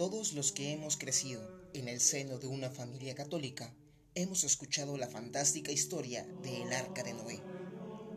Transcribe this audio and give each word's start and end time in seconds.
Todos 0.00 0.32
los 0.32 0.50
que 0.52 0.72
hemos 0.72 0.96
crecido 0.96 1.46
en 1.74 1.86
el 1.86 2.00
seno 2.00 2.38
de 2.38 2.46
una 2.46 2.70
familia 2.70 3.14
católica 3.14 3.74
hemos 4.14 4.44
escuchado 4.44 4.96
la 4.96 5.08
fantástica 5.08 5.72
historia 5.72 6.26
de 6.42 6.62
el 6.62 6.72
Arca 6.72 7.02
de 7.02 7.12
Noé, 7.12 7.42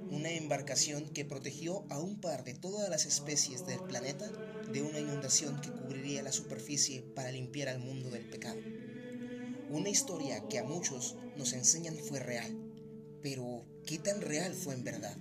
una 0.10 0.32
embarcación 0.32 1.10
que 1.10 1.26
protegió 1.26 1.84
a 1.90 2.00
un 2.00 2.22
par 2.22 2.46
de 2.46 2.54
todas 2.54 2.90
las 2.90 3.06
especies 3.06 3.68
del 3.68 3.82
planeta 3.82 4.32
de 4.72 4.82
una 4.82 5.02
inundación 5.02 5.60
que 5.60 5.72
cubriría 5.72 6.24
la 6.24 6.32
superficie 6.32 7.02
para 7.02 7.34
limpiar 7.34 7.68
al 7.68 7.80
mundo 7.80 8.10
del 8.10 8.30
pecado. 8.30 8.62
Una 9.70 9.90
historia 9.90 10.48
que 10.48 10.60
a 10.60 10.64
muchos 10.64 11.18
nos 11.36 11.52
enseñan 11.52 11.98
fue 11.98 12.22
real, 12.22 12.58
pero 13.22 13.66
¿qué 13.86 13.98
tan 13.98 14.22
real 14.22 14.54
fue 14.54 14.74
en 14.74 14.86
verdad? 14.86 15.18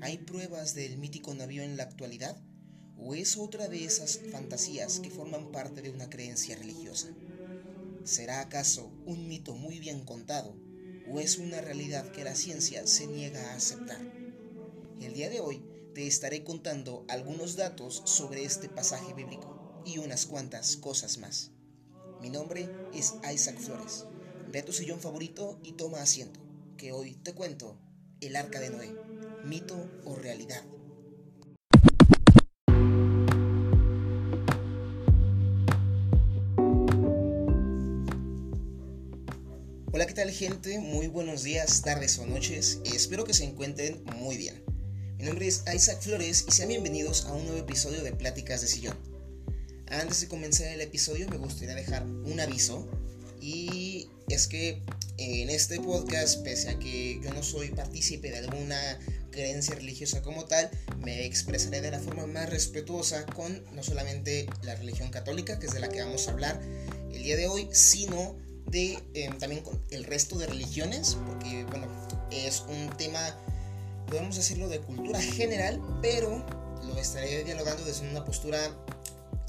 ¿Hay 0.00 0.16
pruebas 0.16 0.74
del 0.74 0.96
mítico 0.96 1.34
navío 1.34 1.62
en 1.62 1.76
la 1.76 1.82
actualidad? 1.82 2.42
¿O 3.02 3.14
es 3.14 3.38
otra 3.38 3.68
de 3.68 3.84
esas 3.84 4.20
fantasías 4.30 5.00
que 5.00 5.10
forman 5.10 5.50
parte 5.50 5.80
de 5.80 5.90
una 5.90 6.10
creencia 6.10 6.56
religiosa? 6.56 7.08
¿Será 8.04 8.40
acaso 8.40 8.90
un 9.06 9.26
mito 9.26 9.54
muy 9.54 9.78
bien 9.78 10.04
contado 10.04 10.54
o 11.10 11.18
es 11.18 11.38
una 11.38 11.60
realidad 11.60 12.10
que 12.12 12.24
la 12.24 12.34
ciencia 12.34 12.86
se 12.86 13.06
niega 13.06 13.52
a 13.52 13.56
aceptar? 13.56 14.00
El 15.00 15.14
día 15.14 15.30
de 15.30 15.40
hoy 15.40 15.62
te 15.94 16.06
estaré 16.06 16.44
contando 16.44 17.04
algunos 17.08 17.56
datos 17.56 18.02
sobre 18.04 18.44
este 18.44 18.68
pasaje 18.68 19.14
bíblico 19.14 19.82
y 19.84 19.98
unas 19.98 20.26
cuantas 20.26 20.76
cosas 20.76 21.18
más. 21.18 21.52
Mi 22.20 22.28
nombre 22.28 22.68
es 22.92 23.14
Isaac 23.32 23.58
Flores. 23.58 24.04
Ve 24.52 24.58
a 24.58 24.64
tu 24.64 24.72
sillón 24.72 25.00
favorito 25.00 25.58
y 25.62 25.72
toma 25.72 26.02
asiento, 26.02 26.38
que 26.76 26.92
hoy 26.92 27.14
te 27.14 27.32
cuento 27.32 27.78
el 28.20 28.36
arca 28.36 28.60
de 28.60 28.68
Noé, 28.68 28.94
mito 29.44 29.90
o 30.04 30.16
realidad. 30.16 30.62
Hola, 40.00 40.06
¿qué 40.06 40.14
tal 40.14 40.30
gente? 40.30 40.78
Muy 40.78 41.08
buenos 41.08 41.42
días, 41.42 41.82
tardes 41.82 42.18
o 42.18 42.24
noches. 42.24 42.78
Espero 42.86 43.24
que 43.24 43.34
se 43.34 43.44
encuentren 43.44 44.02
muy 44.16 44.38
bien. 44.38 44.64
Mi 45.18 45.26
nombre 45.26 45.46
es 45.46 45.62
Isaac 45.74 46.00
Flores 46.00 46.46
y 46.48 46.52
sean 46.52 46.70
bienvenidos 46.70 47.26
a 47.26 47.34
un 47.34 47.44
nuevo 47.44 47.58
episodio 47.58 48.02
de 48.02 48.14
Pláticas 48.14 48.62
de 48.62 48.68
Sillón. 48.68 48.96
Antes 49.88 50.22
de 50.22 50.28
comenzar 50.28 50.68
el 50.68 50.80
episodio 50.80 51.28
me 51.28 51.36
gustaría 51.36 51.74
dejar 51.74 52.06
un 52.06 52.40
aviso 52.40 52.88
y 53.42 54.08
es 54.30 54.48
que 54.48 54.82
en 55.18 55.50
este 55.50 55.78
podcast, 55.80 56.42
pese 56.44 56.70
a 56.70 56.78
que 56.78 57.20
yo 57.22 57.34
no 57.34 57.42
soy 57.42 57.68
partícipe 57.68 58.30
de 58.30 58.38
alguna 58.38 58.80
creencia 59.30 59.74
religiosa 59.74 60.22
como 60.22 60.46
tal, 60.46 60.70
me 61.04 61.26
expresaré 61.26 61.82
de 61.82 61.90
la 61.90 62.00
forma 62.00 62.26
más 62.26 62.48
respetuosa 62.48 63.26
con 63.26 63.62
no 63.74 63.82
solamente 63.82 64.46
la 64.62 64.76
religión 64.76 65.10
católica, 65.10 65.58
que 65.58 65.66
es 65.66 65.74
de 65.74 65.80
la 65.80 65.90
que 65.90 66.00
vamos 66.00 66.26
a 66.26 66.30
hablar 66.30 66.58
el 67.12 67.22
día 67.22 67.36
de 67.36 67.48
hoy, 67.48 67.68
sino 67.70 68.38
de 68.70 69.02
em, 69.14 69.38
también 69.38 69.62
con 69.62 69.82
el 69.90 70.04
resto 70.04 70.38
de 70.38 70.46
religiones, 70.46 71.16
porque 71.26 71.64
bueno, 71.64 71.86
es 72.30 72.64
un 72.68 72.90
tema, 72.96 73.20
podemos 74.06 74.36
decirlo, 74.36 74.68
de 74.68 74.80
cultura 74.80 75.20
general, 75.20 75.80
pero 76.02 76.44
lo 76.84 76.96
estaré 76.96 77.44
dialogando 77.44 77.84
desde 77.84 78.08
una 78.08 78.24
postura 78.24 78.58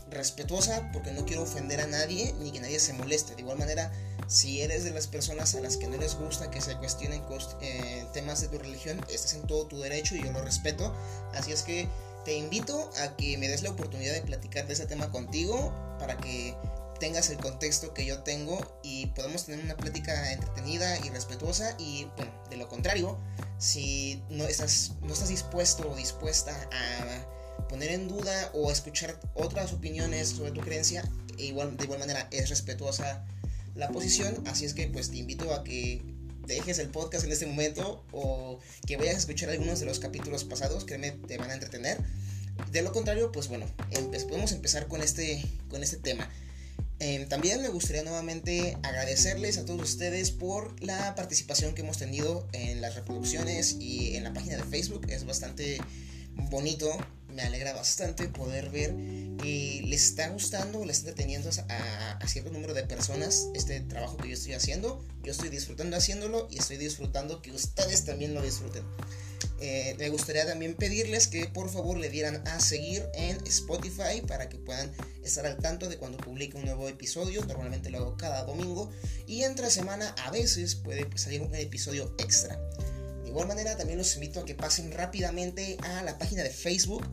respetuosa, 0.09 0.89
porque 0.91 1.11
no 1.11 1.25
quiero 1.25 1.43
ofender 1.43 1.79
a 1.79 1.87
nadie 1.87 2.33
ni 2.39 2.51
que 2.51 2.59
nadie 2.59 2.79
se 2.79 2.93
moleste. 2.93 3.35
De 3.35 3.41
igual 3.41 3.57
manera, 3.57 3.91
si 4.27 4.61
eres 4.61 4.83
de 4.83 4.91
las 4.91 5.07
personas 5.07 5.55
a 5.55 5.61
las 5.61 5.77
que 5.77 5.87
no 5.87 5.97
les 5.97 6.15
gusta 6.15 6.51
que 6.51 6.61
se 6.61 6.75
cuestionen 6.77 7.23
eh, 7.61 8.05
temas 8.13 8.41
de 8.41 8.49
tu 8.49 8.57
religión, 8.57 9.03
estás 9.09 9.33
en 9.33 9.47
todo 9.47 9.65
tu 9.67 9.79
derecho 9.79 10.15
y 10.15 10.23
yo 10.23 10.31
lo 10.31 10.41
respeto. 10.41 10.93
Así 11.33 11.51
es 11.51 11.63
que 11.63 11.87
te 12.25 12.35
invito 12.35 12.89
a 13.01 13.15
que 13.15 13.37
me 13.37 13.47
des 13.47 13.63
la 13.63 13.71
oportunidad 13.71 14.13
de 14.13 14.21
platicar 14.21 14.67
de 14.67 14.73
ese 14.73 14.85
tema 14.85 15.09
contigo 15.11 15.73
para 15.97 16.17
que 16.17 16.55
tengas 17.01 17.31
el 17.31 17.37
contexto 17.37 17.95
que 17.95 18.05
yo 18.05 18.19
tengo 18.19 18.79
y 18.83 19.07
podamos 19.07 19.45
tener 19.47 19.65
una 19.65 19.75
plática 19.75 20.33
entretenida 20.33 21.03
y 21.03 21.09
respetuosa 21.09 21.75
y 21.79 22.05
bueno, 22.15 22.31
de 22.51 22.57
lo 22.57 22.69
contrario, 22.69 23.17
si 23.57 24.21
no 24.29 24.43
estás, 24.43 24.91
no 25.01 25.11
estás 25.11 25.29
dispuesto 25.29 25.89
o 25.89 25.95
dispuesta 25.95 26.55
a 26.71 27.67
poner 27.67 27.89
en 27.89 28.07
duda 28.07 28.51
o 28.53 28.71
escuchar 28.71 29.19
otras 29.33 29.73
opiniones 29.73 30.29
sobre 30.29 30.51
tu 30.51 30.61
creencia, 30.61 31.03
igual, 31.39 31.75
de 31.75 31.85
igual 31.85 31.99
manera 31.99 32.27
es 32.29 32.49
respetuosa 32.49 33.25
la 33.73 33.89
posición, 33.89 34.35
así 34.45 34.65
es 34.65 34.75
que 34.75 34.87
pues 34.87 35.09
te 35.09 35.17
invito 35.17 35.55
a 35.55 35.63
que 35.63 36.03
dejes 36.45 36.77
el 36.77 36.89
podcast 36.89 37.25
en 37.25 37.31
este 37.31 37.47
momento 37.47 38.05
o 38.11 38.59
que 38.85 38.97
vayas 38.97 39.15
a 39.15 39.19
escuchar 39.19 39.49
algunos 39.49 39.79
de 39.79 39.87
los 39.87 39.97
capítulos 39.97 40.43
pasados, 40.43 40.85
créeme, 40.85 41.11
te 41.11 41.39
van 41.39 41.49
a 41.49 41.55
entretener. 41.55 41.97
De 42.71 42.83
lo 42.83 42.91
contrario, 42.91 43.31
pues 43.31 43.47
bueno, 43.47 43.65
podemos 44.29 44.51
empezar 44.51 44.87
con 44.87 45.01
este, 45.01 45.43
con 45.67 45.81
este 45.81 45.97
tema. 45.97 46.29
Em, 47.03 47.27
también 47.27 47.63
me 47.63 47.69
gustaría 47.69 48.03
nuevamente 48.03 48.77
agradecerles 48.83 49.57
a 49.57 49.65
todos 49.65 49.81
ustedes 49.81 50.29
por 50.29 50.79
la 50.83 51.15
participación 51.15 51.73
que 51.73 51.81
hemos 51.81 51.97
tenido 51.97 52.47
en 52.53 52.79
las 52.79 52.93
reproducciones 52.93 53.77
y 53.79 54.15
en 54.17 54.23
la 54.23 54.33
página 54.33 54.57
de 54.57 54.63
Facebook. 54.65 55.07
Es 55.09 55.25
bastante 55.25 55.79
bonito, 56.35 56.95
me 57.27 57.41
alegra 57.41 57.73
bastante 57.73 58.27
poder 58.27 58.69
ver 58.69 58.93
que 59.41 59.81
les 59.83 60.05
está 60.05 60.29
gustando, 60.29 60.85
les 60.85 60.99
está 60.99 61.09
deteniendo 61.09 61.49
a, 61.69 62.11
a, 62.21 62.27
cierto 62.27 62.51
número 62.51 62.75
de 62.75 62.83
personas 62.83 63.47
este 63.55 63.79
trabajo 63.79 64.17
que 64.17 64.27
yo 64.27 64.35
estoy 64.35 64.53
haciendo. 64.53 65.03
Yo 65.23 65.31
estoy 65.31 65.49
disfrutando 65.49 65.97
haciéndolo 65.97 66.49
y 66.51 66.59
estoy 66.59 66.77
disfrutando 66.77 67.41
que 67.41 67.51
ustedes 67.51 68.05
también 68.05 68.35
lo 68.35 68.43
disfruten. 68.43 68.83
Eh, 69.63 69.95
me 69.99 70.09
gustaría 70.09 70.45
también 70.45 70.73
pedirles 70.73 71.27
que 71.27 71.45
por 71.45 71.69
favor 71.69 71.97
le 71.97 72.09
dieran 72.09 72.41
a 72.47 72.59
seguir 72.59 73.07
en 73.13 73.37
Spotify 73.45 74.21
para 74.27 74.49
que 74.49 74.57
puedan 74.57 74.91
estar 75.23 75.45
al 75.45 75.57
tanto 75.57 75.87
de 75.87 75.97
cuando 75.97 76.17
publique 76.17 76.57
un 76.57 76.65
nuevo 76.65 76.89
episodio. 76.89 77.45
Normalmente 77.45 77.91
lo 77.91 77.99
hago 77.99 78.17
cada 78.17 78.43
domingo 78.43 78.89
y 79.27 79.43
entre 79.43 79.69
semana 79.69 80.15
a 80.25 80.31
veces 80.31 80.73
puede 80.73 81.07
salir 81.15 81.41
un 81.43 81.53
episodio 81.53 82.15
extra. 82.17 82.59
De 83.21 83.29
igual 83.29 83.47
manera 83.47 83.77
también 83.77 83.99
los 83.99 84.15
invito 84.15 84.39
a 84.39 84.45
que 84.45 84.55
pasen 84.55 84.91
rápidamente 84.91 85.77
a 85.83 86.01
la 86.01 86.17
página 86.17 86.41
de 86.41 86.49
Facebook. 86.49 87.07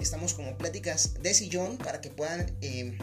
Estamos 0.00 0.34
como 0.34 0.58
Pláticas 0.58 1.14
de 1.22 1.32
Sillón 1.32 1.78
para 1.78 2.00
que 2.00 2.10
puedan... 2.10 2.52
Eh, 2.62 2.98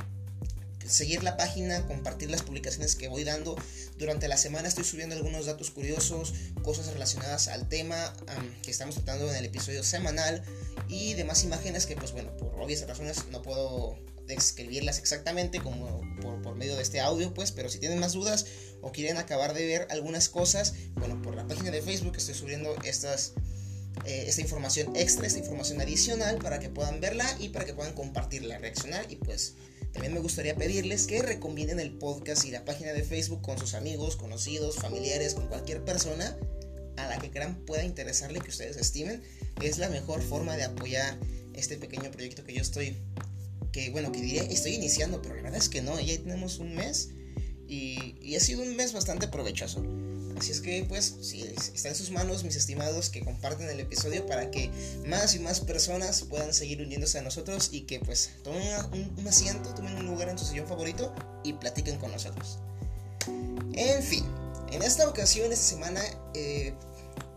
seguir 0.90 1.24
la 1.24 1.38
página, 1.38 1.86
compartir 1.86 2.30
las 2.30 2.42
publicaciones 2.42 2.96
que 2.96 3.08
voy 3.08 3.24
dando. 3.24 3.56
Durante 3.98 4.28
la 4.28 4.38
semana 4.38 4.68
estoy 4.68 4.84
subiendo 4.84 5.16
algunos 5.16 5.46
datos 5.46 5.72
curiosos, 5.72 6.34
cosas 6.64 6.88
relacionadas 6.88 7.48
al 7.48 7.68
tema 7.70 8.14
que 8.64 8.72
estamos 8.72 8.96
tratando 8.96 9.30
en 9.30 9.36
el 9.36 9.46
episodio 9.46 9.84
semanal 9.84 10.44
y 10.88 11.14
demás 11.14 11.44
imágenes 11.44 11.86
que 11.86 11.96
pues 11.96 12.12
bueno, 12.12 12.36
por 12.38 12.60
obvias 12.60 12.86
razones 12.88 13.26
no 13.32 13.42
puedo 13.42 13.98
describirlas 14.26 15.00
exactamente 15.00 15.60
como 15.60 16.02
por, 16.22 16.56
medio 16.56 16.76
de 16.76 16.84
este 16.84 17.00
audio 17.00 17.34
pues, 17.34 17.52
pero 17.52 17.70
si 17.70 17.80
tienen 17.80 18.00
más 18.00 18.14
dudas 18.14 18.46
o 18.82 18.92
quieren 18.92 19.18
acabar 19.18 19.54
de 19.54 19.66
ver 19.66 19.88
algunas 19.90 20.30
cosas, 20.30 20.74
bueno, 20.96 21.22
por 21.22 21.36
la 21.36 21.48
página 21.48 21.72
de 21.72 21.82
Facebook 21.82 22.16
estoy 22.18 22.36
subiendo 22.36 22.76
estas... 22.84 23.34
Eh, 24.06 24.26
esta 24.28 24.40
información 24.40 24.96
extra, 24.96 25.28
esta 25.28 25.40
información 25.40 25.82
adicional 25.82 26.38
para 26.38 26.60
que 26.60 26.70
puedan 26.70 27.02
verla 27.02 27.26
y 27.40 27.50
para 27.50 27.66
que 27.66 27.74
puedan 27.74 27.94
compartirla, 27.94 28.58
reaccionar 28.58 29.06
y 29.12 29.18
pues 29.18 29.56
también 29.94 30.14
me 30.14 30.20
gustaría 30.20 30.56
pedirles 30.56 31.08
que 31.08 31.22
recomienden 31.22 31.80
el 31.80 31.92
podcast 31.92 32.46
y 32.46 32.52
la 32.52 32.64
página 32.64 32.94
de 32.94 33.04
Facebook 33.04 33.42
con 33.42 33.58
sus 33.58 33.74
amigos, 33.74 34.16
conocidos, 34.16 34.76
familiares, 34.76 35.34
con 35.34 35.48
cualquier 35.48 35.84
persona 35.84 36.38
a 36.98 37.08
la 37.08 37.18
que 37.18 37.32
crean 37.32 37.56
pueda 37.66 37.84
interesarle, 37.84 38.40
que 38.40 38.50
ustedes 38.50 38.78
estimen. 38.78 39.24
Es 39.62 39.78
la 39.78 39.90
mejor 39.90 40.22
forma 40.22 40.58
de 40.58 40.64
apoyar 40.64 41.18
este 41.54 41.78
pequeño 41.78 42.12
proyecto 42.12 42.44
que 42.44 42.54
yo 42.54 42.62
estoy, 42.62 42.96
que 43.72 43.90
bueno, 43.90 44.12
que 44.12 44.22
diría, 44.22 44.44
estoy 44.44 44.76
iniciando, 44.76 45.22
pero 45.22 45.36
la 45.36 45.44
verdad 45.44 45.60
es 45.60 45.70
que 45.70 45.82
no, 45.82 46.00
ya 46.00 46.18
tenemos 46.18 46.60
un 46.60 46.76
mes 46.76 47.10
y, 47.68 48.16
y 48.22 48.36
ha 48.36 48.40
sido 48.40 48.62
un 48.62 48.76
mes 48.76 48.94
bastante 48.94 49.28
provechoso. 49.28 49.84
Así 50.40 50.54
es 50.54 50.62
que 50.62 50.86
pues 50.88 51.16
si 51.22 51.42
está 51.44 51.90
en 51.90 51.96
sus 51.96 52.12
manos 52.12 52.46
mis 52.46 52.56
estimados 52.56 53.10
que 53.10 53.20
comparten 53.20 53.70
el 53.70 53.82
episodio 53.82 54.26
para 54.26 54.50
que 54.50 54.72
más 55.06 55.36
y 55.36 55.40
más 55.40 55.60
personas 55.60 56.22
puedan 56.22 56.54
seguir 56.54 56.82
uniéndose 56.82 57.20
a 57.20 57.22
nosotros 57.22 57.72
y 57.74 57.82
que 57.82 58.00
pues 58.00 58.30
tomen 58.42 58.64
un, 59.18 59.28
asiento, 59.28 59.74
tomen 59.74 59.98
un 59.98 60.06
lugar 60.06 60.30
en 60.30 60.38
su 60.38 60.46
sillón 60.46 60.66
favorito 60.66 61.14
y 61.44 61.52
platiquen 61.54 61.98
con 61.98 62.14
nosotros. 62.14 62.58
En 63.74 64.02
fin, 64.02 64.24
en 64.72 64.82
esta 64.82 65.10
ocasión, 65.10 65.52
esta 65.52 65.66
semana 65.66 66.02
eh, 66.34 66.74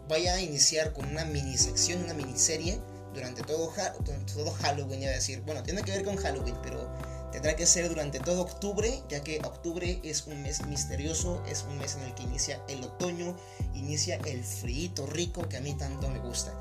voy 0.08 0.28
a 0.28 0.40
iniciar 0.40 0.92
con 0.92 1.04
una 1.08 1.24
mini 1.24 1.58
sección, 1.58 2.04
una 2.04 2.14
miniserie 2.14 2.78
durante 3.14 3.42
todo, 3.42 3.72
durante 4.04 4.32
todo 4.32 4.52
Halloween, 4.52 5.02
a 5.08 5.10
decir, 5.10 5.40
bueno, 5.40 5.64
tiene 5.64 5.82
que 5.82 5.90
ver 5.90 6.04
con 6.04 6.14
Halloween, 6.16 6.54
pero 6.62 6.88
Tendrá 7.32 7.56
que 7.56 7.66
ser 7.66 7.88
durante 7.88 8.20
todo 8.20 8.42
octubre, 8.42 9.02
ya 9.08 9.24
que 9.24 9.40
octubre 9.42 9.98
es 10.04 10.26
un 10.26 10.42
mes 10.42 10.66
misterioso, 10.66 11.42
es 11.48 11.62
un 11.62 11.78
mes 11.78 11.96
en 11.96 12.02
el 12.02 12.14
que 12.14 12.24
inicia 12.24 12.62
el 12.68 12.84
otoño, 12.84 13.34
inicia 13.74 14.16
el 14.26 14.44
frío 14.44 15.06
rico 15.06 15.48
que 15.48 15.56
a 15.56 15.60
mí 15.62 15.74
tanto 15.74 16.08
me 16.10 16.18
gusta. 16.18 16.52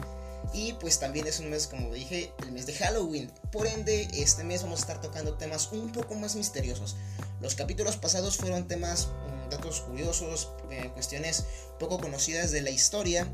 Y 0.53 0.73
pues 0.73 0.99
también 0.99 1.27
es 1.27 1.39
un 1.39 1.49
mes, 1.49 1.67
como 1.67 1.93
dije, 1.93 2.31
el 2.43 2.53
mes 2.53 2.65
de 2.65 2.73
Halloween. 2.73 3.31
Por 3.51 3.67
ende, 3.67 4.07
este 4.13 4.43
mes 4.43 4.63
vamos 4.63 4.79
a 4.79 4.81
estar 4.83 5.01
tocando 5.01 5.33
temas 5.35 5.71
un 5.73 5.91
poco 5.91 6.15
más 6.15 6.35
misteriosos. 6.35 6.95
Los 7.41 7.55
capítulos 7.55 7.97
pasados 7.97 8.37
fueron 8.37 8.67
temas, 8.67 9.07
mm, 9.07 9.49
datos 9.49 9.81
curiosos, 9.81 10.49
eh, 10.71 10.89
cuestiones 10.93 11.45
poco 11.79 11.99
conocidas 11.99 12.51
de 12.51 12.61
la 12.61 12.69
historia. 12.69 13.31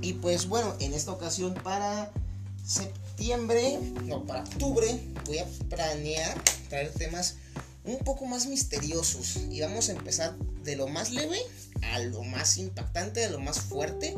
Y 0.00 0.14
pues 0.14 0.48
bueno, 0.48 0.74
en 0.80 0.94
esta 0.94 1.12
ocasión 1.12 1.54
para 1.54 2.12
septiembre, 2.68 3.78
no, 4.04 4.24
para 4.24 4.40
octubre, 4.40 4.86
voy 5.26 5.38
a 5.38 5.46
planear 5.68 6.36
traer 6.68 6.92
temas 6.92 7.36
un 7.84 7.98
poco 7.98 8.26
más 8.26 8.46
misteriosos. 8.46 9.38
Y 9.50 9.60
vamos 9.60 9.88
a 9.88 9.92
empezar 9.92 10.36
de 10.62 10.76
lo 10.76 10.86
más 10.86 11.10
leve 11.10 11.38
a 11.82 11.98
lo 12.00 12.22
más 12.22 12.58
impactante, 12.58 13.24
a 13.24 13.30
lo 13.30 13.40
más 13.40 13.60
fuerte, 13.60 14.14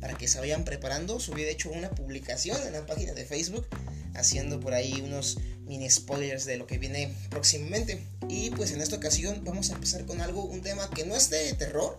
para 0.00 0.16
que 0.16 0.28
se 0.28 0.38
vayan 0.38 0.64
preparando. 0.64 1.18
Subí 1.18 1.42
de 1.42 1.52
hecho 1.52 1.70
una 1.70 1.90
publicación 1.90 2.58
en 2.66 2.74
la 2.74 2.86
página 2.86 3.14
de 3.14 3.24
Facebook 3.24 3.66
haciendo 4.14 4.60
por 4.60 4.74
ahí 4.74 5.00
unos 5.00 5.38
mini 5.66 5.88
spoilers 5.90 6.44
de 6.44 6.58
lo 6.58 6.66
que 6.66 6.78
viene 6.78 7.12
próximamente. 7.30 8.04
Y 8.28 8.50
pues 8.50 8.72
en 8.72 8.82
esta 8.82 8.96
ocasión 8.96 9.42
vamos 9.44 9.70
a 9.70 9.74
empezar 9.74 10.04
con 10.04 10.20
algo, 10.20 10.44
un 10.44 10.60
tema 10.60 10.90
que 10.90 11.06
no 11.06 11.16
es 11.16 11.30
de 11.30 11.52
terror, 11.54 11.96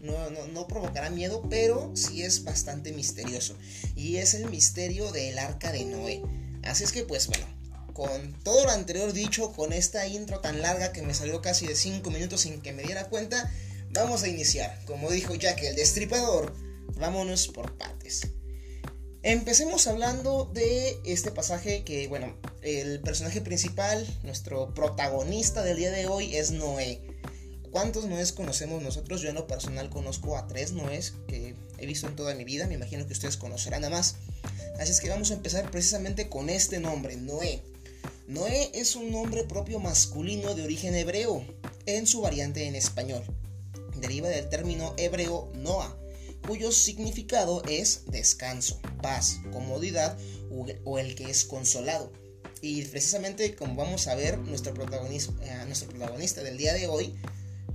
no, 0.00 0.30
no, 0.48 0.66
provocará 0.66 1.10
miedo, 1.10 1.42
pero 1.48 1.90
sí 1.94 2.22
es 2.22 2.44
bastante 2.44 2.92
misterioso. 2.92 3.56
Y 3.94 4.16
es 4.16 4.34
el 4.34 4.50
misterio 4.50 5.10
del 5.12 5.38
arca 5.38 5.72
de 5.72 5.84
Noé. 5.84 6.22
Así 6.62 6.84
es 6.84 6.92
que 6.92 7.04
pues 7.04 7.28
bueno, 7.28 7.46
con 7.92 8.34
todo 8.42 8.64
lo 8.64 8.70
anterior 8.70 9.12
dicho, 9.12 9.52
con 9.52 9.72
esta 9.72 10.06
intro 10.06 10.40
tan 10.40 10.60
larga 10.60 10.92
que 10.92 11.02
me 11.02 11.14
salió 11.14 11.40
casi 11.40 11.66
de 11.66 11.74
5 11.74 12.10
minutos 12.10 12.42
sin 12.42 12.60
que 12.60 12.72
me 12.72 12.82
diera 12.82 13.08
cuenta, 13.08 13.50
vamos 13.90 14.22
a 14.22 14.28
iniciar. 14.28 14.78
Como 14.84 15.10
dijo 15.10 15.34
Jack 15.34 15.62
el 15.62 15.76
destripador, 15.76 16.54
vámonos 16.98 17.48
por 17.48 17.76
partes. 17.78 18.28
Empecemos 19.22 19.88
hablando 19.88 20.44
de 20.54 21.00
este 21.04 21.32
pasaje 21.32 21.82
que, 21.82 22.06
bueno, 22.06 22.36
el 22.62 23.00
personaje 23.00 23.40
principal, 23.40 24.06
nuestro 24.22 24.72
protagonista 24.72 25.64
del 25.64 25.78
día 25.78 25.90
de 25.90 26.06
hoy 26.06 26.36
es 26.36 26.52
Noé. 26.52 27.00
¿Cuántos 27.76 28.06
Noés 28.06 28.32
conocemos 28.32 28.82
nosotros? 28.82 29.20
Yo 29.20 29.28
en 29.28 29.34
lo 29.34 29.46
personal 29.46 29.90
conozco 29.90 30.38
a 30.38 30.48
tres 30.48 30.72
Noés 30.72 31.12
que 31.28 31.54
he 31.76 31.84
visto 31.84 32.06
en 32.06 32.16
toda 32.16 32.34
mi 32.34 32.42
vida, 32.42 32.66
me 32.66 32.72
imagino 32.72 33.06
que 33.06 33.12
ustedes 33.12 33.36
conocerán 33.36 33.84
a 33.84 33.90
más. 33.90 34.14
Así 34.80 34.92
es 34.92 35.00
que 35.02 35.10
vamos 35.10 35.30
a 35.30 35.34
empezar 35.34 35.70
precisamente 35.70 36.30
con 36.30 36.48
este 36.48 36.80
nombre, 36.80 37.18
Noé. 37.18 37.62
Noé 38.28 38.70
es 38.72 38.96
un 38.96 39.12
nombre 39.12 39.44
propio 39.44 39.78
masculino 39.78 40.54
de 40.54 40.62
origen 40.62 40.94
hebreo, 40.94 41.44
en 41.84 42.06
su 42.06 42.22
variante 42.22 42.66
en 42.66 42.76
español. 42.76 43.22
Deriva 43.94 44.30
del 44.30 44.48
término 44.48 44.94
hebreo 44.96 45.50
Noah, 45.56 45.94
cuyo 46.46 46.72
significado 46.72 47.62
es 47.68 48.04
descanso, 48.06 48.80
paz, 49.02 49.40
comodidad 49.52 50.16
o 50.86 50.98
el 50.98 51.14
que 51.14 51.28
es 51.28 51.44
consolado. 51.44 52.10
Y 52.62 52.82
precisamente 52.86 53.54
como 53.54 53.74
vamos 53.74 54.06
a 54.06 54.14
ver, 54.14 54.38
nuestro 54.38 54.72
eh, 54.72 55.64
nuestro 55.66 55.88
protagonista 55.90 56.42
del 56.42 56.56
día 56.56 56.72
de 56.72 56.86
hoy 56.86 57.14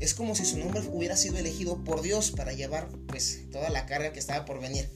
es 0.01 0.15
como 0.15 0.35
si 0.35 0.45
su 0.45 0.57
nombre 0.57 0.81
hubiera 0.91 1.15
sido 1.15 1.37
elegido 1.37 1.83
por 1.83 2.01
Dios 2.01 2.31
para 2.31 2.53
llevar 2.53 2.89
pues 3.07 3.43
toda 3.51 3.69
la 3.69 3.85
carga 3.85 4.11
que 4.11 4.19
estaba 4.19 4.45
por 4.45 4.59
venir. 4.59 4.89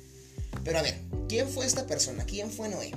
Pero 0.63 0.79
a 0.79 0.81
ver, 0.81 0.99
¿quién 1.29 1.47
fue 1.47 1.65
esta 1.65 1.85
persona? 1.85 2.25
¿Quién 2.25 2.51
fue 2.51 2.69
Noé? 2.69 2.91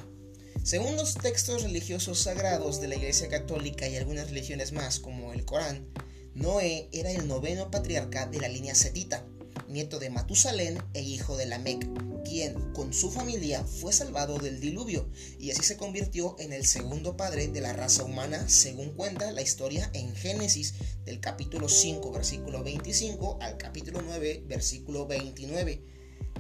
Según 0.65 0.97
los 0.97 1.15
textos 1.15 1.63
religiosos 1.63 2.19
sagrados 2.21 2.81
de 2.81 2.89
la 2.89 2.97
Iglesia 2.97 3.29
Católica 3.29 3.87
y 3.87 3.97
algunas 3.97 4.29
religiones 4.29 4.73
más, 4.73 5.01
como 5.01 5.35
el 5.35 5.45
Corán, 5.45 5.87
Noé 6.35 6.89
era 6.93 7.11
el 7.11 7.29
noveno 7.29 7.71
patriarca 7.71 8.27
de 8.27 8.41
la 8.41 8.49
línea 8.49 8.75
setita 8.75 9.25
nieto 9.69 9.99
de 9.99 10.11
Matusalén 10.11 10.83
e 10.95 11.03
hijo 11.03 11.37
de 11.37 11.47
Lamec, 11.47 11.87
quien 12.25 12.73
con 12.73 12.93
su 12.93 13.11
familia 13.11 13.65
fue 13.65 13.93
salvado 13.93 14.39
del 14.39 14.61
diluvio 14.61 15.09
y 15.39 15.51
así 15.51 15.63
se 15.63 15.77
convirtió 15.77 16.37
en 16.39 16.53
el 16.53 16.67
segundo 16.67 17.17
padre 17.17 17.49
de 17.49 17.61
la 17.61 17.73
raza 17.73 18.05
humana 18.05 18.49
según 18.49 18.91
cuenta 18.91 19.33
la 19.33 19.43
historia 19.43 19.91
en 19.95 20.15
Génesis 20.15 20.75
del 21.05 21.21
capítulo 21.21 21.69
5 21.69 22.13
versículo 22.13 22.63
25 22.63 23.39
al 23.41 23.57
capítulo 23.57 24.03
9 24.03 24.45
versículo 24.47 25.07
29. 25.07 25.83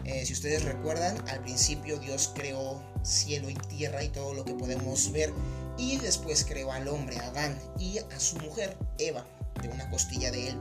Eh, 0.04 0.26
si 0.26 0.32
ustedes 0.32 0.64
recuerdan, 0.64 1.16
al 1.28 1.40
principio 1.42 1.98
Dios 1.98 2.32
creó 2.34 2.82
cielo 3.02 3.50
y 3.50 3.54
tierra 3.54 4.04
y 4.04 4.08
todo 4.08 4.34
lo 4.34 4.44
que 4.44 4.54
podemos 4.54 5.10
ver 5.12 5.32
y 5.76 5.96
después 5.96 6.44
creó 6.44 6.72
al 6.72 6.88
hombre 6.88 7.18
Adán 7.18 7.58
y 7.78 7.98
a 7.98 8.20
su 8.20 8.36
mujer 8.38 8.76
Eva 8.98 9.26
de 9.62 9.68
una 9.68 9.88
costilla 9.90 10.30
de 10.30 10.48
él. 10.48 10.58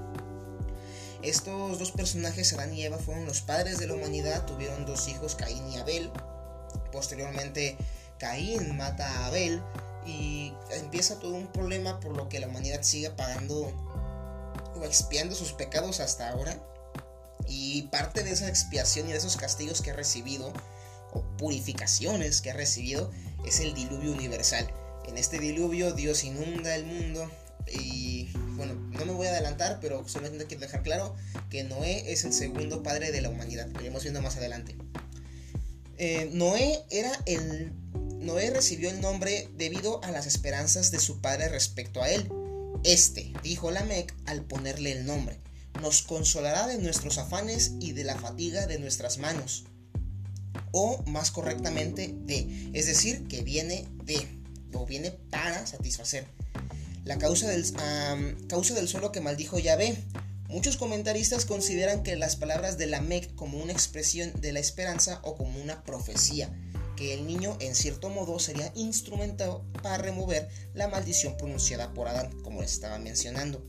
Estos 1.23 1.79
dos 1.79 1.91
personajes, 1.91 2.53
Adán 2.53 2.73
y 2.73 2.83
Eva, 2.83 2.97
fueron 2.97 3.25
los 3.25 3.41
padres 3.41 3.79
de 3.79 3.87
la 3.87 3.93
humanidad, 3.93 4.45
tuvieron 4.45 4.85
dos 4.85 5.07
hijos, 5.07 5.35
Caín 5.35 5.67
y 5.71 5.77
Abel. 5.77 6.11
Posteriormente, 6.91 7.77
Caín 8.19 8.77
mata 8.77 9.09
a 9.09 9.27
Abel 9.27 9.61
y 10.05 10.53
empieza 10.71 11.19
todo 11.19 11.33
un 11.33 11.47
problema 11.47 11.99
por 11.99 12.15
lo 12.15 12.29
que 12.29 12.39
la 12.39 12.47
humanidad 12.47 12.81
sigue 12.83 13.09
pagando 13.09 13.71
o 14.75 14.83
expiando 14.83 15.35
sus 15.35 15.53
pecados 15.53 15.99
hasta 15.99 16.29
ahora. 16.29 16.57
Y 17.47 17.83
parte 17.83 18.23
de 18.23 18.31
esa 18.31 18.47
expiación 18.49 19.07
y 19.07 19.11
de 19.11 19.17
esos 19.17 19.37
castigos 19.37 19.81
que 19.81 19.91
ha 19.91 19.95
recibido, 19.95 20.51
o 21.13 21.21
purificaciones 21.37 22.41
que 22.41 22.51
ha 22.51 22.53
recibido, 22.53 23.11
es 23.45 23.59
el 23.59 23.73
diluvio 23.73 24.11
universal. 24.11 24.69
En 25.07 25.17
este 25.17 25.39
diluvio 25.39 25.93
Dios 25.93 26.23
inunda 26.23 26.75
el 26.75 26.85
mundo 26.85 27.29
y 27.65 28.29
bueno, 28.57 28.73
no 28.73 29.05
me 29.05 29.13
voy 29.13 29.27
a 29.27 29.31
adelantar, 29.31 29.77
pero 29.79 30.07
solamente 30.07 30.45
quiero 30.45 30.61
dejar 30.61 30.81
claro 30.81 31.15
que 31.49 31.63
Noé 31.63 32.11
es 32.11 32.25
el 32.25 32.33
segundo 32.33 32.83
padre 32.83 33.11
de 33.11 33.21
la 33.21 33.29
humanidad. 33.29 33.67
Lo 33.67 33.79
iremos 33.79 34.01
viendo 34.03 34.21
más 34.21 34.35
adelante. 34.35 34.75
Eh, 35.97 36.29
Noé 36.33 36.83
era 36.89 37.11
el. 37.25 37.71
Noé 38.19 38.49
recibió 38.49 38.89
el 38.89 38.99
nombre 38.99 39.47
debido 39.55 40.03
a 40.03 40.11
las 40.11 40.25
esperanzas 40.25 40.91
de 40.91 40.99
su 40.99 41.21
padre 41.21 41.49
respecto 41.49 42.01
a 42.01 42.09
él. 42.09 42.29
Este, 42.83 43.31
dijo 43.43 43.71
Lamec 43.71 44.13
al 44.25 44.43
ponerle 44.43 44.91
el 44.91 45.05
nombre, 45.05 45.39
nos 45.81 46.01
consolará 46.01 46.67
de 46.67 46.77
nuestros 46.77 47.17
afanes 47.17 47.73
y 47.79 47.93
de 47.93 48.03
la 48.03 48.15
fatiga 48.15 48.67
de 48.67 48.79
nuestras 48.79 49.19
manos. 49.19 49.65
O 50.71 51.03
más 51.05 51.31
correctamente, 51.31 52.13
de. 52.13 52.71
Es 52.73 52.87
decir, 52.87 53.27
que 53.27 53.43
viene 53.43 53.87
de. 54.03 54.27
O 54.73 54.85
viene 54.85 55.11
para 55.11 55.65
satisfacer 55.65 56.27
la 57.07 57.17
causa 57.17 57.47
del, 57.47 58.87
suelo 58.87 59.11
que 59.11 59.21
maldijo 59.21 59.57
Yahvé. 59.57 59.97
Muchos 60.49 60.77
comentaristas 60.77 61.45
consideran 61.45 62.03
que 62.03 62.15
las 62.15 62.35
palabras 62.35 62.77
de 62.77 62.87
la 62.87 63.01
Mec 63.01 63.33
como 63.35 63.57
una 63.57 63.73
expresión 63.73 64.31
de 64.39 64.51
la 64.51 64.59
esperanza 64.59 65.19
o 65.23 65.35
como 65.35 65.61
una 65.61 65.83
profecía, 65.83 66.49
que 66.95 67.13
el 67.13 67.25
niño 67.25 67.57
en 67.59 67.75
cierto 67.75 68.09
modo 68.09 68.39
sería 68.39 68.71
instrumentado 68.75 69.65
para 69.83 69.97
remover 69.97 70.47
la 70.73 70.87
maldición 70.87 71.35
pronunciada 71.37 71.93
por 71.93 72.07
Adán, 72.07 72.31
como 72.43 72.61
les 72.61 72.73
estaba 72.73 72.97
mencionando. 72.97 73.65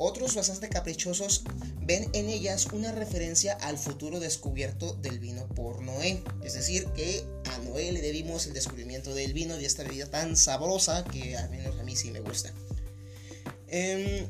Otros 0.00 0.36
bastante 0.36 0.68
caprichosos 0.68 1.42
ven 1.82 2.08
en 2.12 2.28
ellas 2.28 2.66
una 2.72 2.92
referencia 2.92 3.54
al 3.54 3.78
futuro 3.78 4.20
descubierto 4.20 4.94
del 4.94 5.18
vino 5.18 5.48
por 5.48 5.82
Noé. 5.82 6.22
Es 6.44 6.54
decir, 6.54 6.86
que 6.94 7.24
a 7.50 7.58
Noé 7.64 7.90
le 7.90 8.00
debimos 8.00 8.46
el 8.46 8.52
descubrimiento 8.52 9.12
del 9.12 9.32
vino 9.32 9.60
y 9.60 9.64
esta 9.64 9.82
bebida 9.82 10.06
tan 10.06 10.36
sabrosa 10.36 11.04
que 11.04 11.36
al 11.36 11.50
menos 11.50 11.76
a 11.80 11.82
mí 11.82 11.96
sí 11.96 12.12
me 12.12 12.20
gusta. 12.20 12.52
Em, 13.70 14.26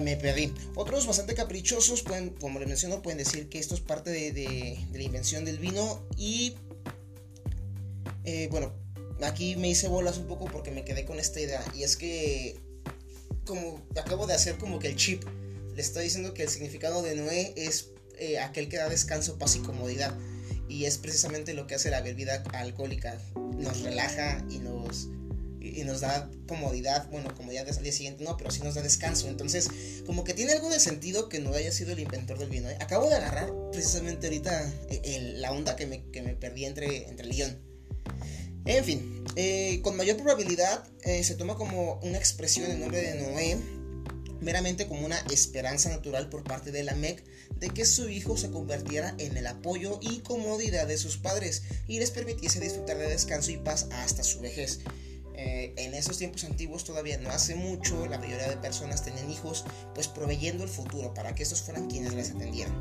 me 0.00 0.16
perdí. 0.16 0.52
Otros 0.74 1.06
bastante 1.06 1.34
caprichosos, 1.34 2.02
pueden, 2.02 2.30
como 2.30 2.58
les 2.58 2.68
menciono, 2.68 3.02
pueden 3.02 3.18
decir 3.18 3.48
que 3.48 3.58
esto 3.58 3.74
es 3.74 3.80
parte 3.80 4.10
de, 4.10 4.78
la 4.92 5.02
invención 5.02 5.44
del 5.44 5.58
vino. 5.58 6.06
Y 6.16 6.54
eh, 8.24 8.48
bueno, 8.50 8.72
aquí 9.22 9.56
me 9.56 9.70
hice 9.70 9.88
bolas 9.88 10.18
un 10.18 10.26
poco 10.26 10.44
porque 10.46 10.70
me 10.70 10.84
quedé 10.84 11.06
con 11.06 11.18
esta 11.18 11.40
idea. 11.40 11.64
Y 11.74 11.84
es 11.84 11.96
que, 11.96 12.60
como 13.46 13.82
acabo 13.96 14.26
de 14.26 14.34
hacer 14.34 14.58
como 14.58 14.78
que 14.78 14.88
el 14.88 14.96
chip, 14.96 15.24
le 15.74 15.80
estoy 15.80 16.04
diciendo 16.04 16.34
que 16.34 16.42
el 16.42 16.48
significado 16.50 17.02
de 17.02 17.14
Noé 17.14 17.54
es 17.56 17.88
eh, 18.18 18.38
aquel 18.40 18.68
que 18.68 18.76
da 18.76 18.88
descanso, 18.88 19.38
paz 19.38 19.56
y 19.56 19.60
comodidad. 19.60 20.14
Y 20.68 20.84
es 20.84 20.98
precisamente 20.98 21.54
lo 21.54 21.66
que 21.66 21.76
hace 21.76 21.90
la 21.90 22.02
bebida 22.02 22.42
alcohólica. 22.52 23.18
Nos 23.56 23.80
relaja 23.80 24.44
y 24.50 24.58
nos 24.58 25.08
y 25.78 25.84
nos 25.84 26.00
da 26.00 26.30
comodidad, 26.46 27.08
bueno, 27.10 27.32
comodidad 27.34 27.68
el 27.68 27.82
día 27.82 27.92
siguiente, 27.92 28.24
no, 28.24 28.36
pero 28.36 28.50
sí 28.50 28.60
nos 28.62 28.74
da 28.74 28.82
descanso. 28.82 29.28
Entonces, 29.28 29.68
como 30.06 30.24
que 30.24 30.34
tiene 30.34 30.52
algo 30.52 30.70
de 30.70 30.80
sentido 30.80 31.28
que 31.28 31.38
no 31.38 31.54
haya 31.54 31.70
sido 31.72 31.92
el 31.92 32.00
inventor 32.00 32.38
del 32.38 32.50
vino. 32.50 32.68
¿eh? 32.68 32.76
Acabo 32.80 33.08
de 33.08 33.14
agarrar 33.14 33.52
precisamente 33.70 34.26
ahorita 34.26 34.72
eh, 34.90 35.34
la 35.36 35.52
onda 35.52 35.76
que 35.76 35.86
me, 35.86 35.98
perdí 36.34 36.64
entre, 36.64 37.08
entre 37.08 37.26
el 37.26 37.32
guion. 37.32 37.58
En 38.64 38.84
fin, 38.84 39.24
eh, 39.36 39.80
con 39.82 39.96
mayor 39.96 40.16
probabilidad 40.16 40.84
se 41.02 41.34
toma 41.36 41.56
como 41.56 41.98
una 42.02 42.18
expresión 42.18 42.70
el 42.70 42.80
nombre 42.80 43.00
de 43.00 43.14
Noé, 43.22 43.56
meramente 44.40 44.86
como 44.86 45.06
una 45.06 45.18
esperanza 45.30 45.88
natural 45.88 46.28
por 46.28 46.44
parte 46.44 46.70
de 46.70 46.82
la 46.82 46.94
MEC 46.94 47.24
de 47.56 47.70
que 47.70 47.86
su 47.86 48.08
hijo 48.08 48.36
se 48.36 48.50
convirtiera 48.50 49.14
en 49.18 49.36
el 49.36 49.46
apoyo 49.46 49.98
y 50.02 50.18
comodidad 50.18 50.86
de 50.86 50.98
sus 50.98 51.16
padres 51.16 51.62
y 51.86 51.98
les 51.98 52.10
permitiese 52.10 52.60
disfrutar 52.60 52.98
de 52.98 53.08
descanso 53.08 53.50
y 53.50 53.56
paz 53.56 53.86
hasta 53.90 54.22
su 54.22 54.40
vejez. 54.40 54.80
Eh, 55.40 55.72
en 55.76 55.94
esos 55.94 56.18
tiempos 56.18 56.42
antiguos 56.42 56.82
todavía 56.82 57.16
no 57.18 57.30
hace 57.30 57.54
mucho, 57.54 58.06
la 58.06 58.18
mayoría 58.18 58.48
de 58.48 58.56
personas 58.56 59.04
tenían 59.04 59.30
hijos, 59.30 59.64
pues 59.94 60.08
proveyendo 60.08 60.64
el 60.64 60.68
futuro 60.68 61.14
para 61.14 61.32
que 61.32 61.44
estos 61.44 61.62
fueran 61.62 61.88
quienes 61.88 62.12
les 62.14 62.32
atendieran. 62.32 62.74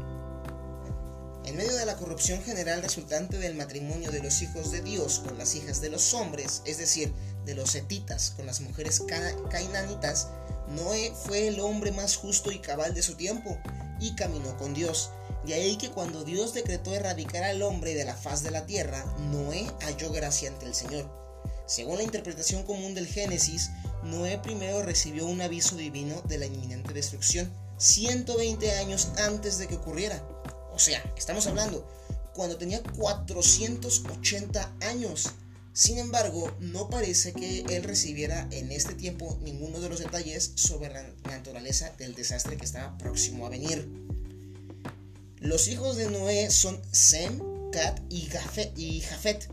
En 1.45 1.55
medio 1.55 1.75
de 1.75 1.85
la 1.85 1.95
corrupción 1.97 2.41
general 2.41 2.81
resultante 2.81 3.37
del 3.37 3.53
matrimonio 3.53 4.09
de 4.09 4.23
los 4.23 4.41
hijos 4.41 4.71
de 4.71 4.81
Dios 4.81 5.19
con 5.19 5.37
las 5.37 5.53
hijas 5.53 5.81
de 5.81 5.91
los 5.91 6.15
hombres, 6.15 6.63
es 6.65 6.79
decir, 6.79 7.13
de 7.45 7.53
los 7.53 7.69
setitas 7.69 8.31
con 8.31 8.47
las 8.47 8.59
mujeres 8.61 9.03
cainanitas, 9.51 10.29
Noé 10.69 11.13
fue 11.13 11.47
el 11.49 11.59
hombre 11.59 11.91
más 11.91 12.15
justo 12.15 12.51
y 12.51 12.57
cabal 12.57 12.95
de 12.95 13.03
su 13.03 13.13
tiempo 13.13 13.55
y 13.99 14.15
caminó 14.15 14.57
con 14.57 14.73
Dios. 14.73 15.11
De 15.45 15.53
ahí 15.53 15.77
que 15.77 15.91
cuando 15.91 16.23
Dios 16.23 16.55
decretó 16.55 16.95
erradicar 16.95 17.43
al 17.43 17.61
hombre 17.61 17.93
de 17.93 18.03
la 18.03 18.15
faz 18.15 18.41
de 18.41 18.49
la 18.49 18.65
tierra, 18.65 19.05
Noé 19.31 19.71
halló 19.81 20.11
gracia 20.11 20.49
ante 20.49 20.65
el 20.65 20.73
Señor. 20.73 21.26
Según 21.67 21.97
la 21.97 22.03
interpretación 22.03 22.63
común 22.63 22.95
del 22.95 23.07
Génesis, 23.07 23.71
Noé 24.03 24.39
primero 24.39 24.83
recibió 24.83 25.27
un 25.27 25.41
aviso 25.41 25.75
divino 25.75 26.21
de 26.21 26.37
la 26.37 26.45
inminente 26.45 26.93
destrucción, 26.93 27.51
120 27.77 28.71
años 28.71 29.09
antes 29.17 29.57
de 29.57 29.67
que 29.67 29.75
ocurriera. 29.75 30.25
O 30.73 30.79
sea, 30.79 31.03
estamos 31.17 31.45
hablando 31.45 31.85
cuando 32.33 32.57
tenía 32.57 32.81
480 32.81 34.75
años. 34.81 35.31
Sin 35.73 35.97
embargo, 35.97 36.55
no 36.59 36.89
parece 36.89 37.33
que 37.33 37.59
él 37.61 37.83
recibiera 37.83 38.47
en 38.51 38.71
este 38.71 38.93
tiempo 38.93 39.37
ninguno 39.41 39.79
de 39.81 39.89
los 39.89 39.99
detalles 39.99 40.53
sobre 40.55 40.93
la 40.93 41.03
naturaleza 41.25 41.91
del 41.97 42.15
desastre 42.15 42.55
que 42.55 42.65
estaba 42.65 42.97
próximo 42.97 43.45
a 43.45 43.49
venir. 43.49 43.87
Los 45.39 45.67
hijos 45.67 45.97
de 45.97 46.09
Noé 46.09 46.49
son 46.49 46.81
Sem, 46.91 47.39
Cat 47.71 47.99
y 48.09 48.27
Jafet. 48.27 49.51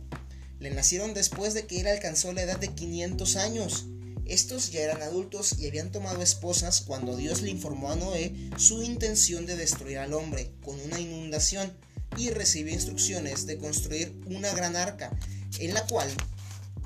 Le 0.64 0.70
nacieron 0.70 1.12
después 1.12 1.52
de 1.52 1.66
que 1.66 1.82
él 1.82 1.86
alcanzó 1.88 2.32
la 2.32 2.40
edad 2.40 2.58
de 2.58 2.68
500 2.68 3.36
años. 3.36 3.84
Estos 4.24 4.72
ya 4.72 4.80
eran 4.80 5.02
adultos 5.02 5.58
y 5.58 5.68
habían 5.68 5.92
tomado 5.92 6.22
esposas 6.22 6.80
cuando 6.80 7.18
Dios 7.18 7.42
le 7.42 7.50
informó 7.50 7.92
a 7.92 7.96
Noé 7.96 8.34
su 8.56 8.82
intención 8.82 9.44
de 9.44 9.58
destruir 9.58 9.98
al 9.98 10.14
hombre 10.14 10.54
con 10.64 10.80
una 10.80 10.98
inundación 10.98 11.70
y 12.16 12.30
recibió 12.30 12.72
instrucciones 12.72 13.44
de 13.44 13.58
construir 13.58 14.18
una 14.24 14.54
gran 14.54 14.74
arca 14.74 15.14
en 15.58 15.74
la 15.74 15.86
cual 15.86 16.08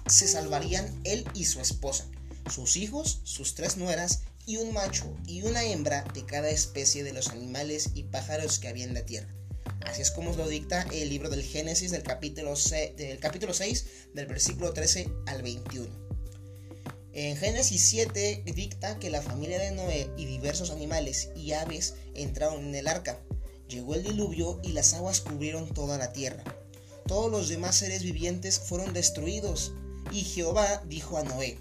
se 0.09 0.27
salvarían 0.27 1.01
él 1.05 1.25
y 1.33 1.45
su 1.45 1.61
esposa, 1.61 2.05
sus 2.53 2.77
hijos, 2.77 3.21
sus 3.23 3.55
tres 3.55 3.77
nueras 3.77 4.23
y 4.45 4.57
un 4.57 4.73
macho 4.73 5.17
y 5.25 5.43
una 5.43 5.63
hembra 5.63 6.03
de 6.15 6.27
cada 6.27 6.51
especie 6.51 7.05
de 7.05 7.13
los 7.13 7.29
animales 7.29 7.91
y 7.95 8.03
pájaros 8.03 8.59
que 8.59 8.67
había 8.67 8.87
en 8.87 8.95
la 8.95 9.07
tierra. 9.07 9.38
Así 9.87 10.03
es 10.03 10.11
como 10.11 10.35
lo 10.35 10.49
dicta 10.49 10.87
el 10.93 11.09
libro 11.09 11.31
del 11.31 11.43
Génesis 11.43 11.91
del 11.91 12.03
capítulo, 12.03 12.57
6, 12.57 12.97
del 12.97 13.19
capítulo 13.19 13.55
6 13.55 13.87
del 14.15 14.27
versículo 14.27 14.73
13 14.73 15.09
al 15.27 15.43
21. 15.43 15.89
En 17.13 17.37
Génesis 17.37 17.89
7 17.89 18.45
dicta 18.55 18.99
que 18.99 19.11
la 19.11 19.23
familia 19.23 19.59
de 19.59 19.73
Noé 19.73 20.11
y 20.17 20.27
diversos 20.27 20.71
animales 20.71 21.31
y 21.35 21.53
aves 21.53 21.95
entraron 22.15 22.65
en 22.65 22.75
el 22.75 22.87
arca. 22.87 23.19
Llegó 23.69 23.95
el 23.95 24.05
diluvio 24.05 24.61
y 24.63 24.73
las 24.73 24.95
aguas 24.95 25.21
cubrieron 25.21 25.73
toda 25.73 25.99
la 25.99 26.13
tierra 26.13 26.45
todos 27.09 27.33
los 27.33 27.49
demás 27.49 27.75
seres 27.75 28.03
vivientes 28.03 28.61
fueron 28.61 28.93
destruidos. 28.93 29.73
Y 30.13 30.21
Jehová 30.21 30.83
dijo 30.87 31.17
a 31.17 31.25
Noé, 31.25 31.59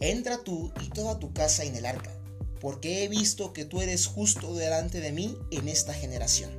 Entra 0.00 0.42
tú 0.44 0.72
y 0.82 0.90
toda 0.90 1.18
tu 1.18 1.32
casa 1.32 1.64
en 1.64 1.76
el 1.76 1.86
arca, 1.86 2.12
porque 2.60 3.04
he 3.04 3.08
visto 3.08 3.52
que 3.52 3.64
tú 3.64 3.80
eres 3.80 4.06
justo 4.06 4.54
delante 4.54 5.00
de 5.00 5.12
mí 5.12 5.38
en 5.52 5.68
esta 5.68 5.94
generación. 5.94 6.50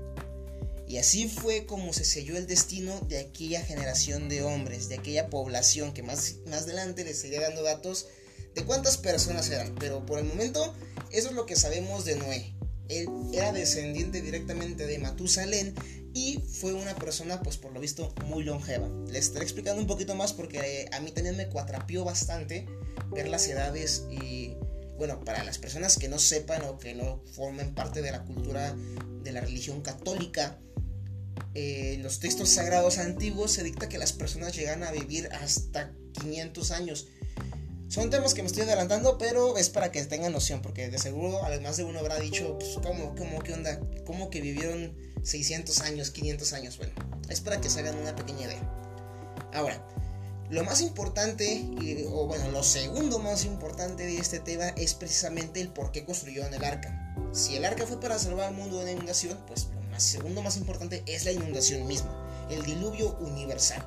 Y 0.89 0.98
así 0.98 1.29
fue 1.29 1.67
como 1.67 1.93
se 1.93 2.03
selló 2.03 2.36
el 2.36 2.48
destino 2.48 3.00
de 3.01 3.19
aquella 3.19 3.62
generación 3.62 4.27
de 4.27 4.41
hombres, 4.41 4.89
de 4.89 4.96
aquella 4.96 5.29
población 5.29 5.93
que 5.93 6.01
más, 6.01 6.38
más 6.48 6.63
adelante 6.63 7.03
les 7.03 7.19
seguiré 7.22 7.43
dando 7.43 7.62
datos 7.62 8.08
de 8.55 8.65
cuántas 8.65 8.98
personas 8.98 9.51
eran. 9.51 9.75
Pero 9.75 10.03
por 10.08 10.17
el 10.17 10.25
momento, 10.25 10.74
eso 11.12 11.29
es 11.29 11.36
lo 11.36 11.46
que 11.46 11.55
sabemos 11.55 12.05
de 12.05 12.15
Noé. 12.15 12.55
Él 12.88 13.08
era 13.34 13.53
descendiente 13.53 14.19
directamente 14.24 14.88
de 14.88 14.98
Matusalén 14.98 15.75
y 16.15 16.39
fue 16.39 16.74
una 16.74 16.96
persona, 16.96 17.39
pues 17.43 17.58
por 17.58 17.72
lo 17.72 17.79
visto, 17.79 18.12
muy 18.25 18.43
longeva. 18.43 18.89
Les 19.12 19.25
estaré 19.25 19.46
explicando 19.46 19.79
un 19.79 19.88
poquito 19.88 20.15
más 20.15 20.34
porque 20.34 20.58
eh, 20.58 20.89
a 20.91 21.01
mí 21.01 21.12
también 21.12 21.38
me 21.38 21.50
cuatrapió 21.50 22.03
bastante 22.03 22.65
ver 23.12 23.29
las 23.29 23.48
edades 23.48 24.05
y, 24.10 24.55
bueno, 24.98 25.24
para 25.24 25.43
las 25.43 25.60
personas 25.60 26.00
que 26.00 26.10
no 26.10 26.17
sepan 26.17 26.63
o 26.63 26.79
que 26.79 26.96
no 26.96 27.24
formen 27.36 27.75
parte 27.75 28.01
de 28.01 28.10
la 28.10 28.24
cultura 28.24 28.75
de 29.22 29.31
la 29.31 29.41
religión 29.41 29.81
católica, 29.81 30.60
eh, 31.56 31.94
en 31.96 32.03
los 32.03 32.20
textos 32.20 32.50
sagrados 32.50 32.98
antiguos 32.98 33.51
se 33.51 33.63
dicta 33.63 33.89
que 33.89 33.98
las 33.98 34.13
personas 34.13 34.56
llegan 34.56 34.84
a 34.84 34.91
vivir 34.91 35.29
hasta 35.32 35.91
500 36.13 36.72
años. 36.72 37.08
Son 37.88 38.12
temas 38.12 38.36
que 38.36 38.44
me 38.44 38.48
estoy 38.48 38.63
adelantando, 38.63 39.18
pero 39.18 39.58
es 39.58 39.70
para 39.70 39.91
que 39.91 40.03
tengan 40.06 40.32
noción, 40.32 40.62
porque 40.62 40.89
de 40.89 41.00
seguro 41.00 41.44
además 41.44 41.75
de 41.75 41.86
uno 41.86 42.00
habrá 42.00 42.20
dicho, 42.20 42.58
pues, 42.60 42.77
¿cómo, 42.84 43.15
cómo, 43.15 43.39
qué 43.39 43.53
onda? 43.53 43.79
¿Cómo 44.06 44.29
que 44.29 44.41
vivieron 44.41 44.96
600 45.24 45.82
años, 45.82 46.12
500 46.12 46.53
años? 46.53 46.77
Bueno, 46.77 46.94
es 47.29 47.41
para 47.41 47.60
que 47.60 47.70
se 47.70 47.79
hagan 47.79 47.98
una 47.98 48.15
pequeña 48.15 48.46
idea. 48.46 48.62
Ahora, 49.53 49.84
lo 50.51 50.63
más 50.63 50.82
importante, 50.82 51.65
o 52.12 52.27
bueno, 52.27 52.51
lo 52.51 52.63
segundo 52.63 53.18
más 53.18 53.46
importante 53.46 54.06
de 54.06 54.18
este 54.18 54.39
tema 54.39 54.70
es 54.70 54.94
precisamente 54.94 55.60
el 55.60 55.70
por 55.70 55.91
qué 55.91 56.06
construyeron 56.06 56.53
el 56.53 56.63
arca. 56.63 57.15
Si 57.34 57.56
el 57.56 57.65
arca 57.65 57.88
fue 57.88 58.00
para 58.00 58.20
salvar 58.20 58.50
al 58.50 58.56
mundo 58.56 58.77
de 58.77 58.84
una 58.84 58.91
inundación, 58.91 59.38
pues 59.48 59.68
segundo 60.00 60.41
más 60.41 60.58
importante 60.58 61.03
es 61.06 61.25
la 61.25 61.32
inundación 61.32 61.88
misma, 61.88 62.48
el 62.50 62.63
diluvio 62.63 63.15
universal. 63.20 63.86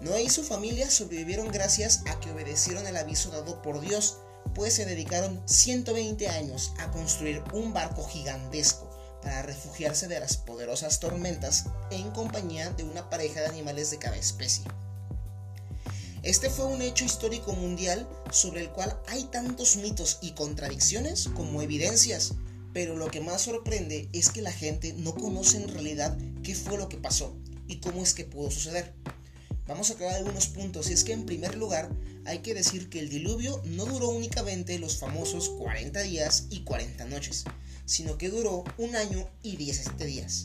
Noé 0.00 0.22
y 0.22 0.30
su 0.30 0.44
familia 0.44 0.90
sobrevivieron 0.90 1.48
gracias 1.48 2.02
a 2.06 2.20
que 2.20 2.30
obedecieron 2.30 2.86
el 2.86 2.96
aviso 2.96 3.30
dado 3.30 3.60
por 3.62 3.80
Dios, 3.80 4.18
pues 4.54 4.74
se 4.74 4.86
dedicaron 4.86 5.42
120 5.46 6.28
años 6.28 6.72
a 6.78 6.90
construir 6.90 7.42
un 7.52 7.72
barco 7.72 8.06
gigantesco 8.06 8.88
para 9.22 9.42
refugiarse 9.42 10.06
de 10.06 10.20
las 10.20 10.36
poderosas 10.36 11.00
tormentas 11.00 11.64
en 11.90 12.10
compañía 12.12 12.70
de 12.70 12.84
una 12.84 13.10
pareja 13.10 13.40
de 13.40 13.46
animales 13.46 13.90
de 13.90 13.98
cada 13.98 14.16
especie. 14.16 14.64
Este 16.22 16.50
fue 16.50 16.66
un 16.66 16.82
hecho 16.82 17.04
histórico 17.04 17.52
mundial 17.52 18.08
sobre 18.30 18.60
el 18.60 18.70
cual 18.70 18.96
hay 19.06 19.24
tantos 19.24 19.76
mitos 19.76 20.18
y 20.20 20.32
contradicciones 20.32 21.28
como 21.34 21.62
evidencias, 21.62 22.34
pero 22.78 22.96
lo 22.96 23.10
que 23.10 23.20
más 23.20 23.42
sorprende 23.42 24.08
es 24.12 24.30
que 24.30 24.40
la 24.40 24.52
gente 24.52 24.92
no 24.92 25.12
conoce 25.12 25.56
en 25.56 25.66
realidad 25.66 26.16
qué 26.44 26.54
fue 26.54 26.78
lo 26.78 26.88
que 26.88 26.96
pasó 26.96 27.36
y 27.66 27.80
cómo 27.80 28.04
es 28.04 28.14
que 28.14 28.24
pudo 28.24 28.52
suceder. 28.52 28.94
Vamos 29.66 29.90
a 29.90 29.94
aclarar 29.94 30.18
algunos 30.18 30.46
puntos 30.46 30.88
y 30.88 30.92
es 30.92 31.02
que 31.02 31.12
en 31.12 31.26
primer 31.26 31.56
lugar 31.56 31.90
hay 32.24 32.38
que 32.38 32.54
decir 32.54 32.88
que 32.88 33.00
el 33.00 33.08
diluvio 33.08 33.60
no 33.64 33.84
duró 33.84 34.10
únicamente 34.10 34.78
los 34.78 34.96
famosos 34.96 35.48
40 35.48 36.02
días 36.02 36.46
y 36.50 36.60
40 36.60 37.04
noches, 37.06 37.42
sino 37.84 38.16
que 38.16 38.28
duró 38.28 38.62
un 38.76 38.94
año 38.94 39.28
y 39.42 39.56
17 39.56 40.04
días. 40.04 40.44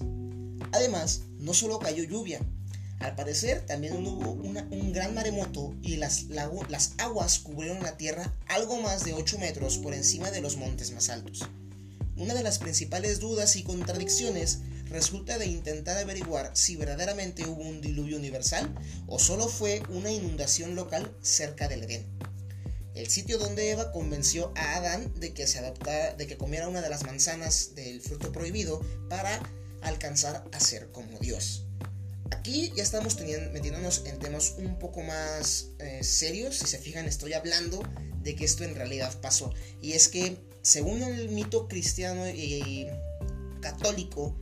Además, 0.72 1.22
no 1.38 1.54
solo 1.54 1.78
cayó 1.78 2.04
lluvia, 2.04 2.40
al 3.00 3.14
parecer 3.14 3.64
también 3.68 3.94
hubo 4.08 4.32
un 4.32 4.92
gran 4.92 5.14
maremoto 5.14 5.76
y 5.84 5.98
las, 5.98 6.24
las 6.70 6.94
aguas 6.98 7.38
cubrieron 7.38 7.84
la 7.84 7.96
tierra 7.96 8.34
algo 8.48 8.82
más 8.82 9.06
de 9.06 9.14
8 9.14 9.38
metros 9.38 9.78
por 9.78 9.94
encima 9.94 10.32
de 10.32 10.42
los 10.42 10.58
montes 10.58 10.92
más 10.94 11.10
altos. 11.10 11.48
Una 12.16 12.34
de 12.34 12.44
las 12.44 12.60
principales 12.60 13.20
dudas 13.20 13.56
y 13.56 13.64
contradicciones 13.64 14.60
resulta 14.86 15.38
de 15.38 15.48
intentar 15.48 15.98
averiguar 15.98 16.52
si 16.54 16.76
verdaderamente 16.76 17.48
hubo 17.48 17.64
un 17.64 17.82
diluvio 17.82 18.18
universal 18.18 18.74
o 19.08 19.18
solo 19.18 19.48
fue 19.48 19.82
una 19.90 20.12
inundación 20.12 20.76
local 20.76 21.16
cerca 21.22 21.68
del 21.68 21.84
Edén. 21.84 22.06
El 22.94 23.10
sitio 23.10 23.40
donde 23.40 23.72
Eva 23.72 23.92
convenció 23.92 24.54
a 24.56 24.76
Adán 24.76 25.12
de 25.20 25.34
que 25.34 25.48
se 25.48 25.58
adaptara, 25.58 26.14
de 26.14 26.28
que 26.28 26.38
comiera 26.38 26.68
una 26.68 26.82
de 26.82 26.90
las 26.90 27.04
manzanas 27.04 27.74
del 27.74 28.02
fruto 28.02 28.32
prohibido 28.32 28.82
para 29.10 29.42
alcanzar 29.82 30.46
a 30.52 30.60
ser 30.60 30.92
como 30.92 31.18
Dios. 31.18 31.66
Aquí 32.32 32.72
ya 32.76 32.84
estamos 32.84 33.18
metiéndonos 33.20 34.04
en 34.06 34.20
temas 34.20 34.56
un 34.58 34.78
poco 34.78 35.02
más 35.02 35.70
eh, 35.80 36.04
serios. 36.04 36.58
Si 36.58 36.68
se 36.68 36.78
fijan, 36.78 37.06
estoy 37.06 37.34
hablando 37.34 37.84
de 38.22 38.36
que 38.36 38.46
esto 38.46 38.64
en 38.64 38.76
realidad 38.76 39.20
pasó. 39.22 39.54
Y 39.82 39.94
es 39.94 40.08
que, 40.08 40.38
según 40.64 41.04
el 41.04 41.30
mito 41.30 41.68
cristiano 41.68 42.28
y 42.28 42.88
católico, 43.62 44.36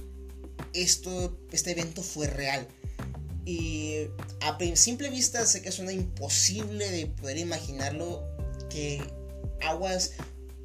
esto, 0.73 1.37
este 1.51 1.71
evento 1.71 2.03
fue 2.03 2.27
real. 2.27 2.67
Y 3.43 4.07
a 4.39 4.57
simple 4.75 5.09
vista 5.09 5.45
sé 5.45 5.61
que 5.61 5.71
suena 5.71 5.91
imposible 5.91 6.89
de 6.89 7.07
poder 7.07 7.39
imaginarlo 7.39 8.23
que 8.69 9.01
aguas 9.61 10.13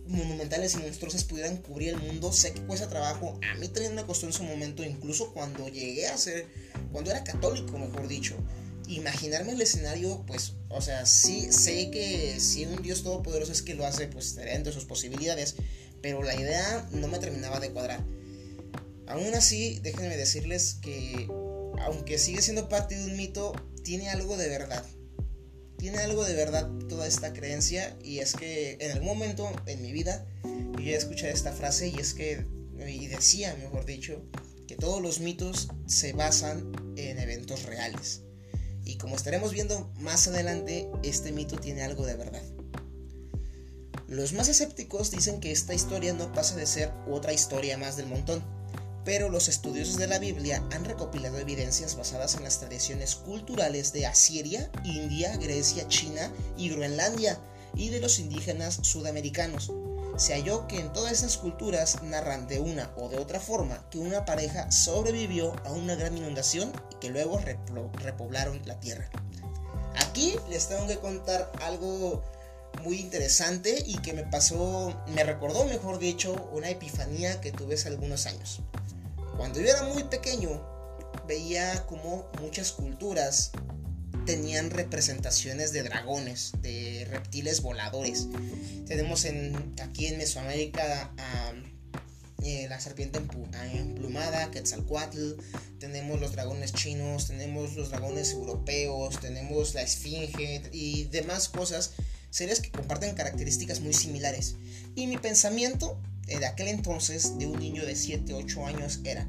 monumentales 0.07 0.75
y 0.75 0.79
monstruosas 0.79 1.25
pudieran 1.25 1.57
cubrir 1.57 1.95
el 1.95 2.03
mundo. 2.03 2.33
Sé 2.33 2.53
que 2.53 2.61
cuesta 2.61 2.89
trabajo. 2.89 3.39
A 3.51 3.59
mí 3.59 3.69
también 3.69 3.95
me 3.95 4.05
costó 4.05 4.27
en 4.27 4.35
su 4.35 4.45
momento, 4.45 4.85
incluso 4.85 5.33
cuando 5.33 5.69
llegué 5.69 6.07
a 6.07 6.19
ser, 6.19 6.47
cuando 6.93 7.11
era 7.11 7.25
católico, 7.25 7.79
mejor 7.79 8.07
dicho. 8.09 8.37
Imaginarme 8.89 9.53
el 9.53 9.61
escenario, 9.61 10.25
pues, 10.27 10.53
o 10.69 10.81
sea, 10.81 11.07
sí 11.07 11.49
sé 11.51 11.91
que 11.91 12.39
si 12.39 12.67
un 12.67 12.83
Dios 12.83 13.03
todopoderoso 13.03 13.53
es 13.53 13.63
que 13.63 13.75
lo 13.75 13.87
hace, 13.87 14.07
pues 14.07 14.27
estaría 14.27 14.55
entre 14.55 14.73
sus 14.73 14.85
posibilidades. 14.85 15.57
Pero 16.03 16.23
la 16.23 16.35
idea 16.35 16.89
no 16.93 17.09
me 17.09 17.19
terminaba 17.19 17.59
de 17.59 17.71
cuadrar. 17.73 18.05
Aún 19.07 19.35
así, 19.35 19.81
déjenme 19.83 20.17
decirles 20.17 20.79
que, 20.83 21.27
aunque 21.81 22.19
sigue 22.19 22.43
siendo 22.43 22.69
parte 22.69 22.97
de 22.97 23.07
un 23.07 23.17
mito, 23.17 23.55
tiene 23.83 24.11
algo 24.11 24.37
de 24.37 24.49
verdad. 24.49 24.85
Tiene 25.79 25.99
algo 25.99 26.25
de 26.25 26.35
verdad 26.35 26.69
toda 26.89 27.07
esta 27.07 27.33
creencia 27.33 27.97
y 28.03 28.19
es 28.19 28.33
que 28.33 28.79
en 28.81 28.93
algún 28.93 29.09
momento 29.09 29.51
en 29.67 29.83
mi 29.83 29.93
vida 29.93 30.27
yo 30.43 30.81
ya 30.81 30.97
escuché 30.97 31.31
esta 31.31 31.53
frase 31.53 31.89
y 31.89 31.97
es 32.01 32.15
que, 32.15 32.47
y 32.87 33.07
decía, 33.07 33.55
mejor 33.57 33.85
dicho, 33.85 34.25
que 34.67 34.75
todos 34.75 35.01
los 35.01 35.21
mitos 35.21 35.69
se 35.87 36.13
basan 36.13 36.73
en 36.97 37.19
eventos 37.19 37.65
reales. 37.65 38.23
Y 38.87 38.97
como 38.97 39.17
estaremos 39.17 39.53
viendo 39.53 39.93
más 40.01 40.27
adelante, 40.29 40.91
este 41.03 41.33
mito 41.33 41.59
tiene 41.59 41.83
algo 41.83 42.07
de 42.07 42.17
verdad. 42.17 42.43
Los 44.09 44.33
más 44.33 44.49
escépticos 44.49 45.11
dicen 45.11 45.41
que 45.41 45.53
esta 45.53 45.75
historia 45.75 46.15
no 46.15 46.33
pasa 46.33 46.57
de 46.57 46.65
ser 46.65 46.91
otra 47.11 47.35
historia 47.35 47.77
más 47.77 47.99
del 47.99 48.07
montón 48.07 48.43
pero 49.07 49.31
los 49.31 49.49
estudiosos 49.49 49.97
de 49.99 50.09
la 50.09 50.19
Biblia 50.19 50.63
han 50.73 50.85
recopilado 50.85 51.39
evidencias 51.39 51.97
basadas 51.97 52.35
en 52.35 52.43
las 52.43 52.59
tradiciones 52.59 53.15
culturales 53.15 53.93
de 53.93 54.05
Asiria, 54.05 54.69
India, 54.85 55.37
Grecia, 55.37 55.87
China 55.87 56.31
y 56.59 56.71
Groenlandia, 56.71 57.39
y 57.77 57.91
de 57.91 58.01
los 58.01 58.19
indígenas 58.19 58.81
sudamericanos. 58.83 59.71
Se 60.17 60.33
halló 60.33 60.67
que 60.67 60.81
en 60.81 60.93
todas 60.93 61.13
estas 61.13 61.37
culturas 61.37 62.03
narran 62.03 62.49
de 62.49 62.59
una 62.59 62.91
o 62.97 63.09
de 63.09 63.19
otra 63.19 63.39
forma 63.39 63.85
que 63.91 63.99
una 63.99 64.25
pareja 64.25 64.71
sobrevivió 64.73 65.55
a 65.65 65.73
una 65.73 65.95
gran 65.95 66.17
inundación 66.17 66.73
y 66.91 66.95
que 66.97 67.11
luego 67.11 67.39
repoblaron 68.03 68.63
la 68.65 68.81
tierra. 68.81 69.11
Aquí 69.97 70.37
les 70.49 70.69
tengo 70.69 70.87
que 70.87 70.99
contar 70.99 71.53
algo 71.63 72.23
muy 72.83 73.01
interesante 73.01 73.83
y 73.87 73.99
que 73.99 74.15
me 74.15 74.25
pasó, 74.25 74.95
me 75.09 75.23
recordó 75.23 75.65
mejor 75.65 75.99
dicho, 75.99 76.49
una 76.53 76.71
epifanía 76.71 77.41
que 77.41 77.53
tuve 77.53 77.75
hace 77.75 77.89
algunos 77.89 78.27
años. 78.27 78.61
Cuando 79.37 79.61
yo 79.61 79.69
era 79.69 79.83
muy 79.83 80.05
pequeño, 80.05 80.63
veía 81.27 81.85
como 81.87 82.27
muchas 82.41 82.73
culturas 82.73 83.51
tenían 84.27 84.71
representaciones 84.71 85.73
de 85.73 85.85
dragones, 85.85 86.53
de 86.61 87.07
reptiles 87.09 87.63
voladores. 87.63 88.27
Tenemos 88.87 89.25
en, 89.25 89.75
aquí 89.81 90.07
en 90.07 90.19
Mesoamérica 90.19 91.13
eh, 92.43 92.67
la 92.69 92.79
serpiente 92.79 93.19
emplumada, 93.19 94.51
Quetzalcoatl, 94.51 95.35
tenemos 95.79 96.21
los 96.21 96.33
dragones 96.33 96.73
chinos, 96.73 97.29
tenemos 97.29 97.75
los 97.75 97.91
dragones 97.91 98.33
europeos, 98.33 99.19
tenemos 99.21 99.75
la 99.75 99.83
esfinge 99.83 100.63
y 100.73 101.05
demás 101.05 101.49
cosas, 101.49 101.93
seres 102.31 102.61
que 102.61 102.71
comparten 102.71 103.15
características 103.15 103.81
muy 103.81 103.95
similares. 103.95 104.57
Y 104.95 105.07
mi 105.07 105.17
pensamiento 105.17 105.99
de 106.27 106.45
aquel 106.45 106.69
entonces 106.69 107.39
de 107.39 107.47
un 107.47 107.59
niño 107.59 107.87
de 107.87 107.95
7, 107.97 108.35
8 108.35 108.67
años 108.67 109.01
era, 109.05 109.29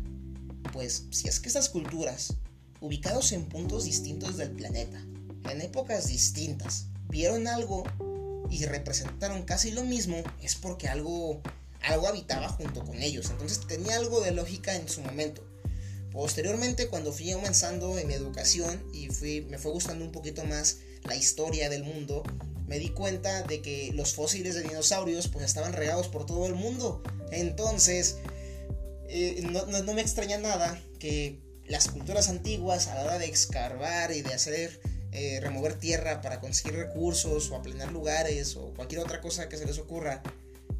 pues 0.73 1.05
si 1.11 1.27
es 1.27 1.39
que 1.39 1.47
estas 1.47 1.69
culturas, 1.69 2.33
ubicados 2.81 3.31
en 3.31 3.45
puntos 3.45 3.85
distintos 3.85 4.37
del 4.37 4.51
planeta, 4.51 4.99
en 5.49 5.61
épocas 5.61 6.07
distintas, 6.07 6.87
vieron 7.09 7.47
algo 7.47 7.83
y 8.49 8.65
representaron 8.65 9.43
casi 9.43 9.71
lo 9.71 9.83
mismo, 9.83 10.17
es 10.41 10.55
porque 10.55 10.87
algo, 10.87 11.41
algo 11.81 12.07
habitaba 12.07 12.49
junto 12.49 12.83
con 12.83 13.01
ellos. 13.01 13.29
Entonces 13.29 13.65
tenía 13.67 13.97
algo 13.97 14.21
de 14.21 14.31
lógica 14.31 14.75
en 14.75 14.87
su 14.87 15.01
momento. 15.01 15.43
Posteriormente, 16.11 16.87
cuando 16.87 17.11
fui 17.13 17.31
avanzando 17.31 17.97
en 17.97 18.07
mi 18.07 18.13
educación 18.13 18.83
y 18.93 19.07
fui, 19.09 19.41
me 19.41 19.57
fue 19.57 19.71
gustando 19.71 20.03
un 20.03 20.11
poquito 20.11 20.43
más 20.45 20.77
la 21.03 21.15
historia 21.15 21.69
del 21.69 21.83
mundo, 21.83 22.23
me 22.67 22.79
di 22.79 22.89
cuenta 22.89 23.43
de 23.43 23.61
que 23.61 23.91
los 23.93 24.13
fósiles 24.13 24.55
de 24.55 24.63
dinosaurios 24.63 25.27
pues 25.27 25.45
estaban 25.45 25.73
regados 25.73 26.07
por 26.07 26.25
todo 26.25 26.45
el 26.47 26.55
mundo. 26.55 27.01
Entonces, 27.31 28.17
eh, 29.09 29.41
no, 29.51 29.93
me 29.93 30.01
extraña 30.01 30.37
nada 30.37 30.81
que 30.99 31.39
las 31.67 31.89
culturas 31.89 32.29
antiguas 32.29 32.87
a 32.87 32.95
la 32.95 33.03
hora 33.03 33.19
de 33.19 33.25
excavar 33.25 34.11
y 34.11 34.21
de 34.21 34.33
hacer 34.33 34.79
eh, 35.11 35.39
remover 35.41 35.73
tierra 35.73 36.21
para 36.21 36.39
conseguir 36.39 36.75
recursos 36.75 37.49
o 37.49 37.55
aplanar 37.55 37.91
lugares 37.91 38.55
o 38.55 38.73
cualquier 38.73 39.01
otra 39.01 39.21
cosa 39.21 39.49
que 39.49 39.57
se 39.57 39.65
les 39.65 39.77
ocurra, 39.79 40.21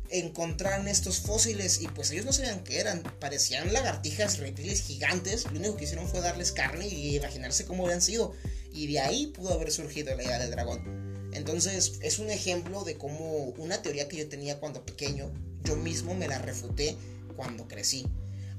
encontraran 0.09 0.87
estos 0.87 1.19
fósiles 1.19 1.81
y 1.81 1.87
pues 1.87 2.11
ellos 2.11 2.25
no 2.25 2.33
sabían 2.33 2.63
qué 2.63 2.79
eran, 2.79 3.03
parecían 3.19 3.73
lagartijas, 3.73 4.37
reptiles 4.37 4.81
gigantes, 4.81 5.45
lo 5.51 5.59
único 5.59 5.75
que 5.75 5.85
hicieron 5.85 6.07
fue 6.07 6.21
darles 6.21 6.51
carne 6.51 6.87
y 6.87 7.15
imaginarse 7.15 7.65
cómo 7.65 7.85
habían 7.85 8.01
sido 8.01 8.33
y 8.71 8.87
de 8.87 8.99
ahí 8.99 9.27
pudo 9.27 9.53
haber 9.53 9.71
surgido 9.71 10.15
la 10.15 10.23
idea 10.23 10.39
del 10.39 10.51
dragón. 10.51 11.29
Entonces 11.33 11.99
es 12.01 12.19
un 12.19 12.29
ejemplo 12.29 12.83
de 12.83 12.97
cómo 12.97 13.53
una 13.57 13.81
teoría 13.81 14.07
que 14.07 14.17
yo 14.17 14.29
tenía 14.29 14.59
cuando 14.59 14.85
pequeño, 14.85 15.31
yo 15.63 15.75
mismo 15.75 16.15
me 16.15 16.27
la 16.27 16.39
refuté 16.39 16.95
cuando 17.35 17.67
crecí. 17.67 18.05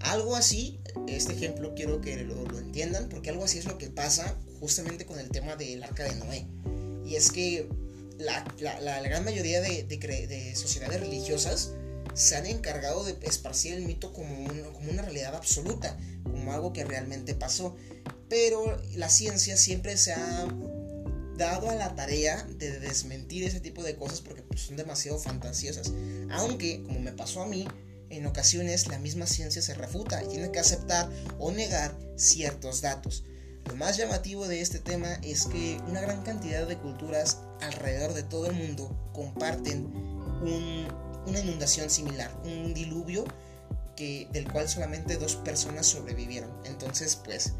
Algo 0.00 0.36
así, 0.36 0.80
este 1.08 1.32
ejemplo 1.32 1.74
quiero 1.74 2.00
que 2.00 2.16
lo, 2.22 2.58
entiendan, 2.58 3.08
porque 3.08 3.30
algo 3.30 3.44
así 3.44 3.58
es 3.58 3.64
lo 3.64 3.78
que 3.78 3.88
pasa 3.88 4.36
justamente 4.60 5.06
con 5.06 5.18
el 5.18 5.28
tema 5.28 5.56
del 5.56 5.82
arca 5.82 6.04
de 6.04 6.14
Noé. 6.16 6.46
Y 7.04 7.16
es 7.16 7.30
que 7.30 7.68
la, 8.18 8.44
gran 9.02 9.24
mayoría 9.24 9.60
de, 9.60 10.52
sociedades 10.54 11.00
religiosas 11.00 11.72
se 12.14 12.36
han 12.36 12.46
encargado 12.46 13.04
de 13.04 13.16
esparcir 13.22 13.74
el 13.74 13.82
mito 13.82 14.12
como, 14.12 14.46
como 14.72 14.90
una 14.90 15.02
realidad 15.02 15.34
absoluta, 15.34 15.96
como 16.24 16.52
algo 16.52 16.72
que 16.72 16.84
realmente 16.84 17.34
pasó. 17.34 17.76
Pero 18.28 18.80
la 18.96 19.08
ciencia 19.08 19.56
siempre 19.56 19.96
se 19.96 20.12
ha 20.12 20.48
dado 21.38 21.70
a 21.70 21.74
la 21.74 21.94
tarea 21.94 22.46
de 22.58 22.80
desmentir 22.80 23.44
ese 23.44 23.60
tipo 23.60 23.82
de 23.82 23.94
cosas 23.94 24.20
porque 24.20 24.42
pues, 24.42 24.60
son 24.60 24.76
demasiado 24.76 25.18
fantasiosas. 25.18 25.92
Aunque, 26.30 26.82
como 26.82 27.00
me 27.00 27.12
pasó 27.12 27.42
a 27.42 27.46
mí, 27.46 27.66
en 28.10 28.26
ocasiones 28.26 28.88
la 28.88 28.98
misma 28.98 29.26
ciencia 29.26 29.62
se 29.62 29.74
refuta 29.74 30.22
y 30.22 30.28
tiene 30.28 30.50
que 30.50 30.58
aceptar 30.58 31.08
o 31.38 31.50
negar 31.52 31.96
ciertos 32.16 32.80
datos. 32.80 33.24
Lo 33.66 33.76
más 33.76 33.96
llamativo 33.96 34.48
de 34.48 34.60
este 34.60 34.78
tema 34.78 35.14
es 35.22 35.46
que 35.46 35.78
una 35.88 36.00
gran 36.00 36.22
cantidad 36.22 36.66
de 36.66 36.78
culturas 36.78 37.38
alrededor 37.60 38.14
de 38.14 38.22
todo 38.22 38.46
el 38.46 38.54
mundo 38.54 39.10
comparten 39.12 39.86
una 41.26 41.38
inundación 41.38 41.90
similar, 41.90 42.30
un 42.44 42.72
diluvio 42.72 43.24
del 44.32 44.50
cual 44.50 44.68
solamente 44.68 45.16
dos 45.16 45.36
personas 45.36 45.86
sobrevivieron. 45.86 46.50
Entonces, 46.64 47.16
pues, 47.16 47.54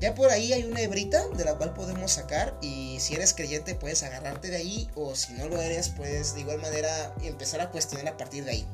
ya 0.00 0.14
por 0.14 0.30
ahí 0.30 0.52
hay 0.52 0.64
una 0.64 0.80
hebrita 0.80 1.28
de 1.28 1.44
la 1.44 1.54
cual 1.56 1.74
podemos 1.74 2.12
sacar 2.12 2.58
y 2.62 2.98
si 3.00 3.14
eres 3.14 3.34
creyente 3.34 3.74
puedes 3.74 4.02
agarrarte 4.02 4.48
de 4.48 4.56
ahí 4.56 4.90
o 4.94 5.14
si 5.14 5.34
no 5.34 5.48
lo 5.48 5.60
eres 5.60 5.90
puedes 5.90 6.34
de 6.34 6.40
igual 6.40 6.60
manera 6.60 7.14
empezar 7.22 7.60
a 7.60 7.70
cuestionar 7.70 8.08
a 8.08 8.16
partir 8.16 8.44
de 8.44 8.52
ahí. 8.52 8.66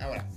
Ahora, 0.00 0.28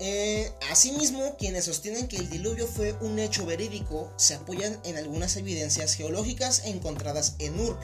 eh, 0.00 0.52
asimismo, 0.70 1.36
quienes 1.36 1.64
sostienen 1.64 2.06
que 2.06 2.18
el 2.18 2.30
diluvio 2.30 2.68
fue 2.68 2.92
un 3.00 3.18
hecho 3.18 3.44
verídico 3.44 4.12
se 4.16 4.34
apoyan 4.34 4.78
en 4.84 4.96
algunas 4.96 5.36
evidencias 5.36 5.94
geológicas 5.94 6.62
encontradas 6.66 7.34
en 7.40 7.58
Ur, 7.58 7.76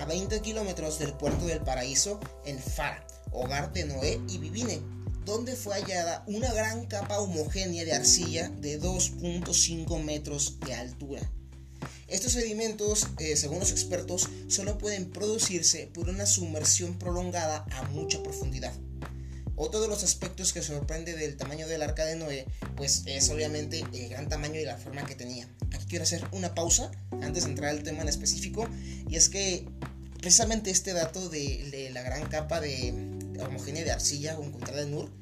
a 0.00 0.04
20 0.04 0.40
kilómetros 0.40 0.98
del 0.98 1.14
puerto 1.14 1.46
del 1.46 1.60
paraíso 1.60 2.20
en 2.44 2.58
Fara, 2.58 3.06
hogar 3.32 3.72
de 3.72 3.86
Noé 3.86 4.20
y 4.28 4.38
Vivine, 4.38 4.82
donde 5.24 5.56
fue 5.56 5.74
hallada 5.74 6.22
una 6.26 6.52
gran 6.52 6.84
capa 6.86 7.18
homogénea 7.20 7.84
de 7.84 7.94
arcilla 7.94 8.50
de 8.50 8.78
2.5 8.78 10.02
metros 10.02 10.60
de 10.60 10.74
altura. 10.74 11.22
Estos 12.08 12.32
sedimentos, 12.32 13.08
eh, 13.18 13.36
según 13.36 13.60
los 13.60 13.70
expertos, 13.70 14.28
solo 14.48 14.78
pueden 14.78 15.10
producirse 15.10 15.88
por 15.92 16.08
una 16.08 16.26
sumersión 16.26 16.98
prolongada 16.98 17.64
a 17.72 17.82
mucha 17.88 18.22
profundidad. 18.22 18.72
Otro 19.56 19.80
de 19.80 19.88
los 19.88 20.02
aspectos 20.02 20.52
que 20.52 20.62
sorprende 20.62 21.14
del 21.14 21.36
tamaño 21.36 21.68
del 21.68 21.82
arca 21.82 22.04
de 22.04 22.16
Noé, 22.16 22.44
pues 22.76 23.04
es 23.06 23.30
obviamente 23.30 23.84
el 23.92 24.08
gran 24.08 24.28
tamaño 24.28 24.60
y 24.60 24.64
la 24.64 24.76
forma 24.76 25.06
que 25.06 25.14
tenía. 25.14 25.48
Aquí 25.72 25.86
quiero 25.88 26.02
hacer 26.02 26.24
una 26.32 26.54
pausa 26.54 26.90
antes 27.22 27.44
de 27.44 27.50
entrar 27.50 27.70
al 27.70 27.84
tema 27.84 28.02
en 28.02 28.08
específico, 28.08 28.68
y 29.08 29.14
es 29.14 29.28
que 29.28 29.64
precisamente 30.20 30.70
este 30.70 30.92
dato 30.92 31.28
de 31.28 31.90
la 31.92 32.02
gran 32.02 32.26
capa 32.26 32.60
de, 32.60 32.94
homogénea 33.46 33.84
de 33.84 33.92
arcilla 33.92 34.32
encontrada 34.32 34.82
en 34.82 34.94
Ur, 34.94 35.12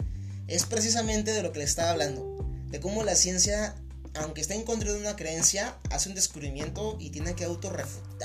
es 0.49 0.65
precisamente 0.65 1.33
de 1.33 1.43
lo 1.43 1.53
que 1.53 1.59
le 1.59 1.65
estaba 1.67 1.91
hablando, 1.91 2.39
de 2.71 2.81
cómo 2.81 3.05
la 3.05 3.15
ciencia, 3.15 3.75
aunque 4.15 4.41
está 4.41 4.55
en 4.55 4.65
contra 4.65 4.93
de 4.93 4.99
una 4.99 5.17
creencia, 5.17 5.79
hace 5.91 6.09
un 6.09 6.15
descubrimiento 6.15 6.97
y 7.01 7.11
tiene 7.11 7.35
que 7.35 7.45
auto 7.45 7.73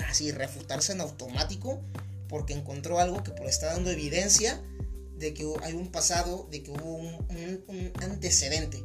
así, 0.07 0.31
refutarse 0.31 0.91
en 0.91 1.01
automático 1.01 1.81
porque 2.27 2.53
encontró 2.53 2.99
algo 2.99 3.23
que 3.23 3.31
pues, 3.31 3.49
está 3.51 3.67
dando 3.67 3.89
evidencia 3.89 4.61
de 5.17 5.33
que 5.33 5.45
hay 5.63 5.73
un 5.73 5.91
pasado, 5.91 6.47
de 6.51 6.63
que 6.63 6.71
hubo 6.71 6.95
un 6.95 7.93
antecedente. 8.01 8.83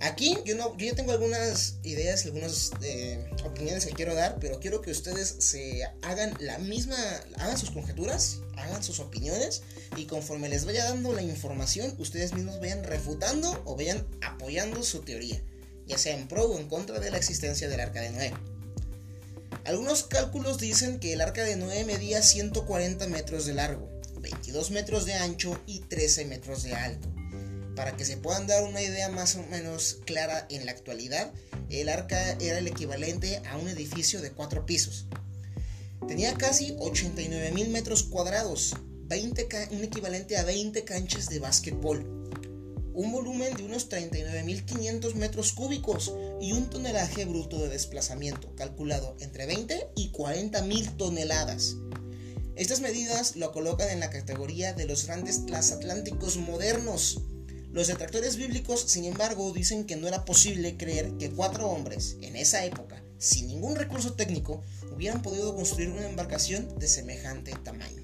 Aquí 0.00 0.36
yo, 0.44 0.54
no, 0.54 0.76
yo 0.76 0.94
tengo 0.94 1.12
algunas 1.12 1.76
ideas, 1.82 2.26
algunas 2.26 2.72
eh, 2.82 3.24
opiniones 3.44 3.86
que 3.86 3.94
quiero 3.94 4.14
dar, 4.14 4.38
pero 4.38 4.60
quiero 4.60 4.82
que 4.82 4.90
ustedes 4.90 5.36
se 5.38 5.82
hagan 6.02 6.36
la 6.40 6.58
misma, 6.58 6.96
hagan 7.38 7.56
sus 7.56 7.70
conjeturas, 7.70 8.40
hagan 8.56 8.82
sus 8.82 9.00
opiniones 9.00 9.62
y 9.96 10.04
conforme 10.04 10.50
les 10.50 10.66
vaya 10.66 10.84
dando 10.84 11.14
la 11.14 11.22
información, 11.22 11.94
ustedes 11.98 12.34
mismos 12.34 12.60
vayan 12.60 12.84
refutando 12.84 13.62
o 13.64 13.76
vayan 13.76 14.06
apoyando 14.20 14.82
su 14.82 15.00
teoría, 15.00 15.40
ya 15.86 15.98
sea 15.98 16.16
en 16.16 16.28
pro 16.28 16.44
o 16.44 16.58
en 16.58 16.68
contra 16.68 16.98
de 17.00 17.10
la 17.10 17.18
existencia 17.18 17.68
del 17.68 17.80
arca 17.80 18.00
de 18.00 18.10
Noé. 18.10 18.32
Algunos 19.64 20.02
cálculos 20.04 20.58
dicen 20.58 20.98
que 20.98 21.12
el 21.12 21.20
arca 21.20 21.42
de 21.42 21.56
Noé 21.56 21.84
medía 21.84 22.22
140 22.22 23.06
metros 23.08 23.46
de 23.46 23.54
largo, 23.54 23.88
22 24.20 24.70
metros 24.70 25.06
de 25.06 25.14
ancho 25.14 25.58
y 25.66 25.80
13 25.80 26.26
metros 26.26 26.62
de 26.62 26.74
alto. 26.74 27.08
Para 27.74 27.96
que 27.96 28.04
se 28.04 28.16
puedan 28.16 28.46
dar 28.46 28.62
una 28.62 28.82
idea 28.82 29.08
más 29.08 29.36
o 29.36 29.42
menos 29.44 29.98
clara 30.04 30.46
en 30.50 30.64
la 30.66 30.72
actualidad, 30.72 31.32
el 31.70 31.88
arca 31.88 32.32
era 32.40 32.58
el 32.58 32.68
equivalente 32.68 33.42
a 33.46 33.56
un 33.56 33.68
edificio 33.68 34.20
de 34.20 34.30
cuatro 34.30 34.64
pisos. 34.64 35.06
Tenía 36.06 36.34
casi 36.34 36.76
89 36.78 37.52
mil 37.52 37.70
metros 37.70 38.04
cuadrados, 38.04 38.74
20 39.06 39.48
un 39.70 39.82
equivalente 39.82 40.36
a 40.36 40.44
20 40.44 40.84
canchas 40.84 41.28
de 41.28 41.38
básquetbol, 41.38 42.23
un 42.94 43.10
volumen 43.10 43.54
de 43.56 43.64
unos 43.64 43.90
39.500 43.90 45.14
metros 45.14 45.52
cúbicos 45.52 46.14
y 46.40 46.52
un 46.52 46.70
tonelaje 46.70 47.24
bruto 47.24 47.58
de 47.58 47.68
desplazamiento 47.68 48.54
calculado 48.54 49.16
entre 49.20 49.46
20 49.46 49.88
y 49.96 50.10
40 50.10 50.62
mil 50.62 50.88
toneladas. 50.96 51.76
Estas 52.54 52.80
medidas 52.80 53.34
lo 53.34 53.50
colocan 53.50 53.90
en 53.90 53.98
la 53.98 54.10
categoría 54.10 54.74
de 54.74 54.86
los 54.86 55.06
grandes 55.06 55.44
transatlánticos 55.44 56.36
modernos. 56.36 57.20
Los 57.72 57.88
detractores 57.88 58.36
bíblicos, 58.36 58.80
sin 58.82 59.04
embargo, 59.06 59.52
dicen 59.52 59.84
que 59.84 59.96
no 59.96 60.06
era 60.06 60.24
posible 60.24 60.76
creer 60.76 61.16
que 61.18 61.32
cuatro 61.32 61.68
hombres, 61.68 62.16
en 62.22 62.36
esa 62.36 62.64
época, 62.64 63.02
sin 63.18 63.48
ningún 63.48 63.74
recurso 63.74 64.12
técnico, 64.12 64.62
hubieran 64.94 65.20
podido 65.20 65.56
construir 65.56 65.88
una 65.88 66.08
embarcación 66.08 66.78
de 66.78 66.86
semejante 66.86 67.52
tamaño. 67.64 68.03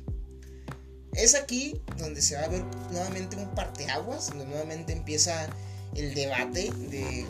Es 1.14 1.34
aquí 1.34 1.80
donde 1.98 2.22
se 2.22 2.36
va 2.36 2.42
a 2.42 2.48
ver 2.48 2.64
nuevamente 2.90 3.36
un 3.36 3.48
parteaguas, 3.54 4.28
donde 4.28 4.46
nuevamente 4.46 4.92
empieza 4.92 5.48
el 5.94 6.14
debate 6.14 6.70
de... 6.90 7.26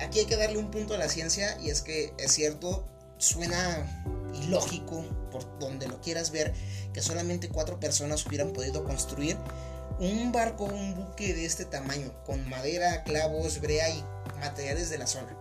Aquí 0.00 0.20
hay 0.20 0.26
que 0.26 0.36
darle 0.36 0.58
un 0.58 0.70
punto 0.70 0.94
a 0.94 0.98
la 0.98 1.08
ciencia 1.08 1.58
y 1.60 1.70
es 1.70 1.82
que 1.82 2.12
es 2.18 2.32
cierto, 2.32 2.86
suena 3.18 4.04
ilógico 4.42 5.04
por 5.32 5.58
donde 5.58 5.88
lo 5.88 6.00
quieras 6.00 6.30
ver 6.30 6.54
que 6.92 7.02
solamente 7.02 7.48
cuatro 7.48 7.80
personas 7.80 8.24
hubieran 8.26 8.52
podido 8.52 8.84
construir 8.84 9.36
un 9.98 10.30
barco, 10.30 10.64
un 10.64 10.94
buque 10.94 11.34
de 11.34 11.44
este 11.44 11.64
tamaño, 11.64 12.12
con 12.24 12.48
madera, 12.48 13.02
clavos, 13.02 13.60
brea 13.60 13.88
y 13.90 14.04
materiales 14.40 14.90
de 14.90 14.98
la 14.98 15.06
zona. 15.06 15.36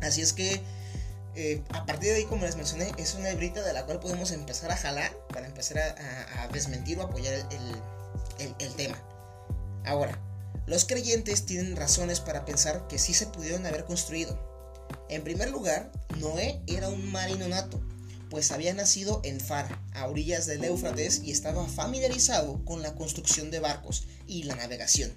Así 0.00 0.20
es 0.20 0.32
que 0.32 0.62
eh, 1.34 1.62
a 1.70 1.86
partir 1.86 2.10
de 2.10 2.16
ahí, 2.16 2.24
como 2.24 2.44
les 2.44 2.56
mencioné, 2.56 2.92
es 2.98 3.14
una 3.14 3.30
hebrita 3.30 3.62
de 3.62 3.72
la 3.72 3.86
cual 3.86 4.00
podemos 4.00 4.30
empezar 4.32 4.70
a 4.70 4.76
jalar 4.76 5.16
para 5.28 5.46
empezar 5.46 5.78
a, 5.78 6.48
desmentir 6.48 6.98
o 6.98 7.02
apoyar 7.02 7.34
el, 8.38 8.74
tema. 8.74 8.98
Ahora, 9.84 10.18
los 10.66 10.84
creyentes 10.84 11.46
tienen 11.46 11.76
razones 11.76 12.20
para 12.20 12.44
pensar 12.44 12.86
que 12.86 12.98
sí 12.98 13.14
se 13.14 13.26
pudieron 13.26 13.64
haber 13.66 13.84
construido. 13.84 14.38
En 15.08 15.22
primer 15.22 15.50
lugar, 15.50 15.90
Noé 16.18 16.60
era 16.66 16.88
un 16.88 17.10
marino 17.10 17.48
nato, 17.48 17.80
pues 18.28 18.50
había 18.50 18.74
nacido 18.74 19.20
en 19.24 19.40
Fara, 19.40 19.82
a 19.94 20.06
orillas 20.06 20.46
del 20.46 20.64
Éufrates, 20.64 21.22
y 21.24 21.30
estaba 21.30 21.66
familiarizado 21.66 22.62
con 22.64 22.82
la 22.82 22.94
construcción 22.94 23.50
de 23.50 23.60
barcos 23.60 24.06
y 24.26 24.42
la 24.42 24.56
navegación. 24.56 25.16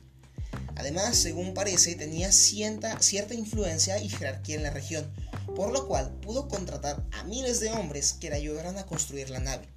Además, 0.75 1.15
según 1.15 1.53
parece, 1.53 1.95
tenía 1.95 2.31
cierta, 2.31 2.99
cierta 2.99 3.33
influencia 3.33 3.97
y 3.97 4.09
jerarquía 4.09 4.55
en 4.55 4.63
la 4.63 4.71
región, 4.71 5.09
por 5.55 5.71
lo 5.71 5.87
cual 5.87 6.11
pudo 6.21 6.47
contratar 6.47 7.05
a 7.11 7.23
miles 7.23 7.59
de 7.59 7.71
hombres 7.71 8.13
que 8.13 8.29
le 8.29 8.37
ayudaran 8.37 8.77
a 8.77 8.85
construir 8.85 9.29
la 9.29 9.39
nave. 9.39 9.67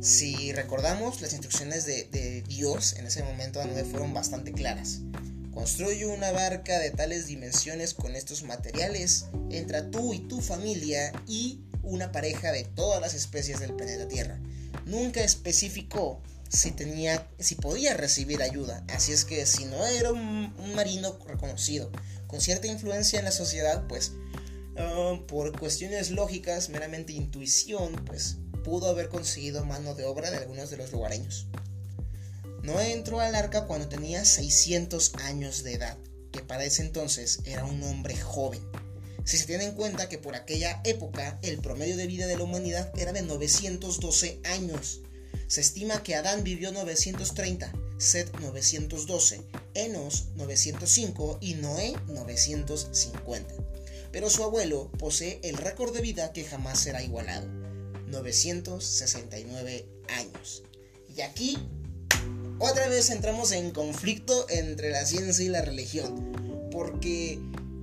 Si 0.00 0.52
recordamos, 0.52 1.20
las 1.20 1.32
instrucciones 1.32 1.84
de, 1.84 2.44
Dios 2.46 2.94
en 2.94 3.06
ese 3.06 3.22
momento 3.22 3.60
a 3.60 3.64
Noé 3.64 3.84
fueron 3.84 4.14
bastante 4.14 4.52
claras. 4.52 5.00
Construye 5.52 6.06
una 6.06 6.30
barca 6.32 6.78
de 6.78 6.90
tales 6.90 7.26
dimensiones 7.26 7.94
con 7.94 8.14
estos 8.14 8.42
materiales, 8.42 9.26
entra 9.50 9.90
tú 9.90 10.12
y 10.12 10.20
tu 10.20 10.40
familia 10.40 11.12
y 11.26 11.60
una 11.82 12.12
pareja 12.12 12.52
de 12.52 12.64
todas 12.64 13.00
las 13.00 13.14
especies 13.14 13.58
del 13.58 13.74
planeta 13.74 14.06
Tierra. 14.06 14.38
Nunca 14.84 15.22
especificó 15.22 16.20
si 16.48 16.72
tenía, 16.72 17.28
si 17.38 17.54
podía 17.54 17.94
recibir 17.94 18.42
ayuda. 18.42 18.84
Así 18.88 19.12
es 19.12 19.24
que 19.24 19.46
si 19.46 19.64
no 19.64 19.84
era 19.86 20.12
un, 20.12 20.54
marino 20.74 21.18
reconocido, 21.26 21.90
con 22.26 22.40
cierta 22.40 22.66
influencia 22.66 23.18
en 23.18 23.24
la 23.24 23.32
sociedad, 23.32 23.86
pues 23.88 24.12
ah, 24.78 25.20
por 25.26 25.58
cuestiones 25.58 26.10
lógicas, 26.10 26.68
meramente 26.68 27.12
intuición, 27.12 27.94
pues 28.06 28.36
pudo 28.64 28.88
haber 28.88 29.08
conseguido 29.08 29.64
mano 29.64 29.94
de 29.94 30.04
obra 30.04 30.30
de 30.30 30.38
algunos 30.38 30.70
de 30.70 30.76
los 30.76 30.92
lugareños. 30.92 31.46
No 32.62 32.80
entró 32.80 33.20
al 33.20 33.34
arca 33.34 33.66
cuando 33.66 33.88
tenía 33.88 34.24
600 34.24 35.14
años 35.16 35.62
de 35.62 35.74
edad, 35.74 35.96
que 36.32 36.40
para 36.40 36.64
ese 36.64 36.82
entonces 36.82 37.40
era 37.44 37.64
un 37.64 37.82
hombre 37.84 38.16
joven 38.16 38.60
si 39.26 39.38
se 39.38 39.46
tiene 39.46 39.64
en 39.64 39.74
cuenta 39.74 40.08
que 40.08 40.18
por 40.18 40.36
aquella 40.36 40.80
época 40.84 41.36
el 41.42 41.58
promedio 41.58 41.96
de 41.96 42.06
vida 42.06 42.28
de 42.28 42.36
la 42.36 42.44
humanidad 42.44 42.92
era 42.96 43.12
de 43.12 43.22
912 43.22 44.38
años. 44.44 45.00
Se 45.48 45.60
estima 45.60 46.04
que 46.04 46.14
Adán 46.14 46.44
vivió 46.44 46.70
930, 46.70 47.72
Seth 47.98 48.32
912, 48.38 49.42
Enos 49.74 50.26
905 50.36 51.38
y 51.40 51.54
Noé 51.54 51.94
950. 52.06 53.54
Pero 54.12 54.30
su 54.30 54.42
abuelo 54.44 54.90
posee 54.98 55.40
el 55.42 55.56
récord 55.56 55.94
de 55.94 56.00
vida 56.00 56.32
que 56.32 56.44
jamás 56.44 56.80
será 56.80 57.02
igualado, 57.02 57.48
969 58.06 59.86
años. 60.08 60.62
Y 61.16 61.22
aquí 61.22 61.58
otra 62.58 62.88
vez 62.88 63.10
entramos 63.10 63.52
en 63.52 63.70
conflicto 63.70 64.46
entre 64.48 64.90
la 64.90 65.04
ciencia 65.04 65.44
y 65.44 65.48
la 65.48 65.60
religión, 65.60 66.68
porque 66.70 67.38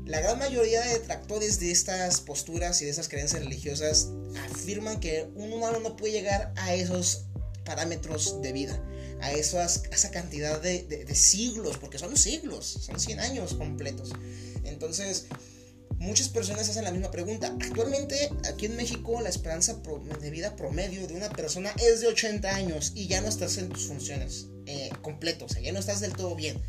la 0.05 0.19
gran 0.19 0.39
mayoría 0.39 0.81
de 0.81 0.93
detractores 0.93 1.59
de 1.59 1.71
estas 1.71 2.21
posturas 2.21 2.81
y 2.81 2.85
de 2.85 2.91
esas 2.91 3.07
creencias 3.07 3.43
religiosas 3.43 4.09
afirman 4.51 4.99
que 4.99 5.29
un 5.35 5.53
humano 5.53 5.79
no 5.79 5.95
puede 5.95 6.13
llegar 6.13 6.53
a 6.57 6.73
esos 6.73 7.25
parámetros 7.65 8.41
de 8.41 8.51
vida, 8.51 8.83
a, 9.21 9.31
esas, 9.31 9.83
esa 9.91 10.09
cantidad 10.09 10.59
de, 10.59 11.07
siglos, 11.13 11.77
porque 11.77 11.99
son 11.99 12.17
siglos, 12.17 12.65
son 12.65 12.99
100 12.99 13.19
años 13.19 13.53
completos. 13.53 14.11
Entonces, 14.63 15.27
muchas 16.03 16.29
personas 16.29 16.69
hacen 16.69 16.83
la 16.83 16.91
misma 16.91 17.11
pregunta. 17.11 17.47
Actualmente, 17.61 18.29
aquí 18.47 18.67
en 18.67 18.75
México, 18.75 19.19
la 19.21 19.29
esperanza 19.29 19.75
de 20.21 20.29
vida 20.29 20.55
promedio 20.55 21.07
de 21.07 21.15
una 21.15 21.29
persona 21.29 21.71
es 21.77 22.01
de 22.01 22.07
80 22.07 22.53
años 22.53 22.91
y 22.93 23.07
ya 23.07 23.21
no 23.21 23.27
estás 23.27 23.57
en 23.57 23.69
tus 23.69 23.87
funciones 23.87 24.47
eh, 24.65 24.91
o 25.41 25.49
sea, 25.49 25.61
ya 25.61 25.71
no 25.71 25.79
estás 25.79 25.99
del 25.99 26.13
todo 26.13 26.35
bien. 26.35 26.61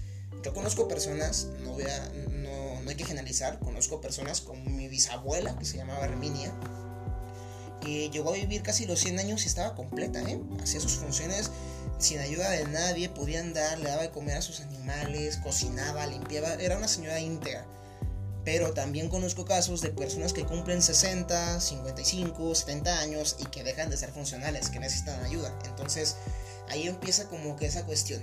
Yo 0.43 0.53
conozco 0.53 0.89
personas, 0.89 1.49
no 1.63 1.73
voy 1.73 1.85
a, 1.85 2.13
no 2.29 2.91
hay 2.91 2.97
que 2.97 3.05
generalizar, 3.05 3.59
conozco 3.61 4.01
personas 4.01 4.41
como 4.41 4.63
mi 4.65 4.89
bisabuela, 4.89 5.57
que 5.59 5.65
se 5.65 5.79
llamaba 5.79 6.05
Herminia, 6.05 6.53
que 7.81 8.11
llegó 8.11 8.31
a 8.31 8.35
vivir 8.35 8.63
casi 8.63 8.85
los 8.85 9.01
100 9.01 9.21
años 9.21 9.45
y 9.45 9.49
estaba 9.49 9.75
completa, 9.75 10.21
¿eh? 10.23 10.41
hacía 10.63 10.81
sus 10.81 10.97
funciones 10.97 11.51
sin 11.99 12.19
ayuda 12.19 12.51
de 12.51 12.67
nadie, 12.67 13.09
podía 13.09 13.41
andar, 13.41 13.79
le 13.79 13.89
daba 13.89 14.03
de 14.03 14.11
comer 14.11 14.37
a 14.37 14.43
sus 14.43 14.61
animales, 14.61 15.39
cocinaba, 15.39 16.07
limpiaba, 16.07 16.55
era 16.55 16.77
una 16.77 16.89
señora 16.89 17.21
íntegra. 17.21 17.67
Pero 18.45 18.73
también 18.73 19.09
conozco 19.09 19.45
casos 19.45 19.81
de 19.81 19.91
personas 19.91 20.33
que 20.33 20.45
cumplen 20.45 20.83
60, 20.83 21.61
55, 21.61 22.55
70 22.55 22.99
años 22.99 23.37
y 23.39 23.45
que 23.47 23.65
dejan 23.65 23.91
de 23.91 23.97
ser 23.97 24.11
funcionales, 24.11 24.69
que 24.69 24.81
necesitan 24.81 25.25
ayuda. 25.25 25.57
Entonces 25.65 26.17
ahí 26.69 26.87
empieza 26.87 27.29
como 27.29 27.57
que 27.57 27.67
esa 27.67 27.85
cuestión 27.85 28.23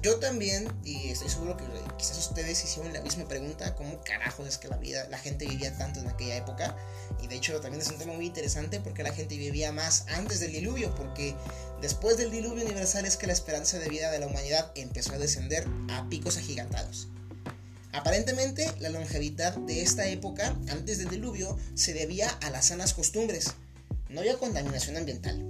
yo 0.00 0.20
también, 0.20 0.72
y 0.84 1.08
estoy 1.08 1.28
seguro 1.28 1.56
que 1.56 1.64
quizás 1.96 2.18
ustedes 2.18 2.62
hicieron 2.62 2.92
la 2.92 3.00
misma 3.00 3.26
pregunta, 3.26 3.74
¿cómo 3.74 4.00
carajos 4.04 4.46
es 4.46 4.56
que 4.56 4.68
la 4.68 4.76
vida, 4.76 5.08
la 5.08 5.18
gente 5.18 5.44
vivía 5.44 5.76
tanto 5.76 5.98
en 5.98 6.06
aquella 6.06 6.36
época? 6.36 6.76
Y 7.20 7.26
de 7.26 7.34
hecho 7.34 7.60
también 7.60 7.82
es 7.82 7.88
un 7.88 7.98
tema 7.98 8.12
muy 8.12 8.26
interesante 8.26 8.78
porque 8.78 9.02
la 9.02 9.12
gente 9.12 9.36
vivía 9.36 9.72
más 9.72 10.04
antes 10.08 10.38
del 10.38 10.52
diluvio, 10.52 10.94
porque 10.94 11.34
después 11.80 12.16
del 12.16 12.30
diluvio 12.30 12.64
universal 12.64 13.06
es 13.06 13.16
que 13.16 13.26
la 13.26 13.32
esperanza 13.32 13.80
de 13.80 13.88
vida 13.88 14.12
de 14.12 14.20
la 14.20 14.28
humanidad 14.28 14.70
empezó 14.76 15.14
a 15.14 15.18
descender 15.18 15.66
a 15.90 16.08
picos 16.08 16.36
agigantados. 16.36 17.08
Aparentemente, 17.98 18.72
la 18.78 18.90
longevidad 18.90 19.56
de 19.56 19.82
esta 19.82 20.06
época, 20.06 20.56
antes 20.68 20.98
del 20.98 21.08
diluvio, 21.08 21.58
se 21.74 21.94
debía 21.94 22.28
a 22.28 22.48
las 22.48 22.66
sanas 22.66 22.94
costumbres. 22.94 23.54
No 24.08 24.20
había 24.20 24.38
contaminación 24.38 24.96
ambiental, 24.96 25.42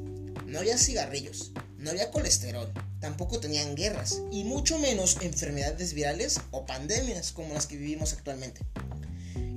no 0.47 0.59
había 0.59 0.79
cigarrillos, 0.79 1.53
no 1.77 1.91
había 1.91 2.11
colesterol, 2.11 2.73
tampoco 3.01 3.39
tenían 3.39 3.75
guerras 3.75 4.23
y 4.33 4.45
mucho 4.45 4.79
menos 4.79 5.19
enfermedades 5.21 5.93
virales 5.93 6.41
o 6.51 6.65
pandemias 6.65 7.33
como 7.33 7.53
las 7.53 7.67
que 7.67 7.77
vivimos 7.77 8.15
actualmente. 8.15 8.63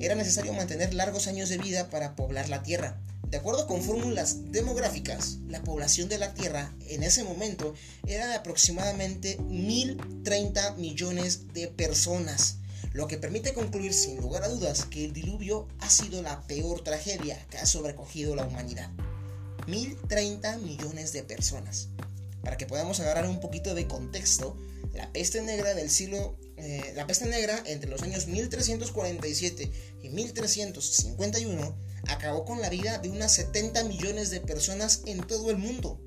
Era 0.02 0.16
necesario 0.16 0.52
mantener 0.52 0.94
largos 0.94 1.28
años 1.28 1.48
de 1.48 1.60
vida 1.60 1.90
para 1.90 2.18
poblar 2.18 2.50
la 2.50 2.62
Tierra. 2.62 3.00
De 3.30 3.38
acuerdo 3.38 3.68
con 3.68 3.82
fórmulas 3.82 4.52
demográficas, 4.52 5.38
la 5.48 5.64
población 5.64 6.10
de 6.10 6.18
la 6.18 6.34
Tierra 6.34 6.74
en 6.90 7.04
ese 7.04 7.24
momento 7.24 7.74
era 8.06 8.28
de 8.28 8.36
aproximadamente 8.36 9.38
1.030 9.38 10.76
millones 10.76 11.54
de 11.54 11.70
personas, 11.70 12.58
lo 12.94 13.08
que 13.08 13.18
permite 13.18 13.54
concluir 13.54 13.94
sin 13.94 14.18
lugar 14.20 14.44
a 14.44 14.50
dudas 14.50 14.86
que 14.86 15.06
el 15.06 15.14
diluvio 15.14 15.68
ha 15.80 15.90
sido 15.90 16.22
la 16.22 16.42
peor 16.48 16.84
tragedia 16.84 17.46
que 17.50 17.58
ha 17.58 17.66
sobrecogido 17.66 18.36
la 18.36 18.46
humanidad. 18.46 18.90
1.030 19.68 20.60
millones 20.60 21.14
de 21.14 21.24
personas. 21.24 21.90
Para 22.44 22.58
que 22.58 22.66
podamos 22.66 23.00
agarrar 23.00 23.28
un 23.28 23.40
poquito 23.40 23.76
de 23.76 23.88
contexto, 23.88 24.58
la 24.94 25.12
peste 25.14 25.42
negra 25.42 25.74
del 25.74 25.90
siglo, 25.90 26.38
eh, 26.58 26.92
la 26.96 27.08
peste 27.08 27.28
negra 27.28 27.62
entre 27.66 27.90
los 27.90 28.02
años 28.02 28.28
1347 28.28 29.72
y 30.02 30.10
1351 30.10 31.76
acabó 32.08 32.46
con 32.46 32.62
la 32.62 32.70
vida 32.70 32.98
de 32.98 33.10
unas 33.10 33.32
70 33.34 33.84
millones 33.86 34.32
de 34.32 34.42
personas 34.42 35.04
en 35.06 35.22
todo 35.22 35.52
el 35.52 35.58
mundo. 35.58 36.00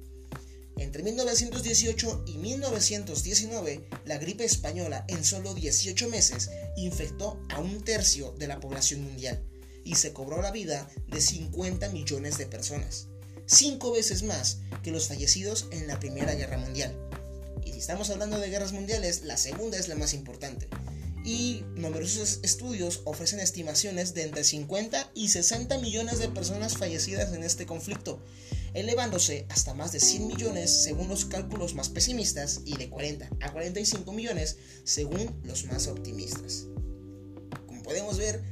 Entre 0.76 1.02
1918 1.02 2.24
y 2.26 2.38
1919, 2.38 3.88
la 4.04 4.18
gripe 4.18 4.44
española 4.44 5.04
en 5.08 5.24
solo 5.24 5.54
18 5.54 6.08
meses 6.08 6.50
infectó 6.76 7.40
a 7.50 7.60
un 7.60 7.82
tercio 7.82 8.32
de 8.38 8.48
la 8.48 8.60
población 8.60 9.02
mundial 9.02 9.42
y 9.84 9.94
se 9.96 10.12
cobró 10.12 10.42
la 10.42 10.50
vida 10.50 10.88
de 11.08 11.20
50 11.20 11.90
millones 11.90 12.38
de 12.38 12.46
personas 12.46 13.08
cinco 13.46 13.92
veces 13.92 14.22
más 14.22 14.58
que 14.82 14.90
los 14.90 15.08
fallecidos 15.08 15.66
en 15.70 15.87
la 15.87 15.98
Primera 15.98 16.34
Guerra 16.34 16.58
Mundial. 16.58 16.94
Y 17.64 17.72
si 17.72 17.78
estamos 17.78 18.10
hablando 18.10 18.38
de 18.38 18.50
guerras 18.50 18.72
mundiales, 18.72 19.22
la 19.22 19.37
segunda 19.37 19.78
es 19.78 19.88
la 19.88 19.94
más 19.94 20.14
importante. 20.14 20.68
Y 21.24 21.64
numerosos 21.74 22.40
estudios 22.42 23.00
ofrecen 23.04 23.40
estimaciones 23.40 24.12
de 24.12 24.24
entre 24.24 24.44
50 24.44 25.10
y 25.14 25.28
60 25.28 25.78
millones 25.78 26.18
de 26.18 26.28
personas 26.28 26.76
fallecidas 26.76 27.32
en 27.32 27.42
este 27.42 27.64
conflicto. 27.64 28.20
Elevándose 28.74 29.46
hasta 29.48 29.72
más 29.72 29.92
de 29.92 30.00
100 30.00 30.26
millones 30.26 30.82
según 30.82 31.08
los 31.08 31.24
cálculos 31.24 31.74
más 31.74 31.88
pesimistas 31.88 32.60
y 32.64 32.76
de 32.76 32.90
40 32.90 33.30
a 33.40 33.52
45 33.52 34.12
millones 34.12 34.56
según 34.84 35.40
los 35.44 35.64
más 35.66 35.87
optimistas. 35.87 36.66
Como 37.66 37.82
podemos 37.82 38.18
ver, 38.18 38.42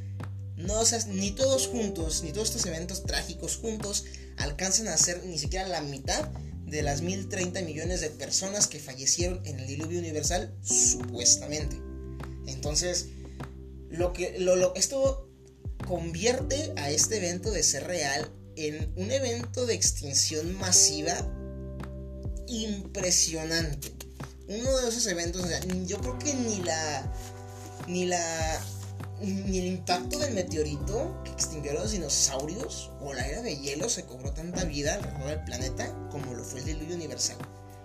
no, 0.56 0.82
ni 1.08 1.32
todos 1.32 1.66
juntos, 1.66 2.22
ni 2.22 2.32
todos 2.32 2.48
estos 2.48 2.66
eventos 2.66 3.04
trágicos 3.04 3.56
juntos 3.56 4.04
alcanzan 4.36 4.88
a 4.88 4.96
ser 4.96 5.24
ni 5.26 5.38
siquiera 5.38 5.66
la 5.66 5.82
mitad 5.82 6.30
de 6.66 6.82
las 6.82 7.02
1030 7.02 7.62
millones 7.62 8.00
de 8.00 8.10
personas 8.10 8.66
que 8.66 8.78
fallecieron 8.78 9.40
en 9.44 9.58
el 9.58 9.66
diluvio 9.66 9.98
universal, 9.98 10.54
supuestamente. 10.62 11.76
Entonces, 12.46 13.08
lo 13.90 14.12
que, 14.12 14.36
esto 14.74 15.28
convierte 15.86 16.72
a 16.76 16.90
este 16.90 17.18
evento 17.18 17.50
de 17.50 17.62
ser 17.62 17.86
real 17.86 18.30
en 18.56 18.92
un 18.96 19.10
evento 19.10 19.66
de 19.66 19.74
extinción 19.74 20.56
masiva 20.58 21.14
impresionante. 22.46 23.92
Uno 24.48 24.76
de 24.78 24.88
esos 24.88 25.06
eventos, 25.06 25.46
yo 25.86 25.98
creo 25.98 26.18
que 26.18 26.34
ni 26.34 26.60
la 26.62 27.12
ni 27.86 28.04
la 28.04 28.60
ni 29.20 29.58
el 29.58 29.66
impacto 29.66 30.18
del 30.18 30.34
meteorito 30.34 31.22
que 31.24 31.30
extinguió 31.30 31.70
a 31.70 31.74
los 31.74 31.92
dinosaurios 31.92 32.90
o 33.00 33.12
la 33.12 33.26
era 33.26 33.40
de 33.40 33.56
hielo 33.56 33.88
se 33.88 34.04
cobró 34.04 34.32
tanta 34.32 34.64
vida 34.64 34.94
alrededor 34.94 35.28
del 35.28 35.44
planeta 35.44 36.08
como 36.10 36.34
lo 36.34 36.44
fue 36.44 36.58
el 36.60 36.66
diluvio 36.66 36.96
universal. 36.96 37.36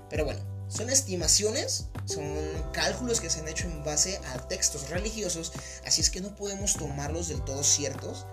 Pero 0.09 0.25
bueno, 0.25 0.41
son 0.67 0.89
estimaciones, 0.89 1.85
son 2.05 2.25
cálculos 2.73 3.21
que 3.21 3.29
se 3.29 3.39
han 3.39 3.47
hecho 3.47 3.67
en 3.67 3.83
base 3.83 4.19
a 4.33 4.47
textos 4.47 4.89
religiosos, 4.89 5.53
así 5.85 6.01
es 6.01 6.09
que 6.09 6.21
no 6.21 6.35
podemos 6.35 6.73
tomarlos 6.73 7.27
del 7.27 7.43
todo 7.43 7.63
ciertos, 7.63 8.25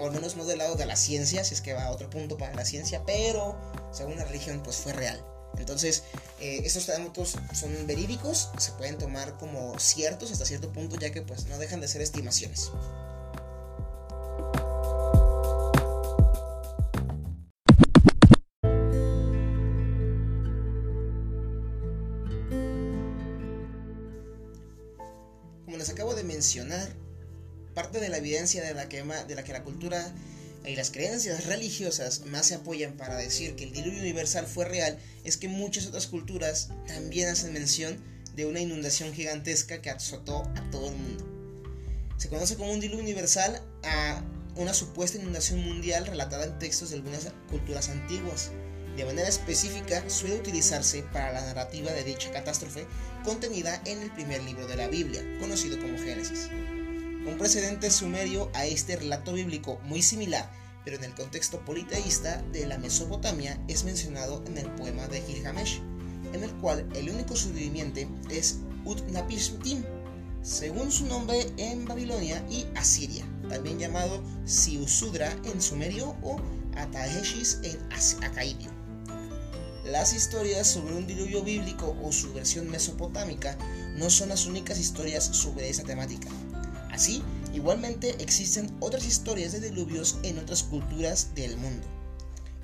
o 0.00 0.06
al 0.06 0.12
menos 0.12 0.36
no 0.36 0.44
del 0.44 0.58
lado 0.58 0.74
de 0.74 0.86
la 0.86 0.96
ciencia, 0.96 1.44
si 1.44 1.54
es 1.54 1.60
que 1.60 1.74
va 1.74 1.84
a 1.84 1.90
otro 1.90 2.10
punto 2.10 2.36
para 2.36 2.54
la 2.54 2.64
ciencia, 2.64 3.02
pero 3.06 3.56
según 3.92 4.16
la 4.16 4.24
religión 4.24 4.62
pues 4.62 4.76
fue 4.76 4.92
real. 4.92 5.22
Entonces, 5.58 6.02
eh, 6.40 6.60
estos 6.64 6.86
datos 6.86 7.36
son 7.54 7.86
verídicos, 7.86 8.50
se 8.58 8.72
pueden 8.72 8.98
tomar 8.98 9.38
como 9.38 9.78
ciertos 9.78 10.30
hasta 10.30 10.44
cierto 10.44 10.72
punto, 10.72 10.96
ya 10.96 11.10
que 11.10 11.22
pues 11.22 11.46
no 11.46 11.58
dejan 11.58 11.80
de 11.80 11.88
ser 11.88 12.02
estimaciones. 12.02 12.70
Como 25.64 25.78
les 25.78 25.88
acabo 25.90 26.14
de 26.14 26.22
mencionar, 26.22 27.05
parte 27.76 28.00
de 28.00 28.08
la 28.08 28.16
evidencia 28.16 28.64
de 28.64 28.72
la 28.72 28.88
que, 28.88 29.02
de 29.02 29.34
la, 29.34 29.44
que 29.44 29.52
la 29.52 29.62
cultura 29.62 30.10
y 30.64 30.74
las 30.76 30.90
creencias 30.90 31.44
religiosas 31.44 32.24
más 32.24 32.46
se 32.46 32.54
apoyan 32.54 32.94
para 32.94 33.16
decir 33.16 33.54
que 33.54 33.64
el 33.64 33.72
diluvio 33.72 34.00
universal 34.00 34.46
fue 34.46 34.64
real 34.64 34.98
es 35.24 35.36
que 35.36 35.48
muchas 35.48 35.86
otras 35.86 36.06
culturas 36.06 36.70
también 36.86 37.28
hacen 37.28 37.52
mención 37.52 37.98
de 38.34 38.46
una 38.46 38.60
inundación 38.60 39.12
gigantesca 39.12 39.82
que 39.82 39.90
azotó 39.90 40.50
a 40.56 40.70
todo 40.70 40.88
el 40.88 40.96
mundo. 40.96 41.24
Se 42.16 42.30
conoce 42.30 42.56
como 42.56 42.72
un 42.72 42.80
diluvio 42.80 43.04
universal 43.04 43.60
a 43.84 44.22
una 44.56 44.72
supuesta 44.72 45.18
inundación 45.18 45.62
mundial 45.62 46.06
relatada 46.06 46.44
en 46.44 46.58
textos 46.58 46.88
de 46.90 46.96
algunas 46.96 47.28
culturas 47.50 47.90
antiguas. 47.90 48.52
De 48.96 49.04
manera 49.04 49.28
específica 49.28 50.02
suele 50.08 50.36
utilizarse 50.36 51.02
para 51.12 51.30
la 51.30 51.42
narrativa 51.42 51.92
de 51.92 52.04
dicha 52.04 52.32
catástrofe 52.32 52.86
contenida 53.22 53.82
en 53.84 54.00
el 54.00 54.10
primer 54.12 54.42
libro 54.44 54.66
de 54.66 54.76
la 54.76 54.88
Biblia, 54.88 55.22
conocido 55.38 55.78
como 55.78 55.98
Génesis. 55.98 56.48
Un 57.26 57.38
precedente 57.38 57.90
sumerio 57.90 58.50
a 58.54 58.66
este 58.66 58.94
relato 58.94 59.32
bíblico 59.32 59.80
muy 59.84 60.00
similar, 60.00 60.48
pero 60.84 60.96
en 60.96 61.04
el 61.04 61.14
contexto 61.14 61.58
politeísta 61.64 62.40
de 62.52 62.66
la 62.66 62.78
Mesopotamia, 62.78 63.60
es 63.66 63.82
mencionado 63.82 64.44
en 64.46 64.58
el 64.58 64.70
poema 64.76 65.08
de 65.08 65.20
Gilgamesh, 65.22 65.80
en 66.32 66.44
el 66.44 66.52
cual 66.54 66.88
el 66.94 67.10
único 67.10 67.34
sobreviviente 67.34 68.06
es 68.30 68.58
Utnapishtim, 68.84 69.82
según 70.42 70.92
su 70.92 71.06
nombre 71.06 71.50
en 71.56 71.84
Babilonia 71.84 72.46
y 72.48 72.64
Asiria, 72.76 73.26
también 73.48 73.80
llamado 73.80 74.22
Siusudra 74.44 75.36
en 75.44 75.60
sumerio 75.60 76.14
o 76.22 76.40
Ataheshis 76.76 77.58
en 77.64 77.76
acaidio. 78.22 78.70
Las 79.84 80.14
historias 80.14 80.68
sobre 80.68 80.94
un 80.94 81.08
diluvio 81.08 81.42
bíblico 81.42 81.96
o 82.04 82.12
su 82.12 82.32
versión 82.32 82.70
mesopotámica 82.70 83.58
no 83.96 84.10
son 84.10 84.28
las 84.28 84.46
únicas 84.46 84.78
historias 84.78 85.24
sobre 85.24 85.68
esa 85.68 85.82
temática. 85.82 86.28
Así, 86.96 87.22
igualmente 87.52 88.16
existen 88.22 88.74
otras 88.80 89.04
historias 89.04 89.52
de 89.52 89.60
diluvios 89.60 90.18
en 90.22 90.38
otras 90.38 90.62
culturas 90.62 91.34
del 91.34 91.58
mundo. 91.58 91.86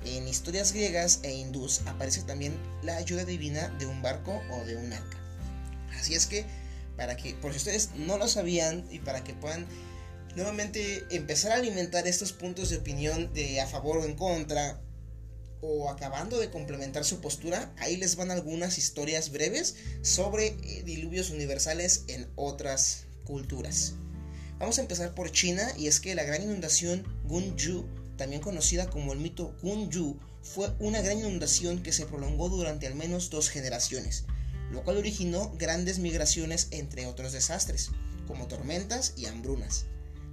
En 0.05 0.27
historias 0.27 0.73
griegas 0.73 1.19
e 1.21 1.31
hindús 1.35 1.81
aparece 1.85 2.23
también 2.23 2.57
la 2.81 2.95
ayuda 2.95 3.25
divina 3.25 3.69
de 3.77 3.85
un 3.85 4.01
barco 4.01 4.41
o 4.51 4.65
de 4.65 4.75
un 4.75 4.91
arca. 4.91 5.19
Así 5.99 6.15
es 6.15 6.25
que, 6.25 6.47
para 6.97 7.15
que, 7.15 7.35
por 7.35 7.51
si 7.51 7.57
ustedes 7.57 7.91
no 7.95 8.17
lo 8.17 8.27
sabían 8.27 8.87
y 8.89 8.97
para 8.97 9.23
que 9.23 9.35
puedan 9.35 9.67
nuevamente 10.35 11.05
empezar 11.11 11.51
a 11.51 11.57
alimentar 11.57 12.07
estos 12.07 12.33
puntos 12.33 12.71
de 12.71 12.77
opinión 12.77 13.31
de 13.35 13.61
a 13.61 13.67
favor 13.67 13.97
o 13.97 14.03
en 14.03 14.15
contra, 14.15 14.81
o 15.61 15.91
acabando 15.91 16.39
de 16.39 16.49
complementar 16.49 17.05
su 17.05 17.21
postura, 17.21 17.71
ahí 17.77 17.97
les 17.97 18.15
van 18.15 18.31
algunas 18.31 18.79
historias 18.79 19.29
breves 19.29 19.75
sobre 20.01 20.47
eh, 20.47 20.81
diluvios 20.83 21.29
universales 21.29 22.05
en 22.07 22.27
otras 22.35 23.05
culturas. 23.25 23.93
Vamos 24.63 24.77
a 24.77 24.81
empezar 24.83 25.13
por 25.13 25.29
China 25.29 25.73
y 25.77 25.87
es 25.87 25.99
que 25.99 26.15
la 26.15 26.23
gran 26.23 26.41
inundación 26.41 27.05
Gunju, 27.25 27.85
también 28.15 28.41
conocida 28.41 28.89
como 28.89 29.11
el 29.11 29.19
mito 29.19 29.53
Gunju, 29.61 30.17
fue 30.41 30.73
una 30.79 31.01
gran 31.01 31.19
inundación 31.19 31.83
que 31.83 31.91
se 31.91 32.05
prolongó 32.05 32.47
durante 32.47 32.87
al 32.87 32.95
menos 32.95 33.29
dos 33.29 33.49
generaciones, 33.49 34.23
lo 34.71 34.85
cual 34.85 34.95
originó 34.95 35.51
grandes 35.57 35.99
migraciones 35.99 36.69
entre 36.71 37.07
otros 37.07 37.33
desastres, 37.33 37.91
como 38.25 38.47
tormentas 38.47 39.15
y 39.17 39.25
hambrunas. 39.25 39.87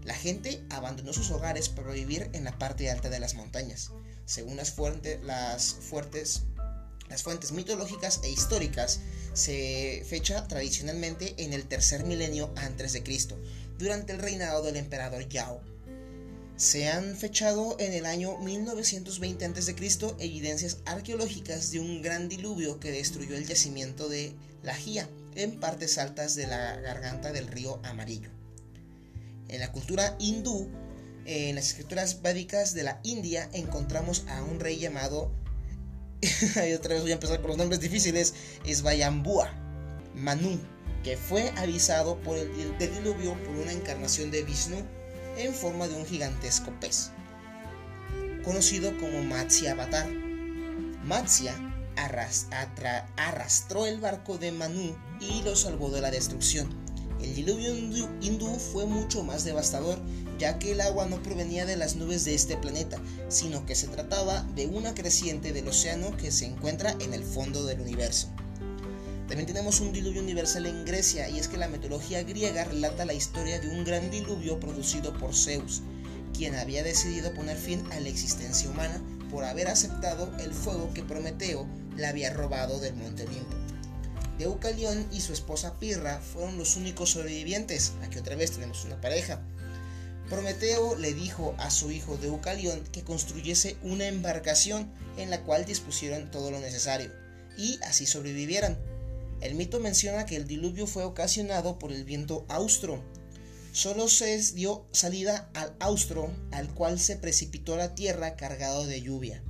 La 0.05 0.14
gente 0.14 0.62
abandonó 0.71 1.12
sus 1.12 1.33
hogares 1.33 1.69
para 1.69 1.90
vivir 1.90 2.31
en 2.33 2.45
la 2.45 2.57
parte 2.57 2.88
alta 2.88 3.11
de 3.11 3.19
las 3.19 3.35
montañas. 3.35 3.90
Según 4.27 4.59
las, 4.59 4.77
las, 5.25 5.73
fuertes, 5.73 6.43
las 7.09 7.25
fuentes 7.25 7.51
mitológicas 7.51 8.21
e 8.23 8.31
históricas, 8.31 9.01
se 9.33 10.05
fecha 10.09 10.47
tradicionalmente 10.47 11.35
en 11.38 11.53
el 11.53 11.66
tercer 11.66 12.05
milenio 12.05 12.53
antes 12.55 12.93
de 12.93 13.03
Cristo, 13.03 13.37
durante 13.81 14.12
el 14.12 14.19
reinado 14.19 14.62
del 14.62 14.77
emperador 14.77 15.29
Yao. 15.29 15.61
Se 16.57 16.88
han 16.88 17.16
fechado 17.16 17.77
en 17.79 17.95
el 17.95 18.05
año 18.05 18.37
1920 18.38 19.47
a.C. 19.47 19.75
evidencias 20.19 20.79
arqueológicas 20.85 21.71
de 21.71 21.81
un 21.81 22.03
gran 22.03 22.29
diluvio 22.29 22.79
que 22.79 22.93
destruyó 22.93 23.35
el 23.37 23.47
yacimiento 23.47 24.11
de 24.11 24.35
La 24.62 24.75
Gia 24.75 25.09
en 25.35 25.59
partes 25.59 25.97
altas 25.97 26.35
de 26.37 26.47
la 26.47 26.77
garganta 26.77 27.33
del 27.33 27.47
río 27.47 27.81
Amarillo. 27.83 28.29
En 29.49 29.61
la 29.61 29.73
cultura 29.73 30.16
hindú, 30.19 30.69
en 31.25 31.55
las 31.55 31.69
escrituras 31.69 32.21
védicas 32.21 32.75
de 32.75 32.83
la 32.83 33.01
India, 33.03 33.49
encontramos 33.55 34.25
a 34.29 34.43
un 34.43 34.61
rey 34.61 34.79
llamado, 34.79 35.33
y 36.21 36.73
otra 36.75 36.95
vez 36.95 37.03
voy 37.03 37.12
a 37.12 37.14
empezar 37.14 37.40
con 37.40 37.49
los 37.49 37.57
nombres 37.57 37.81
difíciles, 37.81 38.35
Svayambua, 38.71 39.51
Manu, 40.14 40.61
que 41.03 41.17
fue 41.17 41.51
avisado 41.57 42.19
por 42.21 42.37
el 42.37 42.51
diluvio 42.79 43.35
por 43.45 43.57
una 43.57 43.73
encarnación 43.73 44.31
de 44.31 44.43
Vishnu 44.43 44.77
en 45.37 45.55
forma 45.55 45.89
de 45.89 45.95
un 45.95 46.07
gigantesco 46.07 46.73
pez, 46.81 47.11
conocido 48.45 48.97
como 48.99 49.23
Matsya 49.23 49.73
Avatar. 49.73 50.09
Matsya 51.05 51.55
arrastró 53.17 53.87
el 53.87 54.01
barco 54.01 54.39
de 54.39 54.53
Manu 54.53 54.97
y 55.21 55.43
lo 55.43 55.57
salvó 55.57 55.91
de 55.91 56.01
la 56.01 56.11
destrucción. 56.11 56.69
El 57.23 57.35
diluvio 57.35 57.75
hindú 58.23 58.59
fue 58.59 58.87
mucho 58.87 59.23
más 59.23 59.45
devastador, 59.45 59.99
ya 60.39 60.59
que 60.59 60.73
el 60.73 60.81
agua 60.81 61.07
no 61.07 61.23
provenía 61.23 61.67
de 61.67 61.77
las 61.77 61.97
nubes 61.97 62.25
de 62.25 62.35
este 62.35 62.57
planeta, 62.57 62.99
sino 63.29 63.67
que 63.67 63.75
se 63.75 63.89
trataba 63.89 64.43
de 64.55 64.67
una 64.67 64.95
creciente 64.95 65.53
del 65.53 65.69
océano 65.69 66.17
que 66.17 66.31
se 66.31 66.47
encuentra 66.47 66.97
en 67.01 67.13
el 67.13 67.23
fondo 67.23 67.67
del 67.67 67.81
universo. 67.81 68.29
También 69.31 69.47
tenemos 69.47 69.79
un 69.79 69.93
diluvio 69.93 70.23
universal 70.23 70.66
en 70.66 70.85
Grecia 70.85 71.29
y 71.29 71.38
es 71.38 71.47
que 71.47 71.57
la 71.57 71.69
mitología 71.69 72.25
griega 72.25 72.64
relata 72.64 73.05
la 73.05 73.14
historia 73.14 73.61
de 73.61 73.69
un 73.69 73.85
gran 73.85 74.11
diluvio 74.11 74.59
producido 74.59 75.16
por 75.16 75.37
Zeus, 75.37 75.83
quien 76.37 76.57
había 76.57 76.83
decidido 76.83 77.33
poner 77.33 77.57
fin 77.57 77.81
a 77.93 78.01
la 78.01 78.09
existencia 78.09 78.69
humana 78.69 79.01
por 79.31 79.45
haber 79.45 79.69
aceptado 79.69 80.37
el 80.40 80.53
fuego 80.53 80.93
que 80.93 81.05
Prometeo 81.05 81.64
le 81.97 82.09
había 82.09 82.33
robado 82.33 82.81
del 82.81 82.97
monte 82.97 83.23
Olimpo. 83.23 83.55
Deucalión 84.37 85.07
y 85.12 85.21
su 85.21 85.33
esposa 85.33 85.79
Pirra 85.79 86.19
fueron 86.19 86.59
los 86.59 86.77
únicos 86.77 87.11
sobrevivientes. 87.11 87.93
Aquí 88.03 88.19
otra 88.19 88.35
vez 88.35 88.51
tenemos 88.51 88.85
una 88.85 89.01
pareja. 89.01 89.40
Prometeo 90.29 90.97
le 90.97 91.14
dijo 91.14 91.55
a 91.59 91.71
su 91.71 91.93
hijo 91.93 92.16
Deucalión 92.16 92.83
que 92.90 93.05
construyese 93.05 93.77
una 93.85 94.09
embarcación 94.09 94.90
en 95.19 95.31
la 95.31 95.43
cual 95.43 95.66
dispusieran 95.66 96.33
todo 96.33 96.51
lo 96.51 96.59
necesario 96.59 97.12
y 97.57 97.79
así 97.85 98.07
sobrevivieran. 98.07 98.89
El 99.40 99.55
mito 99.55 99.81
menciona 99.81 100.26
que 100.26 100.37
el 100.37 100.46
diluvio 100.46 100.87
fue 100.87 101.05
ocasionado 101.05 101.79
por 101.79 101.92
el 101.92 102.05
viento 102.05 102.44
austro. 102.48 103.03
Solo 103.72 104.09
se 104.09 104.37
dio 104.53 104.85
salida 104.92 105.50
al 105.55 105.74
austro, 105.81 106.31
al 106.50 106.68
cual 106.74 107.00
se 107.00 107.16
precipitó 107.16 107.76
la 107.76 107.94
tierra 107.94 108.37
cargado 108.37 108.87
de 108.87 109.00
lluvia. 109.00 109.42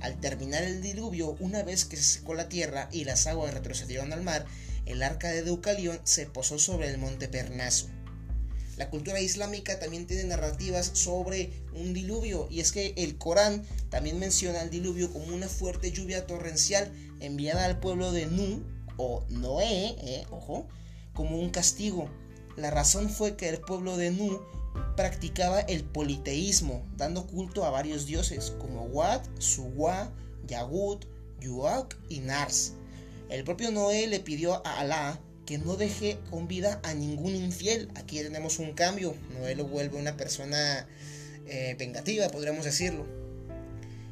Al 0.00 0.20
terminar 0.20 0.64
el 0.64 0.82
diluvio, 0.82 1.36
una 1.38 1.62
vez 1.62 1.84
que 1.84 1.96
se 1.96 2.02
secó 2.02 2.34
la 2.34 2.48
tierra 2.48 2.88
y 2.90 3.04
las 3.04 3.26
aguas 3.28 3.54
retrocedieron 3.54 4.12
al 4.12 4.22
mar, 4.22 4.46
el 4.84 5.02
arca 5.02 5.30
de 5.30 5.42
Deucalión 5.42 6.00
se 6.04 6.26
posó 6.26 6.58
sobre 6.58 6.88
el 6.88 6.98
monte 6.98 7.28
Pernaso. 7.28 7.88
La 8.76 8.90
cultura 8.90 9.20
islámica 9.20 9.78
también 9.78 10.06
tiene 10.06 10.24
narrativas 10.24 10.90
sobre 10.92 11.50
un 11.72 11.94
diluvio 11.94 12.48
y 12.50 12.60
es 12.60 12.72
que 12.72 12.94
el 12.96 13.16
Corán 13.16 13.64
también 13.90 14.18
menciona 14.18 14.60
el 14.62 14.70
diluvio 14.70 15.10
como 15.12 15.34
una 15.34 15.48
fuerte 15.48 15.92
lluvia 15.92 16.26
torrencial 16.26 16.92
enviada 17.20 17.64
al 17.64 17.80
pueblo 17.80 18.12
de 18.12 18.26
Nu 18.26 18.75
o 18.96 19.24
Noé, 19.28 19.96
eh, 19.98 20.26
ojo, 20.30 20.66
como 21.12 21.38
un 21.38 21.50
castigo. 21.50 22.08
La 22.56 22.70
razón 22.70 23.10
fue 23.10 23.36
que 23.36 23.48
el 23.48 23.58
pueblo 23.58 23.96
de 23.96 24.10
Nu 24.10 24.40
practicaba 24.96 25.60
el 25.60 25.84
politeísmo, 25.84 26.84
dando 26.96 27.26
culto 27.26 27.64
a 27.64 27.70
varios 27.70 28.06
dioses 28.06 28.52
como 28.58 28.84
Wat, 28.84 29.22
Suwa, 29.38 30.12
Yagut, 30.46 31.06
Yuak 31.40 31.96
y 32.08 32.20
Nars. 32.20 32.72
El 33.28 33.44
propio 33.44 33.70
Noé 33.70 34.06
le 34.06 34.20
pidió 34.20 34.66
a 34.66 34.80
Alá 34.80 35.20
que 35.46 35.58
no 35.58 35.76
deje 35.76 36.18
con 36.30 36.48
vida 36.48 36.80
a 36.82 36.92
ningún 36.94 37.34
infiel. 37.34 37.88
Aquí 37.94 38.18
tenemos 38.18 38.58
un 38.58 38.72
cambio. 38.72 39.14
Noé 39.38 39.54
lo 39.54 39.64
vuelve 39.64 39.96
una 39.96 40.16
persona 40.16 40.86
eh, 41.46 41.76
vengativa, 41.78 42.28
podríamos 42.28 42.64
decirlo. 42.64 43.06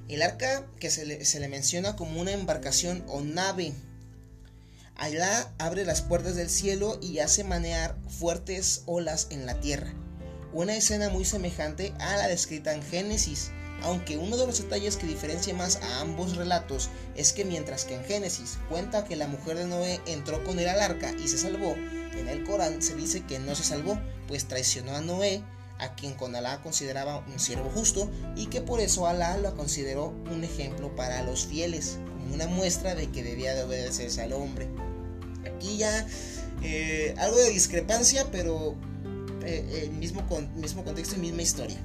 El 0.09 0.23
arca 0.23 0.66
que 0.79 0.90
se 0.90 1.05
le, 1.05 1.25
se 1.25 1.40
le 1.40 1.49
menciona 1.49 1.97
como 1.97 2.20
una 2.20 2.33
embarcación 2.33 3.05
o 3.09 3.20
nave. 3.20 3.73
Alá 4.97 5.53
abre 5.59 5.85
las 5.85 6.03
puertas 6.03 6.37
del 6.37 6.51
cielo 6.51 6.99
y 7.01 7.19
hace 7.19 7.45
manear 7.45 7.97
fuertes 8.09 8.83
olas 8.87 9.27
en 9.31 9.47
la 9.47 9.61
tierra. 9.61 9.93
Una 10.53 10.77
escena 10.77 11.09
muy 11.09 11.25
semejante 11.25 11.93
a 11.99 12.17
la 12.17 12.29
descrita 12.29 12.75
en 12.75 12.83
Génesis 12.83 13.51
aunque 13.85 14.17
uno 14.17 14.37
de 14.37 14.47
los 14.47 14.59
detalles 14.59 14.97
que 14.97 15.07
diferencia 15.07 15.55
más 15.55 15.77
a 15.77 16.01
ambos 16.01 16.37
relatos 16.37 16.89
es 17.17 17.33
que 17.33 17.45
mientras 17.45 17.85
que 17.85 17.95
en 17.95 18.05
Génesis 18.05 18.59
cuenta 18.69 19.05
que 19.05 19.17
la 19.17 19.29
mujer 19.29 19.59
de 19.59 19.67
Noé 19.67 20.01
entró 20.07 20.43
con 20.45 20.59
él 20.59 20.69
al 20.69 20.81
arca 20.81 21.13
y 21.23 21.29
se 21.29 21.39
salvó, 21.39 21.75
en 21.75 22.29
el 22.29 22.45
Corán 22.45 22.83
se 22.83 22.95
dice 22.95 23.23
que 23.23 23.39
no 23.39 23.55
se 23.55 23.65
salvó, 23.65 23.99
pues 24.27 24.47
traicionó 24.47 24.95
a 24.95 25.01
Noé, 25.01 25.43
a 25.79 25.95
quien 25.95 26.15
con 26.15 26.35
Alá 26.35 26.63
consideraba 26.63 27.19
un 27.27 27.39
siervo 27.39 27.71
justo, 27.71 28.11
y 28.37 28.47
que 28.47 28.61
por 28.61 28.81
eso 28.81 29.07
Alá 29.07 29.37
lo 29.37 29.55
consideró 29.55 30.15
un 30.31 30.45
ejemplo 30.45 30.95
para 30.95 31.23
los 31.23 31.47
fieles, 31.47 31.99
como 32.25 32.35
una 32.35 32.47
muestra 32.47 32.95
de 32.95 33.11
que 33.11 33.23
debía 33.23 33.55
de 33.55 33.63
obedecerse 33.65 34.23
al 34.23 34.33
hombre. 34.33 34.67
Aquí 35.47 35.77
ya 35.77 36.07
eh, 36.63 37.15
algo 37.19 37.37
de 37.37 37.51
discrepancia, 37.51 38.27
pero 38.33 38.75
eh, 39.45 39.83
el 39.85 39.91
mismo, 39.93 40.27
contexto 40.27 41.17
y 41.17 41.19
misma 41.19 41.43
historia. 41.43 41.77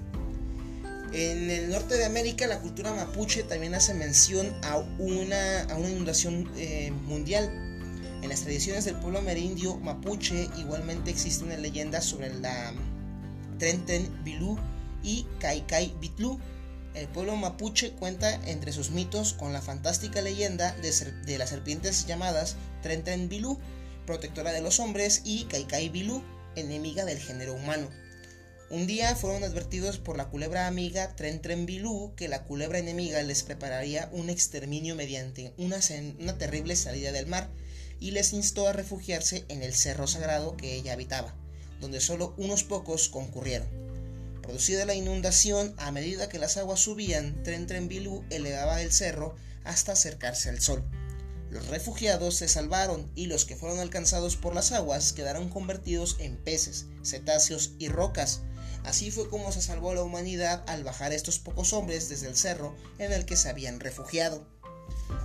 En 1.12 1.50
el 1.50 1.70
norte 1.70 1.98
de 1.98 2.06
América 2.06 2.48
la 2.48 2.60
cultura 2.60 2.94
mapuche 2.94 3.44
también 3.44 3.74
hace 3.74 3.94
mención 3.94 4.48
a 4.64 4.78
una, 5.00 5.68
inundación 5.90 6.50
eh, 6.56 6.92
mundial. 7.06 7.50
En 8.22 8.30
las 8.30 8.42
tradiciones 8.42 8.86
del 8.86 8.96
pueblo 8.96 9.20
amerindio 9.20 9.78
mapuche 9.78 10.50
igualmente 10.58 11.12
existe 11.12 11.44
una 11.44 11.58
leyenda 11.58 12.02
sobre 12.02 12.34
la 12.36 12.74
Trenten 13.58 14.24
Bilú 14.24 14.58
y 15.04 15.26
Kaikai 15.40 15.94
Bitlu. 16.00 16.40
El 16.96 17.08
pueblo 17.08 17.36
mapuche 17.36 17.92
cuenta 17.92 18.34
entre 18.48 18.72
sus 18.72 18.90
mitos 18.90 19.34
con 19.34 19.54
la 19.54 19.62
fantástica 19.62 20.22
leyenda 20.22 20.76
de, 20.82 21.38
las 21.38 21.50
serpientes 21.50 22.08
llamadas 22.08 22.56
Trenten 22.82 23.30
Bilú, 23.30 23.60
protectora 24.06 24.52
de 24.52 24.62
los 24.62 24.80
hombres, 24.80 25.22
y 25.24 25.46
Kaikai 25.46 25.90
Bilú, 25.90 26.24
enemiga 26.56 27.06
del 27.06 27.20
género 27.20 27.54
humano. 27.54 27.90
Un 28.72 28.86
día 28.86 29.16
fueron 29.16 29.44
advertidos 29.44 29.98
por 29.98 30.18
la 30.18 30.30
culebra 30.30 30.68
amiga 30.68 31.16
Tren 31.16 31.42
Tren 31.42 31.66
que 32.16 32.28
la 32.28 32.44
culebra 32.44 32.78
enemiga 32.78 33.22
les 33.24 33.44
prepararía 33.44 34.10
un 34.12 34.30
exterminio 34.30 34.96
mediante 34.96 35.54
una, 35.58 35.80
una 36.20 36.38
terrible 36.38 36.76
salida 36.76 37.12
del 37.12 37.26
mar 37.26 37.50
y 38.00 38.12
les 38.12 38.34
instó 38.34 38.68
a 38.68 38.74
refugiarse 38.74 39.46
en 39.50 39.64
el 39.64 39.74
cerro 39.74 40.06
sagrado 40.06 40.56
que 40.56 40.76
ella 40.76 40.94
habitaba, 40.94 41.34
donde 41.82 42.00
solo 42.00 42.34
unos 42.38 42.64
pocos 42.64 43.10
concurrieron. 43.10 43.89
Producida 44.50 44.84
la 44.86 44.96
inundación, 44.96 45.76
a 45.78 45.92
medida 45.92 46.28
que 46.28 46.40
las 46.40 46.58
aguas 46.58 46.80
subían, 46.80 47.44
Tren 47.44 47.68
Tren 47.68 47.88
Bilú 47.88 48.24
elevaba 48.32 48.82
el 48.82 48.92
cerro 48.92 49.36
hasta 49.64 49.92
acercarse 49.92 50.50
al 50.50 50.60
sol. 50.60 50.84
Los 51.52 51.68
refugiados 51.68 52.38
se 52.38 52.48
salvaron 52.48 53.12
y 53.14 53.28
los 53.28 53.46
que 53.46 53.56
fueron 53.56 53.78
alcanzados 53.78 54.38
por 54.38 54.56
las 54.56 54.72
aguas 54.72 55.14
quedaron 55.14 55.50
convertidos 55.50 56.16
en 56.18 56.36
peces, 56.36 56.88
cetáceos 57.04 57.74
y 57.78 57.90
rocas, 57.90 58.42
Así 58.84 59.12
fue 59.12 59.30
como 59.30 59.52
se 59.52 59.62
salvó 59.62 59.94
la 59.94 60.02
humanidad 60.02 60.64
al 60.66 60.84
bajar 60.84 61.14
estos 61.14 61.38
pocos 61.38 61.72
hombres 61.74 62.10
desde 62.10 62.28
el 62.28 62.36
cerro 62.36 62.76
en 62.98 63.12
el 63.12 63.26
que 63.26 63.36
se 63.36 63.50
habían 63.50 63.80
refugiado. 63.80 64.48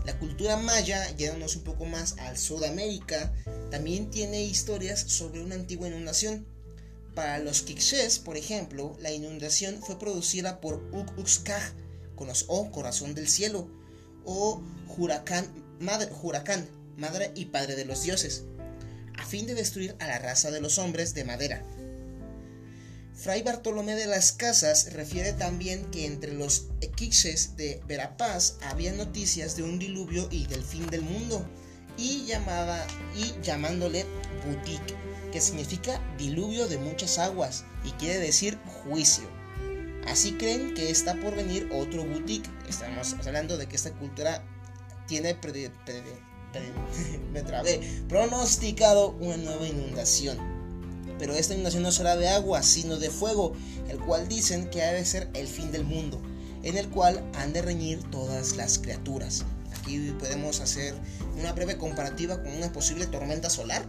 La 0.04 0.18
cultura 0.18 0.58
maya, 0.58 1.08
yéndonos 1.16 1.56
un 1.56 1.64
poco 1.64 1.86
más 1.86 2.18
al 2.18 2.36
Sudamérica, 2.36 3.32
también 3.70 4.10
tiene 4.10 4.42
historias 4.42 5.00
sobre 5.00 5.40
una 5.40 5.54
antigua 5.54 5.88
inundación. 5.88 6.46
Para 7.14 7.38
los 7.38 7.62
Quichés, 7.62 8.18
por 8.18 8.36
ejemplo, 8.36 8.96
la 9.00 9.12
inundación 9.12 9.80
fue 9.80 9.98
producida 9.98 10.60
por 10.60 10.82
Uk-Uxkaj, 10.92 11.72
con 12.16 12.26
los 12.26 12.44
O, 12.48 12.70
corazón 12.72 13.14
del 13.14 13.28
cielo, 13.28 13.68
o 14.24 14.60
Huracán, 14.96 15.48
madre, 15.78 17.32
y 17.36 17.46
padre 17.46 17.76
de 17.76 17.84
los 17.84 18.02
dioses, 18.02 18.44
a 19.16 19.24
fin 19.24 19.46
de 19.46 19.54
destruir 19.54 19.94
a 20.00 20.06
la 20.08 20.18
raza 20.18 20.50
de 20.50 20.60
los 20.60 20.78
hombres 20.78 21.14
de 21.14 21.24
madera. 21.24 21.64
Fray 23.14 23.42
Bartolomé 23.42 23.94
de 23.94 24.06
las 24.06 24.32
Casas 24.32 24.92
refiere 24.92 25.32
también 25.32 25.88
que 25.92 26.06
entre 26.06 26.34
los 26.34 26.66
equiches 26.80 27.56
de 27.56 27.80
Verapaz 27.86 28.56
había 28.62 28.92
noticias 28.92 29.56
de 29.56 29.62
un 29.62 29.78
diluvio 29.78 30.26
y 30.32 30.48
del 30.48 30.64
fin 30.64 30.86
del 30.88 31.02
mundo, 31.02 31.48
y, 31.96 32.26
y 33.14 33.34
llamándole 33.40 34.04
boutique, 34.44 34.94
que 35.34 35.40
significa 35.40 36.00
diluvio 36.16 36.68
de 36.68 36.78
muchas 36.78 37.18
aguas 37.18 37.64
y 37.84 37.90
quiere 37.98 38.20
decir 38.20 38.56
juicio. 38.84 39.24
Así 40.06 40.34
creen 40.34 40.74
que 40.74 40.90
está 40.90 41.16
por 41.16 41.34
venir 41.34 41.68
otro 41.72 42.04
boutique. 42.04 42.48
Estamos 42.68 43.16
hablando 43.26 43.58
de 43.58 43.66
que 43.66 43.74
esta 43.74 43.90
cultura 43.90 44.44
tiene 45.08 45.34
pronosticado 48.08 49.10
una 49.18 49.36
nueva 49.36 49.66
inundación 49.66 50.54
pero 51.18 51.34
esta 51.34 51.54
inundación 51.54 51.82
no 51.82 51.92
será 51.92 52.16
de 52.16 52.28
agua, 52.28 52.62
sino 52.62 52.98
de 52.98 53.10
fuego, 53.10 53.54
el 53.88 53.98
cual 53.98 54.28
dicen 54.28 54.68
que 54.68 54.82
ha 54.82 54.92
de 54.92 55.04
ser 55.04 55.30
el 55.34 55.46
fin 55.46 55.72
del 55.72 55.84
mundo, 55.84 56.20
en 56.62 56.76
el 56.76 56.88
cual 56.90 57.24
han 57.34 57.52
de 57.52 57.62
reñir 57.62 58.02
todas 58.10 58.56
las 58.56 58.78
criaturas. 58.78 59.44
Aquí 59.78 60.14
podemos 60.18 60.60
hacer 60.60 60.94
una 61.38 61.52
breve 61.52 61.78
comparativa 61.78 62.42
con 62.42 62.52
una 62.52 62.72
posible 62.72 63.06
tormenta 63.06 63.48
solar. 63.48 63.86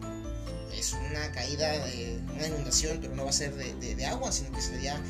Es 0.78 0.94
una 0.94 1.32
caída 1.32 1.72
de 1.72 2.20
una 2.34 2.48
inundación, 2.48 3.00
pero 3.02 3.16
no 3.16 3.24
va 3.24 3.30
a 3.30 3.34
ser 3.34 3.54
de, 3.56 4.06
agua, 4.06 4.32
sino 4.32 4.52
que 4.52 4.62
sería 4.62 5.02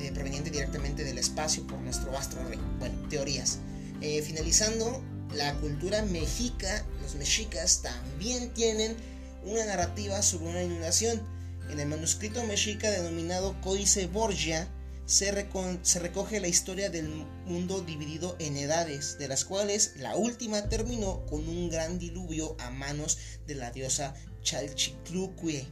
eh, 0.00 0.10
proveniente 0.12 0.50
directamente 0.50 1.04
del 1.04 1.18
espacio 1.18 1.66
por 1.66 1.78
nuestro 1.80 2.16
astro 2.16 2.42
rey. 2.48 2.58
Bueno, 2.78 3.08
teorías. 3.08 3.58
Eh, 4.00 4.22
finalizando, 4.22 5.02
la 5.34 5.54
cultura 5.54 6.02
mexica, 6.02 6.84
los 7.02 7.14
mexicas 7.14 7.82
también 7.82 8.52
tienen 8.54 8.96
una 9.44 9.64
narrativa 9.64 10.22
sobre 10.22 10.50
una 10.50 10.62
inundación 10.62 11.22
en 11.70 11.78
el 11.78 11.86
manuscrito 11.86 12.42
mexica 12.44 12.90
denominado 12.90 13.60
Códice 13.60 14.06
Borgia 14.06 14.68
se, 15.10 15.32
recoge 15.32 16.38
la 16.38 16.46
historia 16.46 16.88
del 16.88 17.08
mundo 17.44 17.80
dividido 17.80 18.36
en 18.38 18.56
edades, 18.56 19.18
de 19.18 19.26
las 19.26 19.44
cuales 19.44 19.94
la 19.96 20.14
última 20.14 20.68
terminó 20.68 21.26
con 21.26 21.48
un 21.48 21.68
gran 21.68 21.98
diluvio 21.98 22.54
a 22.60 22.70
manos 22.70 23.18
de 23.44 23.56
la 23.56 23.72
diosa 23.72 24.14
Chalchicluque. 24.42 25.66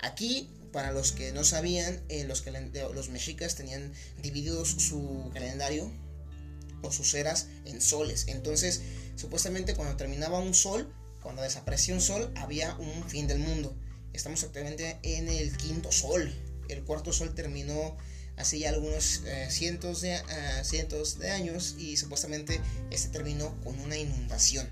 Aquí, 0.00 0.48
para 0.72 0.92
los 0.92 1.12
que 1.12 1.32
no 1.32 1.44
sabían, 1.44 2.02
eh, 2.08 2.24
los, 2.24 2.44
los 2.94 3.10
mexicas 3.10 3.56
tenían 3.56 3.92
divididos 4.22 4.70
su 4.70 5.30
calendario 5.34 5.92
o 6.80 6.90
sus 6.90 7.12
eras 7.12 7.48
en 7.66 7.82
soles. 7.82 8.24
Entonces, 8.28 8.80
supuestamente 9.16 9.74
cuando 9.74 9.96
terminaba 9.96 10.38
un 10.38 10.54
sol, 10.54 10.90
cuando 11.22 11.42
desaparecía 11.42 11.94
un 11.94 12.00
sol, 12.00 12.32
había 12.36 12.74
un 12.76 13.04
fin 13.06 13.26
del 13.26 13.40
mundo. 13.40 13.76
Estamos 14.14 14.42
actualmente 14.44 14.98
en 15.02 15.28
el 15.28 15.54
quinto 15.58 15.92
sol. 15.92 16.32
El 16.68 16.84
cuarto 16.84 17.12
sol 17.12 17.34
terminó 17.34 17.96
hace 18.36 18.58
ya 18.58 18.70
algunos 18.70 19.22
eh, 19.26 19.48
cientos, 19.50 20.00
de, 20.00 20.14
ah, 20.14 20.62
cientos 20.64 21.18
de 21.18 21.30
años 21.30 21.74
y 21.78 21.96
supuestamente 21.96 22.60
este 22.90 23.08
terminó 23.08 23.54
con 23.62 23.78
una 23.80 23.96
inundación. 23.96 24.68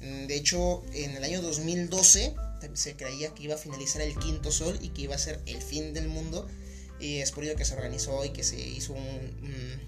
Mm, 0.00 0.26
de 0.26 0.36
hecho, 0.36 0.84
en 0.92 1.12
el 1.16 1.24
año 1.24 1.40
2012 1.40 2.34
se 2.74 2.96
creía 2.96 3.34
que 3.34 3.44
iba 3.44 3.54
a 3.54 3.58
finalizar 3.58 4.02
el 4.02 4.18
quinto 4.18 4.50
sol 4.50 4.78
y 4.80 4.88
que 4.90 5.02
iba 5.02 5.14
a 5.14 5.18
ser 5.18 5.40
el 5.46 5.60
fin 5.62 5.92
del 5.94 6.08
mundo. 6.08 6.48
Y 7.00 7.18
es 7.18 7.32
por 7.32 7.44
ello 7.44 7.56
que 7.56 7.64
se 7.64 7.74
organizó 7.74 8.24
y 8.24 8.30
que 8.30 8.44
se 8.44 8.58
hizo 8.58 8.92
un, 8.92 9.80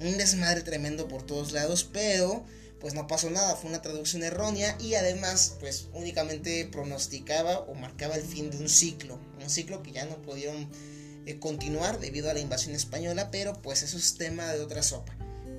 un 0.00 0.16
desmadre 0.16 0.62
tremendo 0.62 1.08
por 1.08 1.24
todos 1.24 1.52
lados. 1.52 1.88
Pero 1.92 2.44
pues 2.80 2.94
no 2.94 3.06
pasó 3.06 3.30
nada, 3.30 3.56
fue 3.56 3.70
una 3.70 3.82
traducción 3.82 4.22
errónea 4.22 4.76
y 4.80 4.94
además 4.94 5.56
pues 5.60 5.88
únicamente 5.92 6.66
pronosticaba 6.72 7.60
o 7.60 7.74
marcaba 7.74 8.16
el 8.16 8.22
fin 8.22 8.50
de 8.50 8.58
un 8.58 8.68
ciclo, 8.68 9.20
un 9.40 9.50
ciclo 9.50 9.82
que 9.82 9.92
ya 9.92 10.06
no 10.06 10.20
pudieron 10.22 10.68
eh, 11.26 11.38
continuar 11.38 12.00
debido 12.00 12.30
a 12.30 12.34
la 12.34 12.40
invasión 12.40 12.74
española, 12.74 13.30
pero 13.30 13.60
pues 13.60 13.82
eso 13.82 13.98
es 13.98 14.16
tema 14.16 14.50
de 14.52 14.60
otra 14.60 14.82
sopa. 14.82 15.14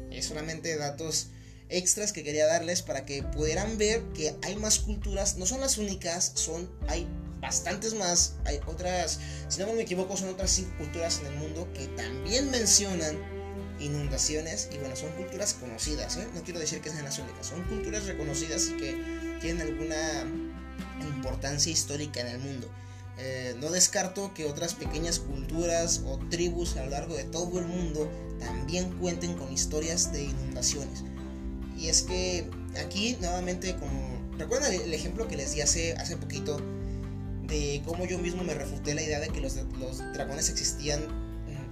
Es 0.10 0.26
solamente 0.26 0.76
datos 0.78 1.28
extras 1.70 2.12
que 2.12 2.24
quería 2.24 2.48
darles 2.48 2.82
para 2.82 3.06
que 3.06 3.24
pudieran 3.24 3.78
ver 3.78 4.04
que 4.14 4.36
hay 4.42 4.56
más 4.56 4.80
culturas, 4.80 5.38
no 5.38 5.46
son 5.46 5.62
las 5.62 5.78
únicas, 5.78 6.32
son 6.36 6.70
hay 6.88 7.08
bastantes 7.40 7.94
más, 7.94 8.36
hay 8.46 8.60
otras, 8.68 9.20
si 9.48 9.60
no 9.60 9.72
me 9.74 9.82
equivoco, 9.82 10.18
son 10.18 10.30
otras 10.30 10.52
cinco 10.52 10.72
culturas 10.78 11.20
en 11.20 11.28
el 11.28 11.36
mundo 11.36 11.68
que 11.74 11.88
también 11.90 12.52
mencionan 12.52 13.18
inundaciones 13.82 14.70
y 14.72 14.78
bueno, 14.78 14.96
son 14.96 15.12
culturas 15.12 15.54
conocidas, 15.54 16.18
¿eh? 16.18 16.28
no 16.34 16.42
quiero 16.44 16.60
decir 16.60 16.82
que 16.82 16.90
sean 16.90 17.04
las 17.04 17.20
únicas, 17.20 17.48
son 17.48 17.64
culturas 17.64 18.06
reconocidas 18.06 18.68
y 18.70 18.78
que 18.78 19.38
tienen 19.42 19.68
alguna 19.68 20.26
importancia 21.02 21.72
histórica 21.72 22.22
en 22.22 22.28
el 22.28 22.40
mundo. 22.40 22.68
Eh, 23.18 23.56
no 23.60 23.70
descarto 23.70 24.34
que 24.34 24.46
otras 24.46 24.74
pequeñas 24.74 25.20
culturas 25.20 26.02
o 26.06 26.18
tribus 26.30 26.78
a 26.78 26.86
lo 26.86 26.92
largo 26.92 27.16
de 27.16 27.24
todo 27.26 27.60
el 27.60 27.68
mundo 27.68 28.10
también 28.40 28.98
cuenten 28.98 29.36
con 29.36 29.52
historias 29.52 30.12
de 30.12 30.24
inundaciones. 30.24 31.04
Y 31.78 31.90
es 31.90 32.04
que 32.04 32.50
aquí 32.84 33.18
nuevamente 33.20 33.76
como... 33.76 34.22
¿Recuerdan 34.38 34.74
el, 34.74 34.92
ejemplo 34.94 35.28
que 35.28 35.38
les 35.38 35.54
di 35.54 35.62
hace, 35.62 35.94
hace 35.94 36.18
poquito? 36.18 36.60
De 37.44 37.84
cómo 37.86 38.06
yo 38.06 38.18
mismo 38.18 38.44
me 38.44 38.54
refuté 38.54 38.96
la 38.96 39.04
idea 39.04 39.20
de 39.20 39.28
que 39.28 39.40
los, 39.40 39.56
los 39.78 40.00
dragones 40.14 40.50
existían 40.50 41.31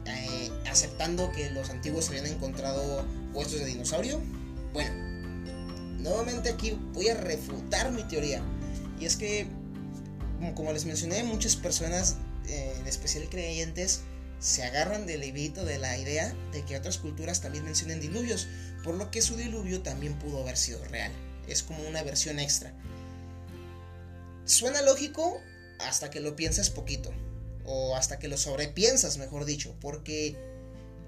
eh, 0.10 0.52
aceptando 0.70 1.32
que 1.32 1.50
los 1.52 1.70
antiguos 1.70 2.10
habían 2.10 2.26
encontrado 2.26 3.06
huesos 3.34 3.60
de 3.60 3.66
dinosaurio. 3.66 4.22
Bueno, 4.74 4.92
nuevamente 6.00 6.50
aquí 6.50 6.78
voy 6.94 7.10
a 7.10 7.16
refutar 7.16 7.92
mi 7.92 8.04
teoría. 8.04 8.42
Y 9.00 9.06
es 9.06 9.16
que, 9.16 9.48
como 10.56 10.74
les 10.74 10.86
mencioné, 10.86 11.24
muchas 11.24 11.56
personas, 11.56 12.18
eh, 12.48 12.76
en 12.80 12.88
especial 12.88 13.30
creyentes, 13.30 14.02
se 14.40 14.64
agarran 14.64 15.06
del 15.06 15.22
librito 15.22 15.66
de 15.66 15.78
la 15.78 15.98
idea 15.98 16.34
de 16.52 16.64
que 16.64 16.78
otras 16.78 16.98
culturas 16.98 17.42
también 17.42 17.66
mencionen 17.66 18.00
diluvios, 18.00 18.48
por 18.84 18.96
lo 18.96 19.12
que 19.12 19.22
su 19.22 19.36
diluvio 19.36 19.82
también 19.82 20.18
pudo 20.18 20.42
haber 20.42 20.58
sido 20.58 20.84
real. 20.86 21.12
Es 21.48 21.64
como 21.64 21.88
una 21.88 22.04
versión 22.04 22.40
extra. 22.40 22.74
Suena 24.46 24.82
lógico 24.82 25.42
hasta 25.80 26.10
que 26.10 26.20
lo 26.20 26.36
piensas 26.36 26.70
poquito, 26.70 27.12
o 27.72 27.96
hasta 27.96 28.18
que 28.18 28.28
lo 28.28 28.38
sobrepiensas, 28.38 29.20
mejor 29.20 29.46
dicho, 29.46 29.76
porque 29.80 30.36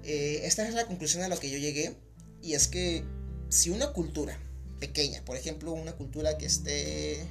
eh, 0.04 0.42
esta 0.44 0.66
es 0.66 0.74
la 0.74 0.86
conclusión 0.86 1.24
a 1.24 1.28
la 1.28 1.36
que 1.36 1.50
yo 1.50 1.58
llegué, 1.58 1.96
y 2.40 2.54
es 2.54 2.68
que 2.68 3.04
si 3.48 3.70
una 3.70 3.92
cultura 3.92 4.38
pequeña, 4.78 5.24
por 5.24 5.36
ejemplo, 5.36 5.72
una 5.72 5.92
cultura 5.92 6.38
que 6.38 6.46
esté... 6.46 7.26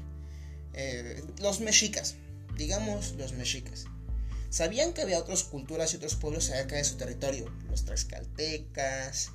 Eh, 0.74 1.24
los 1.40 1.60
mexicas, 1.60 2.16
digamos 2.58 3.14
los 3.14 3.34
mexicas, 3.34 3.86
sabían 4.50 4.94
que 4.94 5.02
había 5.02 5.20
otras 5.20 5.44
culturas 5.44 5.94
y 5.94 5.98
otros 5.98 6.16
pueblos 6.16 6.46
cerca 6.46 6.76
de 6.76 6.84
su 6.84 6.98
territorio, 6.98 7.54
los 7.70 7.86
tlaxcaltecas, 7.86 9.32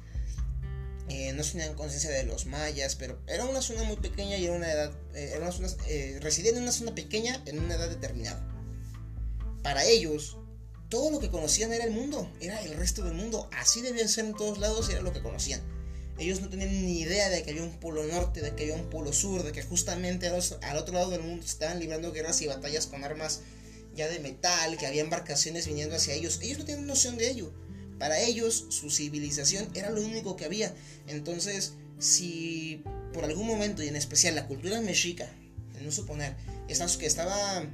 eh, 1.08 1.32
no 1.32 1.42
tenían 1.42 1.74
conciencia 1.74 2.10
de 2.10 2.24
los 2.24 2.46
mayas, 2.46 2.96
pero 2.96 3.18
era 3.26 3.44
una 3.44 3.62
zona 3.62 3.82
muy 3.84 3.96
pequeña 3.96 4.36
y 4.36 4.44
era 4.44 4.54
una 4.54 4.70
edad, 4.70 4.92
era 5.14 5.40
una 5.40 5.52
zona, 5.52 5.68
en 5.88 6.58
una 6.58 6.72
zona 6.72 6.94
pequeña 6.94 7.42
en 7.46 7.60
una 7.60 7.76
edad 7.76 7.88
determinada. 7.88 8.55
Para 9.66 9.84
ellos, 9.84 10.36
todo 10.88 11.10
lo 11.10 11.18
que 11.18 11.28
conocían 11.28 11.72
era 11.72 11.82
el 11.82 11.90
mundo, 11.90 12.30
era 12.40 12.62
el 12.62 12.74
resto 12.76 13.02
del 13.02 13.14
mundo, 13.14 13.50
así 13.50 13.82
debían 13.82 14.08
ser 14.08 14.26
en 14.26 14.34
todos 14.34 14.58
lados 14.58 14.88
era 14.90 15.00
lo 15.00 15.12
que 15.12 15.20
conocían. 15.20 15.60
Ellos 16.20 16.40
no 16.40 16.48
tenían 16.48 16.70
ni 16.70 17.00
idea 17.00 17.28
de 17.30 17.42
que 17.42 17.50
había 17.50 17.64
un 17.64 17.80
polo 17.80 18.04
norte, 18.04 18.42
de 18.42 18.54
que 18.54 18.62
había 18.62 18.76
un 18.76 18.88
polo 18.90 19.12
sur, 19.12 19.42
de 19.42 19.50
que 19.50 19.64
justamente 19.64 20.28
al 20.28 20.76
otro 20.76 20.94
lado 20.94 21.10
del 21.10 21.22
mundo 21.24 21.44
estaban 21.44 21.80
librando 21.80 22.12
guerras 22.12 22.40
y 22.42 22.46
batallas 22.46 22.86
con 22.86 23.02
armas 23.02 23.40
ya 23.96 24.06
de 24.06 24.20
metal, 24.20 24.76
que 24.78 24.86
había 24.86 25.02
embarcaciones 25.02 25.66
viniendo 25.66 25.96
hacia 25.96 26.14
ellos. 26.14 26.38
Ellos 26.42 26.58
no 26.58 26.64
tenían 26.64 26.86
noción 26.86 27.16
de 27.16 27.28
ello. 27.28 27.52
Para 27.98 28.20
ellos, 28.20 28.66
su 28.68 28.88
civilización 28.88 29.68
era 29.74 29.90
lo 29.90 30.00
único 30.00 30.36
que 30.36 30.44
había. 30.44 30.72
Entonces, 31.08 31.72
si 31.98 32.84
por 33.12 33.24
algún 33.24 33.48
momento, 33.48 33.82
y 33.82 33.88
en 33.88 33.96
especial 33.96 34.36
la 34.36 34.46
cultura 34.46 34.80
mexica, 34.80 35.28
en 35.76 35.84
no 35.84 35.90
suponer, 35.90 36.36
que 36.68 37.06
estaba, 37.06 37.64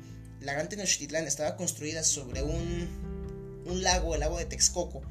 la 0.44 0.54
gran 0.54 0.68
Tenochtitlán 0.68 1.26
estaba 1.26 1.56
construida 1.56 2.02
sobre 2.02 2.42
un, 2.42 2.88
lago, 3.82 4.14
el 4.14 4.20
lago 4.20 4.38
de 4.38 4.44
Texcoco, 4.44 5.02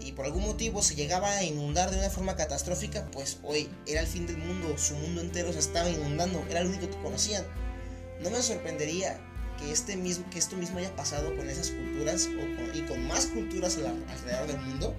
y 0.00 0.12
por 0.12 0.24
algún 0.24 0.42
motivo 0.42 0.82
se 0.82 0.96
llegaba 0.96 1.30
a 1.30 1.44
inundar 1.44 1.90
de 1.90 1.98
una 1.98 2.10
forma 2.10 2.34
catastrófica, 2.34 3.08
pues 3.12 3.38
hoy 3.44 3.68
era 3.86 4.00
el 4.00 4.06
fin 4.06 4.26
del 4.26 4.38
mundo, 4.38 4.76
su 4.76 4.94
mundo 4.96 5.20
entero 5.20 5.52
se 5.52 5.60
estaba 5.60 5.88
inundando, 5.88 6.44
era 6.50 6.62
lo 6.62 6.70
único 6.70 6.90
que 6.90 7.00
conocían. 7.00 7.44
No 8.20 8.30
me 8.30 8.42
sorprendería 8.42 9.20
que, 9.58 9.70
este 9.70 9.96
mismo, 9.96 10.28
que 10.30 10.40
esto 10.40 10.56
mismo 10.56 10.78
haya 10.78 10.94
pasado 10.96 11.34
con 11.36 11.48
esas 11.48 11.70
culturas 11.70 12.28
y 12.74 12.80
con 12.82 13.06
más 13.06 13.26
culturas 13.26 13.78
alrededor 14.08 14.48
del 14.48 14.60
mundo, 14.60 14.96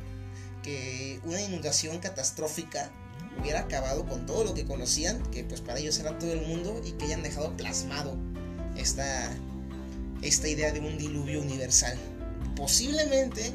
que 0.61 1.19
una 1.25 1.41
inundación 1.41 1.99
catastrófica 1.99 2.89
hubiera 3.37 3.61
acabado 3.61 4.05
con 4.05 4.25
todo 4.25 4.45
lo 4.45 4.53
que 4.53 4.63
conocían, 4.63 5.21
que 5.31 5.43
pues 5.43 5.59
para 5.59 5.79
ellos 5.79 5.99
era 5.99 6.17
todo 6.17 6.31
el 6.31 6.47
mundo, 6.47 6.81
y 6.85 6.93
que 6.93 7.05
hayan 7.05 7.23
dejado 7.23 7.57
plasmado 7.57 8.15
esta, 8.77 9.35
esta 10.23 10.47
idea 10.47 10.71
de 10.71 10.79
un 10.79 10.97
diluvio 10.97 11.41
universal. 11.41 11.97
Posiblemente, 12.55 13.51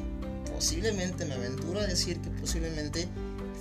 posiblemente, 0.53 1.25
me 1.25 1.35
aventuro 1.35 1.79
a 1.79 1.87
decir 1.87 2.19
que 2.21 2.29
posiblemente 2.29 3.07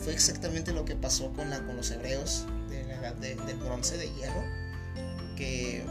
fue 0.03 0.13
exactamente 0.13 0.73
lo 0.73 0.85
que 0.85 0.95
pasó 0.95 1.33
con, 1.33 1.51
la, 1.51 1.65
con 1.67 1.77
los 1.77 1.91
hebreos 1.91 2.47
de 2.69 3.37
del 3.47 3.57
bronce 3.59 3.97
de 3.97 4.07
hierro, 4.15 4.43
que 5.37 5.85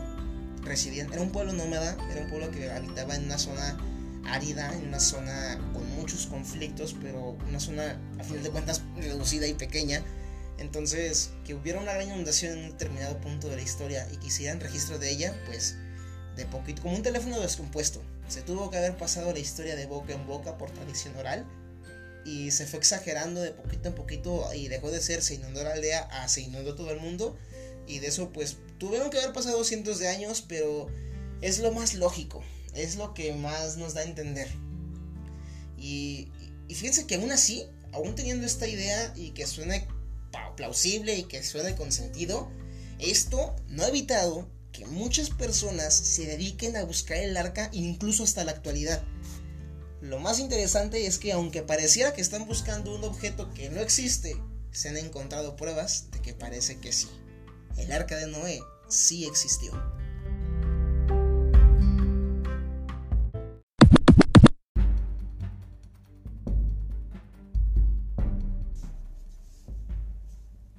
residían, 0.63 1.11
era 1.11 1.22
un 1.22 1.32
pueblo 1.32 1.53
nómada, 1.53 1.97
era 2.11 2.22
un 2.22 2.30
pueblo 2.30 2.51
que 2.51 2.70
habitaba 2.70 3.15
en 3.15 3.26
una 3.26 3.38
zona 3.38 3.78
árida, 4.26 4.74
en 4.74 4.88
una 4.88 4.99
zona 4.99 5.57
con 5.74 5.89
muchos 5.95 6.28
conflictos, 6.28 6.95
pero 7.01 7.38
una 7.47 7.59
zona 7.59 7.99
a 8.20 8.24
fin 8.24 8.43
de 8.43 8.49
cuentas 8.49 8.82
reducida 8.97 9.47
y 9.47 9.53
pequeña. 9.53 10.03
Entonces, 10.57 11.32
que 11.45 11.53
hubiera 11.53 11.80
una 11.80 11.93
gran 11.93 12.07
inundación 12.07 12.57
en 12.57 12.65
un 12.65 12.72
determinado 12.72 13.20
punto 13.20 13.47
de 13.47 13.57
la 13.57 13.61
historia 13.61 14.07
y 14.11 14.18
quisieran 14.18 14.59
registro 14.59 14.97
de 14.99 15.11
ella, 15.11 15.36
pues 15.45 15.78
de 16.38 16.45
poquito, 16.45 16.83
como 16.83 16.95
un 16.95 17.03
teléfono 17.03 17.39
descompuesto. 17.39 18.01
Se 18.29 18.41
tuvo 18.41 18.69
que 18.69 18.77
haber 18.77 18.95
pasado 18.95 19.33
la 19.33 19.39
historia 19.39 19.75
de 19.75 19.85
boca 19.85 20.13
en 20.13 20.25
boca 20.25 20.57
por 20.57 20.71
tradición 20.71 21.15
oral 21.17 21.45
y 22.23 22.51
se 22.51 22.65
fue 22.65 22.79
exagerando 22.79 23.41
de 23.41 23.51
poquito 23.51 23.89
en 23.89 23.95
poquito 23.95 24.53
y 24.53 24.67
dejó 24.67 24.91
de 24.91 25.01
ser 25.01 25.21
se 25.21 25.35
inundó 25.35 25.63
la 25.63 25.71
aldea 25.71 26.01
a 26.11 26.27
se 26.27 26.41
inundó 26.41 26.75
todo 26.75 26.91
el 26.91 26.99
mundo 26.99 27.38
y 27.88 27.99
de 27.99 28.07
eso 28.07 28.31
pues 28.31 28.57
tuvieron 28.77 29.09
que 29.09 29.17
haber 29.17 29.33
pasado 29.33 29.63
cientos 29.63 29.99
de 29.99 30.09
años, 30.09 30.43
pero 30.47 30.88
es 31.41 31.59
lo 31.59 31.71
más 31.71 31.95
lógico, 31.95 32.43
es 32.73 32.97
lo 32.97 33.13
que 33.13 33.33
más 33.33 33.77
nos 33.77 33.93
da 33.93 34.01
a 34.01 34.03
entender. 34.03 34.47
Y, 35.77 36.29
fíjense 36.67 37.07
que 37.07 37.15
aún 37.15 37.31
así, 37.31 37.65
aún 37.93 38.15
teniendo 38.15 38.45
esta 38.45 38.67
idea 38.67 39.13
y 39.15 39.31
que 39.31 39.47
suene 39.47 39.88
plausible 40.55 41.15
y 41.15 41.23
que 41.23 41.43
suene 41.43 41.75
con 41.75 41.91
sentido, 41.91 42.51
esto 42.99 43.55
no 43.69 43.83
ha 43.83 43.88
evitado 43.88 44.49
que 44.78 44.86
muchas 44.86 45.32
personas 45.32 45.95
se 45.95 46.28
dediquen 46.28 46.78
a 46.78 46.84
buscar 46.84 47.17
el 47.17 47.36
arca 47.36 47.69
incluso 47.73 48.23
hasta 48.23 48.43
la 48.43 48.51
actualidad. 48.51 49.03
Lo 50.01 50.19
más 50.19 50.39
interesante 50.39 51.07
es 51.07 51.17
que 51.17 51.32
aunque 51.32 51.63
pareciera 51.63 52.13
que 52.13 52.21
están 52.21 52.45
buscando 52.45 52.95
un 52.95 53.03
objeto 53.03 53.51
que 53.55 53.71
no 53.71 53.82
existe, 53.82 54.38
se 54.71 54.89
han 54.89 54.97
encontrado 54.97 55.55
pruebas 55.55 56.11
de 56.11 56.21
que 56.21 56.34
parece 56.34 56.80
que 56.80 56.93
sí 56.93 57.07
el 57.78 57.91
arca 57.91 58.17
de 58.17 58.28
Noé 58.28 58.61
sí 58.88 59.25
existió. 59.25 59.71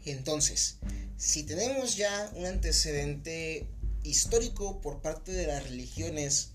Entonces, 0.04 0.78
si 1.16 1.42
tenemos 1.42 1.96
ya 1.96 2.30
un 2.34 2.46
antecedente 2.46 3.66
histórico 4.04 4.80
por 4.80 5.00
parte 5.00 5.32
de 5.32 5.46
las 5.46 5.64
religiones 5.64 6.50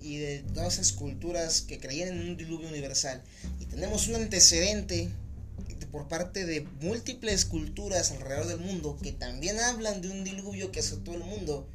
y 0.00 0.18
de 0.18 0.44
todas 0.52 0.74
esas 0.74 0.92
culturas 0.92 1.62
que 1.62 1.78
creían 1.78 2.08
en 2.08 2.28
un 2.28 2.36
diluvio 2.36 2.68
universal, 2.68 3.22
y 3.60 3.66
tenemos 3.66 4.08
un 4.08 4.16
antecedente 4.16 5.08
por 5.94 6.08
parte 6.08 6.44
de 6.44 6.66
múltiples 6.80 7.44
culturas 7.44 8.10
alrededor 8.10 8.48
del 8.48 8.58
mundo 8.58 8.98
que 9.00 9.12
también 9.12 9.60
hablan 9.60 10.02
de 10.02 10.10
un 10.10 10.24
diluvio 10.24 10.72
que 10.72 10.80
azotó 10.80 11.14
el 11.14 11.22
mundo, 11.22 11.68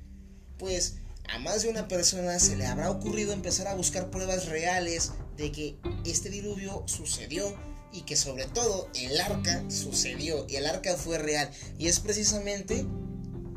pues 0.57 0.95
a 1.29 1.39
más 1.39 1.61
de 1.61 1.69
una 1.69 1.87
persona 1.87 2.37
se 2.37 2.57
le 2.57 2.65
habrá 2.65 2.91
ocurrido 2.91 3.31
empezar 3.31 3.67
a 3.67 3.75
buscar 3.75 4.09
pruebas 4.09 4.47
reales 4.47 5.11
de 5.37 5.53
que 5.53 5.77
este 6.05 6.29
diluvio 6.29 6.83
sucedió 6.85 7.55
y 7.93 8.01
que 8.01 8.17
sobre 8.17 8.45
todo 8.45 8.89
el 8.93 9.19
arca 9.21 9.63
sucedió 9.69 10.45
y 10.49 10.57
el 10.57 10.65
arca 10.65 10.97
fue 10.97 11.17
real. 11.17 11.49
Y 11.77 11.87
es 11.87 12.01
precisamente 12.01 12.85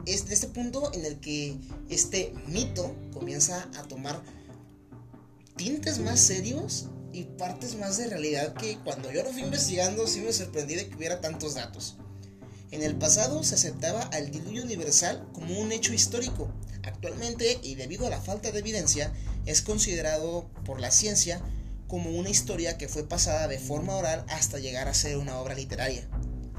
este, 0.06 0.34
este 0.34 0.48
punto 0.48 0.92
en 0.92 1.04
el 1.04 1.20
que 1.20 1.56
este 1.88 2.32
mito 2.46 2.94
comienza 3.12 3.68
a 3.76 3.82
tomar 3.84 4.22
tintes 5.56 5.98
más 5.98 6.20
serios 6.20 6.86
y 7.12 7.24
partes 7.24 7.76
más 7.76 7.98
de 7.98 8.08
realidad 8.08 8.54
que 8.54 8.78
cuando 8.78 9.12
yo 9.12 9.22
lo 9.22 9.30
fui 9.30 9.42
investigando 9.42 10.06
sí 10.06 10.20
me 10.20 10.32
sorprendí 10.32 10.74
de 10.74 10.88
que 10.88 10.96
hubiera 10.96 11.20
tantos 11.20 11.54
datos. 11.54 11.96
En 12.70 12.82
el 12.82 12.96
pasado 12.96 13.44
se 13.44 13.54
aceptaba 13.54 14.00
al 14.00 14.30
diluvio 14.30 14.62
universal 14.62 15.28
como 15.34 15.60
un 15.60 15.72
hecho 15.72 15.92
histórico. 15.92 16.48
Actualmente, 16.84 17.60
y 17.62 17.74
debido 17.74 18.06
a 18.06 18.10
la 18.10 18.20
falta 18.20 18.50
de 18.50 18.60
evidencia, 18.60 19.12
es 19.44 19.60
considerado 19.60 20.48
por 20.64 20.80
la 20.80 20.90
ciencia 20.90 21.42
como 21.86 22.08
una 22.10 22.30
historia 22.30 22.78
que 22.78 22.88
fue 22.88 23.06
pasada 23.06 23.46
de 23.46 23.58
forma 23.58 23.94
oral 23.94 24.24
hasta 24.30 24.58
llegar 24.58 24.88
a 24.88 24.94
ser 24.94 25.18
una 25.18 25.38
obra 25.38 25.54
literaria. 25.54 26.08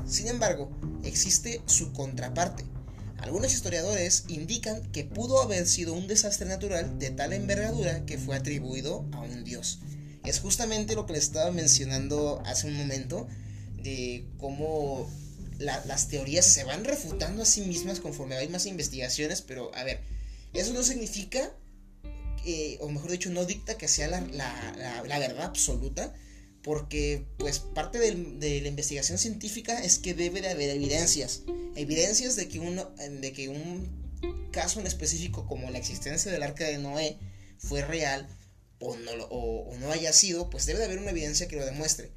Sin 0.05 0.27
embargo, 0.27 0.69
existe 1.03 1.63
su 1.65 1.91
contraparte. 1.93 2.63
Algunos 3.23 3.53
historiadores 3.53 4.25
indican 4.27 4.91
que 4.91 5.05
pudo 5.05 5.41
haber 5.41 5.65
sido 5.65 5.93
un 5.93 6.07
desastre 6.07 6.45
natural 6.45 6.99
de 6.99 7.09
tal 7.09 7.31
envergadura 7.31 8.05
que 8.05 8.17
fue 8.17 8.35
atribuido 8.35 9.05
a 9.13 9.21
un 9.21 9.45
dios. 9.45 9.79
Es 10.25 10.41
justamente 10.41 10.93
lo 10.93 11.05
que 11.05 11.13
les 11.13 11.23
estaba 11.23 11.49
mencionando 11.51 12.43
hace 12.45 12.67
un 12.67 12.73
momento, 12.73 13.25
de 13.81 14.25
cómo 14.39 15.09
las 15.57 16.09
teorías 16.09 16.45
se 16.45 16.65
van 16.65 16.83
refutando 16.83 17.43
a 17.43 17.45
sí 17.45 17.61
mismas 17.61 18.01
conforme 18.01 18.35
hay 18.35 18.49
más 18.49 18.65
investigaciones, 18.65 19.41
pero 19.41 19.73
a 19.73 19.85
ver, 19.85 20.01
eso 20.53 20.73
no 20.73 20.83
significa, 20.83 21.49
o 22.81 22.89
mejor 22.89 23.09
dicho, 23.09 23.29
no 23.29 23.45
dicta 23.45 23.77
que 23.77 23.87
sea 23.87 24.09
la, 24.09 24.19
la 25.07 25.19
verdad 25.19 25.45
absoluta, 25.45 26.13
porque 26.63 27.25
pues 27.37 27.59
parte 27.59 27.99
de 27.99 28.61
la 28.61 28.67
investigación 28.67 29.17
científica 29.17 29.83
es 29.83 29.99
que 29.99 30.13
debe 30.13 30.41
de 30.41 30.49
haber 30.49 30.69
evidencias, 30.69 31.41
evidencias 31.75 32.35
de 32.35 32.47
que, 32.47 32.59
uno, 32.59 32.89
de 33.21 33.33
que 33.33 33.49
un 33.49 34.49
caso 34.51 34.79
en 34.79 34.87
específico 34.87 35.45
como 35.45 35.69
la 35.69 35.77
existencia 35.77 36.31
del 36.31 36.41
arca 36.41 36.63
de 36.63 36.77
Noé 36.77 37.17
fue 37.57 37.81
real 37.81 38.27
o 38.79 38.95
no, 38.95 39.11
o, 39.29 39.75
no 39.77 39.91
haya 39.91 40.13
sido, 40.13 40.49
pues 40.49 40.65
debe 40.65 40.79
de 40.79 40.85
haber 40.85 40.99
una 40.99 41.11
evidencia 41.11 41.47
que 41.47 41.57
lo 41.57 41.65
demuestre. 41.65 42.11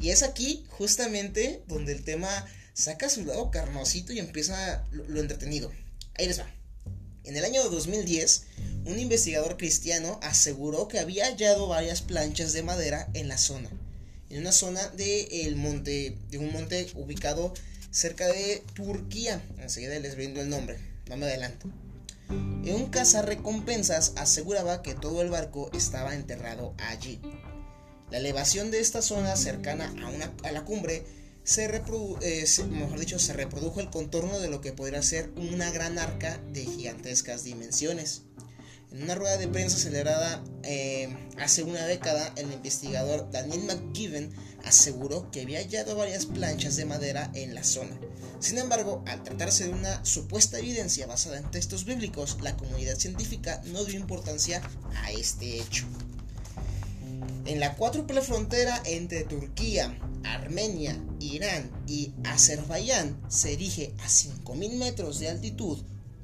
Y 0.00 0.10
es 0.10 0.22
aquí 0.22 0.64
justamente 0.68 1.62
donde 1.68 1.92
el 1.92 2.04
tema 2.04 2.28
saca 2.74 3.08
su 3.08 3.24
lado 3.24 3.50
carnosito 3.50 4.12
y 4.12 4.18
empieza 4.18 4.84
lo 4.90 5.20
entretenido. 5.20 5.72
Ahí 6.14 6.26
les 6.26 6.40
va. 6.40 6.52
En 7.26 7.36
el 7.36 7.44
año 7.44 7.68
2010, 7.68 8.44
un 8.84 9.00
investigador 9.00 9.56
cristiano 9.56 10.20
aseguró 10.22 10.86
que 10.86 11.00
había 11.00 11.26
hallado 11.26 11.66
varias 11.66 12.00
planchas 12.00 12.52
de 12.52 12.62
madera 12.62 13.08
en 13.14 13.26
la 13.26 13.36
zona, 13.36 13.68
en 14.30 14.38
una 14.38 14.52
zona 14.52 14.86
de, 14.90 15.44
el 15.44 15.56
monte, 15.56 16.16
de 16.30 16.38
un 16.38 16.52
monte 16.52 16.86
ubicado 16.94 17.52
cerca 17.90 18.28
de 18.28 18.62
Turquía. 18.74 19.42
Enseguida 19.58 19.98
les 19.98 20.14
brindo 20.14 20.40
el 20.40 20.48
nombre, 20.48 20.78
no 21.08 21.16
me 21.16 21.26
adelanto. 21.26 21.68
En 22.28 22.74
un 22.74 22.86
cazarrecompensas 22.90 24.12
aseguraba 24.14 24.82
que 24.82 24.94
todo 24.94 25.20
el 25.20 25.30
barco 25.30 25.68
estaba 25.74 26.14
enterrado 26.14 26.74
allí. 26.78 27.20
La 28.12 28.18
elevación 28.18 28.70
de 28.70 28.78
esta 28.78 29.02
zona 29.02 29.34
cercana 29.34 29.92
a, 30.00 30.10
una, 30.10 30.32
a 30.44 30.52
la 30.52 30.64
cumbre 30.64 31.04
se, 31.46 31.64
eh, 32.22 32.44
dicho, 32.98 33.18
se 33.20 33.32
reprodujo 33.32 33.80
el 33.80 33.88
contorno 33.88 34.40
de 34.40 34.48
lo 34.48 34.60
que 34.60 34.72
podría 34.72 35.00
ser 35.00 35.30
una 35.36 35.70
gran 35.70 35.96
arca 35.96 36.40
de 36.52 36.64
gigantescas 36.64 37.44
dimensiones. 37.44 38.22
En 38.90 39.04
una 39.04 39.14
rueda 39.14 39.36
de 39.36 39.46
prensa 39.46 39.78
celebrada 39.78 40.42
eh, 40.64 41.08
hace 41.38 41.62
una 41.62 41.86
década, 41.86 42.32
el 42.36 42.52
investigador 42.52 43.30
Daniel 43.30 43.62
McGiven 43.62 44.32
aseguró 44.64 45.30
que 45.30 45.42
había 45.42 45.60
hallado 45.60 45.94
varias 45.94 46.26
planchas 46.26 46.74
de 46.74 46.84
madera 46.84 47.30
en 47.34 47.54
la 47.54 47.62
zona. 47.62 47.96
Sin 48.40 48.58
embargo, 48.58 49.04
al 49.06 49.22
tratarse 49.22 49.64
de 49.64 49.70
una 49.70 50.04
supuesta 50.04 50.58
evidencia 50.58 51.06
basada 51.06 51.38
en 51.38 51.48
textos 51.52 51.84
bíblicos, 51.84 52.38
la 52.42 52.56
comunidad 52.56 52.96
científica 52.96 53.62
no 53.66 53.84
dio 53.84 54.00
importancia 54.00 54.62
a 54.96 55.12
este 55.12 55.60
hecho. 55.60 55.86
En 57.44 57.60
la 57.60 57.76
cuádruple 57.76 58.22
frontera 58.22 58.82
entre 58.84 59.24
Turquía, 59.24 59.98
Armenia, 60.24 61.00
Irán 61.20 61.70
y 61.86 62.12
Azerbaiyán 62.24 63.20
se 63.28 63.52
erige 63.52 63.94
a 63.98 64.08
5.000 64.08 64.76
metros 64.76 65.20
de 65.20 65.28
altitud 65.28 65.78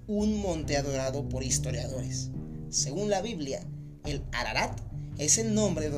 un 0.07 0.41
monte 0.41 0.77
adorado 0.77 1.29
por 1.29 1.45
historiadores. 1.45 2.31
Según 2.71 3.11
la 3.11 3.23
Biblia, 3.23 3.65
el 4.05 4.23
Ararat 4.33 4.81
es 5.19 5.39
el 5.39 5.55
nombre, 5.55 5.91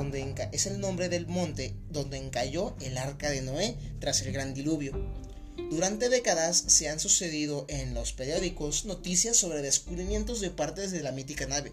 es 0.52 0.66
el 0.66 0.80
nombre 0.80 1.08
del 1.08 1.26
monte 1.26 1.74
donde 1.90 2.18
encalló 2.18 2.76
el 2.80 2.98
arca 2.98 3.30
de 3.30 3.42
Noé 3.42 3.76
tras 4.00 4.22
el 4.22 4.32
gran 4.32 4.54
diluvio. 4.54 4.92
Durante 5.70 6.08
décadas 6.08 6.64
se 6.66 6.88
han 6.88 7.00
sucedido 7.00 7.64
en 7.68 7.94
los 7.94 8.12
periódicos 8.12 8.84
noticias 8.84 9.36
sobre 9.36 9.62
descubrimientos 9.62 10.40
de 10.40 10.50
partes 10.50 10.90
de 10.90 11.02
la 11.02 11.12
mítica 11.12 11.46
nave, 11.46 11.72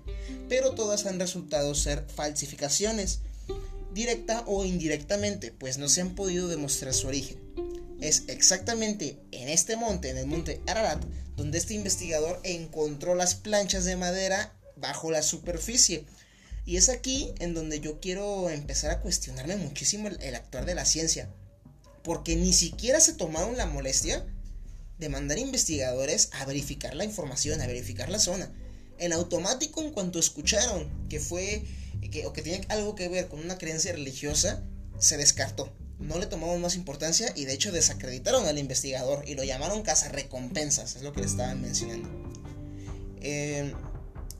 pero 0.49 0.73
todas 0.75 1.05
han 1.05 1.19
resultado 1.19 1.75
ser 1.75 2.05
falsificaciones 2.15 3.19
directa 3.93 4.43
o 4.47 4.65
indirectamente, 4.65 5.51
pues 5.51 5.77
no 5.77 5.89
se 5.89 6.01
han 6.01 6.15
podido 6.15 6.47
demostrar 6.47 6.93
su 6.93 7.07
origen. 7.07 7.39
Es 7.99 8.23
exactamente 8.27 9.19
en 9.31 9.49
este 9.49 9.75
monte, 9.75 10.09
en 10.09 10.17
el 10.17 10.27
monte 10.27 10.61
Ararat, 10.67 11.03
donde 11.35 11.57
este 11.57 11.73
investigador 11.73 12.39
encontró 12.43 13.15
las 13.15 13.35
planchas 13.35 13.85
de 13.85 13.95
madera 13.95 14.53
bajo 14.75 15.11
la 15.11 15.21
superficie. 15.21 16.05
Y 16.65 16.77
es 16.77 16.89
aquí 16.89 17.33
en 17.39 17.53
donde 17.53 17.79
yo 17.79 17.99
quiero 17.99 18.49
empezar 18.49 18.91
a 18.91 19.01
cuestionarme 19.01 19.55
muchísimo 19.55 20.07
el, 20.07 20.35
actuar 20.35 20.65
de 20.65 20.75
la 20.75 20.85
ciencia. 20.85 21.29
Porque 22.03 22.35
ni 22.35 22.53
siquiera 22.53 22.99
se 22.99 23.13
tomaron 23.13 23.57
la 23.57 23.65
molestia 23.65 24.25
de 24.97 25.09
mandar 25.09 25.39
investigadores 25.39 26.29
a 26.33 26.45
verificar 26.45 26.95
la 26.95 27.05
información, 27.05 27.61
a 27.61 27.67
verificar 27.67 28.09
la 28.09 28.19
zona. 28.19 28.51
En 28.99 29.13
automático, 29.13 29.81
en 29.81 29.91
cuanto 29.91 30.19
escucharon 30.19 30.87
que 31.09 31.19
fue 31.19 31.63
que, 32.11 32.25
o 32.27 32.33
que 32.33 32.41
tenía 32.41 32.61
algo 32.69 32.95
que 32.95 33.09
ver 33.09 33.27
con 33.27 33.39
una 33.39 33.57
creencia 33.57 33.93
religiosa, 33.93 34.63
se 34.99 35.17
descartó. 35.17 35.73
No 35.99 36.17
le 36.17 36.25
tomaron 36.25 36.61
más 36.61 36.75
importancia 36.75 37.31
y 37.35 37.45
de 37.45 37.53
hecho 37.53 37.71
desacreditaron 37.71 38.45
al 38.47 38.57
investigador 38.57 39.23
y 39.27 39.35
lo 39.35 39.43
llamaron 39.43 39.83
recompensas 40.11 40.95
es 40.95 41.01
lo 41.01 41.13
que 41.13 41.21
le 41.21 41.27
estaban 41.27 41.61
mencionando. 41.61 42.09
Eh, 43.21 43.73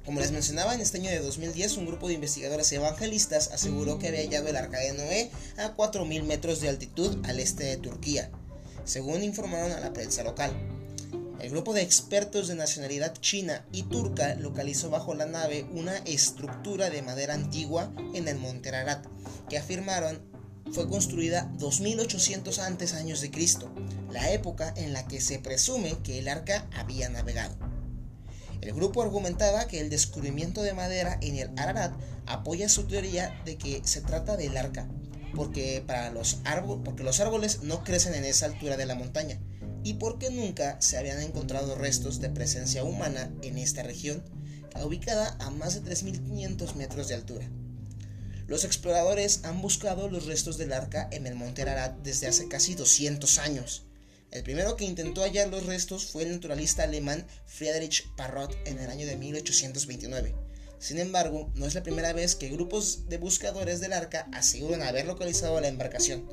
como 0.05 0.19
les 0.19 0.31
mencionaba, 0.31 0.73
en 0.73 0.81
este 0.81 0.97
año 0.97 1.09
de 1.11 1.19
2010 1.19 1.77
un 1.77 1.85
grupo 1.85 2.07
de 2.07 2.15
investigadores 2.15 2.71
evangelistas 2.71 3.51
aseguró 3.51 3.99
que 3.99 4.07
había 4.07 4.21
hallado 4.21 4.47
el 4.47 4.55
arca 4.55 4.79
de 4.79 4.93
Noé 4.93 5.31
a 5.57 5.75
4.000 5.75 6.23
metros 6.23 6.59
de 6.59 6.69
altitud 6.69 7.23
al 7.25 7.39
este 7.39 7.65
de 7.65 7.77
Turquía, 7.77 8.31
según 8.83 9.23
informaron 9.23 9.71
a 9.71 9.79
la 9.79 9.93
prensa 9.93 10.23
local. 10.23 10.51
El 11.39 11.49
grupo 11.49 11.73
de 11.73 11.81
expertos 11.81 12.47
de 12.47 12.55
nacionalidad 12.55 13.13
china 13.19 13.65
y 13.71 13.83
turca 13.83 14.35
localizó 14.35 14.89
bajo 14.89 15.15
la 15.15 15.25
nave 15.25 15.65
una 15.71 15.97
estructura 15.97 16.89
de 16.89 17.01
madera 17.01 17.33
antigua 17.33 17.91
en 18.13 18.27
el 18.27 18.37
monte 18.37 18.69
Ararat, 18.69 19.05
que 19.49 19.57
afirmaron 19.57 20.21
fue 20.71 20.87
construida 20.87 21.51
2800 21.57 22.59
antes 22.59 22.93
años 22.93 23.21
de 23.21 23.31
Cristo, 23.31 23.69
la 24.11 24.31
época 24.31 24.73
en 24.77 24.93
la 24.93 25.07
que 25.07 25.19
se 25.19 25.39
presume 25.39 25.97
que 26.03 26.19
el 26.19 26.27
arca 26.27 26.67
había 26.73 27.09
navegado. 27.09 27.70
El 28.62 28.74
grupo 28.74 29.01
argumentaba 29.01 29.68
que 29.68 29.80
el 29.80 29.89
descubrimiento 29.89 30.62
de 30.62 30.74
madera 30.74 31.18
en 31.22 31.36
el 31.38 31.49
Ararat 31.57 31.93
apoya 32.28 32.70
su 32.70 32.84
teoría 32.84 33.41
de 33.43 33.57
que 33.57 33.82
se 33.84 34.01
trata 34.01 34.38
del 34.38 34.55
arca, 34.55 34.88
porque, 35.36 35.84
para 35.86 36.12
los 36.12 36.39
porque 36.84 37.03
los 37.03 37.20
árboles 37.20 37.64
no 37.64 37.84
crecen 37.84 38.14
en 38.14 38.26
esa 38.26 38.45
altura 38.45 38.78
de 38.78 38.86
la 38.86 38.95
montaña, 38.95 39.39
y 39.84 39.95
porque 39.95 40.30
nunca 40.30 40.80
se 40.80 40.97
habían 40.97 41.22
encontrado 41.22 41.76
restos 41.76 42.20
de 42.20 42.30
presencia 42.30 42.84
humana 42.84 43.32
en 43.41 43.57
esta 43.57 43.82
región, 43.82 44.24
ubicada 44.84 45.36
a 45.39 45.49
más 45.49 45.74
de 45.74 45.89
3.500 45.89 46.76
metros 46.76 47.07
de 47.07 47.16
altura. 47.16 47.49
Los 48.47 48.64
exploradores 48.64 49.41
han 49.43 49.62
buscado 49.62 50.09
los 50.09 50.26
restos 50.26 50.57
del 50.57 50.74
arca 50.74 51.07
en 51.12 51.26
el 51.26 51.36
monte 51.36 51.62
Ararat 51.64 51.97
desde 52.03 52.28
hace 52.28 52.47
casi 52.47 52.76
200 52.76 53.38
años. 53.39 53.86
El 54.32 54.43
primero 54.43 54.75
que 54.75 54.86
intentó 54.86 55.21
hallar 55.21 55.49
los 55.49 55.65
restos 55.65 56.05
fue 56.05 56.23
el 56.23 56.32
naturalista 56.32 56.84
alemán 56.84 57.27
Friedrich 57.45 58.07
Parrot 58.15 58.57
en 58.65 58.79
el 58.79 58.89
año 58.89 59.05
de 59.05 59.17
1829 59.17 60.34
sin 60.82 60.97
embargo, 60.97 61.51
no 61.53 61.67
es 61.67 61.75
la 61.75 61.84
primera 61.84 62.11
vez 62.11 62.36
que 62.36 62.49
grupos 62.49 63.07
de 63.07 63.19
buscadores 63.19 63.82
del 63.82 63.93
arca 63.93 64.27
aseguran 64.34 64.82
haber 64.82 65.05
localizado 65.05 65.61
la 65.61 65.67
embarcación. 65.67 66.25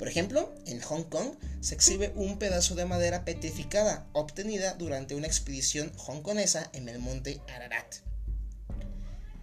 Por 0.00 0.08
ejemplo, 0.08 0.52
en 0.66 0.80
Hong 0.80 1.04
Kong 1.04 1.36
se 1.60 1.76
exhibe 1.76 2.12
un 2.16 2.40
pedazo 2.40 2.74
de 2.74 2.86
madera 2.86 3.24
petrificada 3.24 4.08
obtenida 4.12 4.74
durante 4.74 5.14
una 5.14 5.28
expedición 5.28 5.92
hongkonesa 5.96 6.68
en 6.72 6.88
el 6.88 6.98
monte 6.98 7.40
Ararat. 7.54 7.98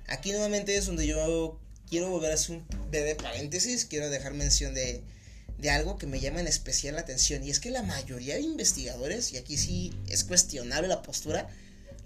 Aquí 0.08 0.32
nuevamente 0.32 0.76
es 0.76 0.86
donde 0.86 1.08
yo 1.08 1.58
quiero 1.90 2.10
volver 2.10 2.32
a 2.32 2.34
hacer 2.34 2.58
un 2.58 2.68
breve 2.90 3.16
paréntesis, 3.16 3.86
quiero 3.86 4.10
dejar 4.10 4.34
mención 4.34 4.74
de, 4.74 5.02
de 5.62 5.70
algo 5.70 5.98
que 5.98 6.08
me 6.08 6.20
llama 6.20 6.42
en 6.42 6.48
especial 6.48 6.96
la 6.96 7.02
atención 7.02 7.44
y 7.44 7.52
es 7.52 7.60
que 7.60 7.70
la 7.70 7.84
mayoría 7.84 8.36
de 8.36 8.42
investigadores, 8.42 9.32
y 9.32 9.38
aquí 9.38 9.58
sí 9.58 9.94
es 10.10 10.24
cuestionable 10.24 10.88
la 10.88 11.04
postura, 11.04 11.48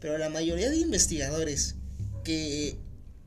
pero 0.02 0.18
la 0.18 0.30
mayoría 0.30 0.70
de 0.70 0.78
investigadores 0.78 1.76
que 2.26 2.78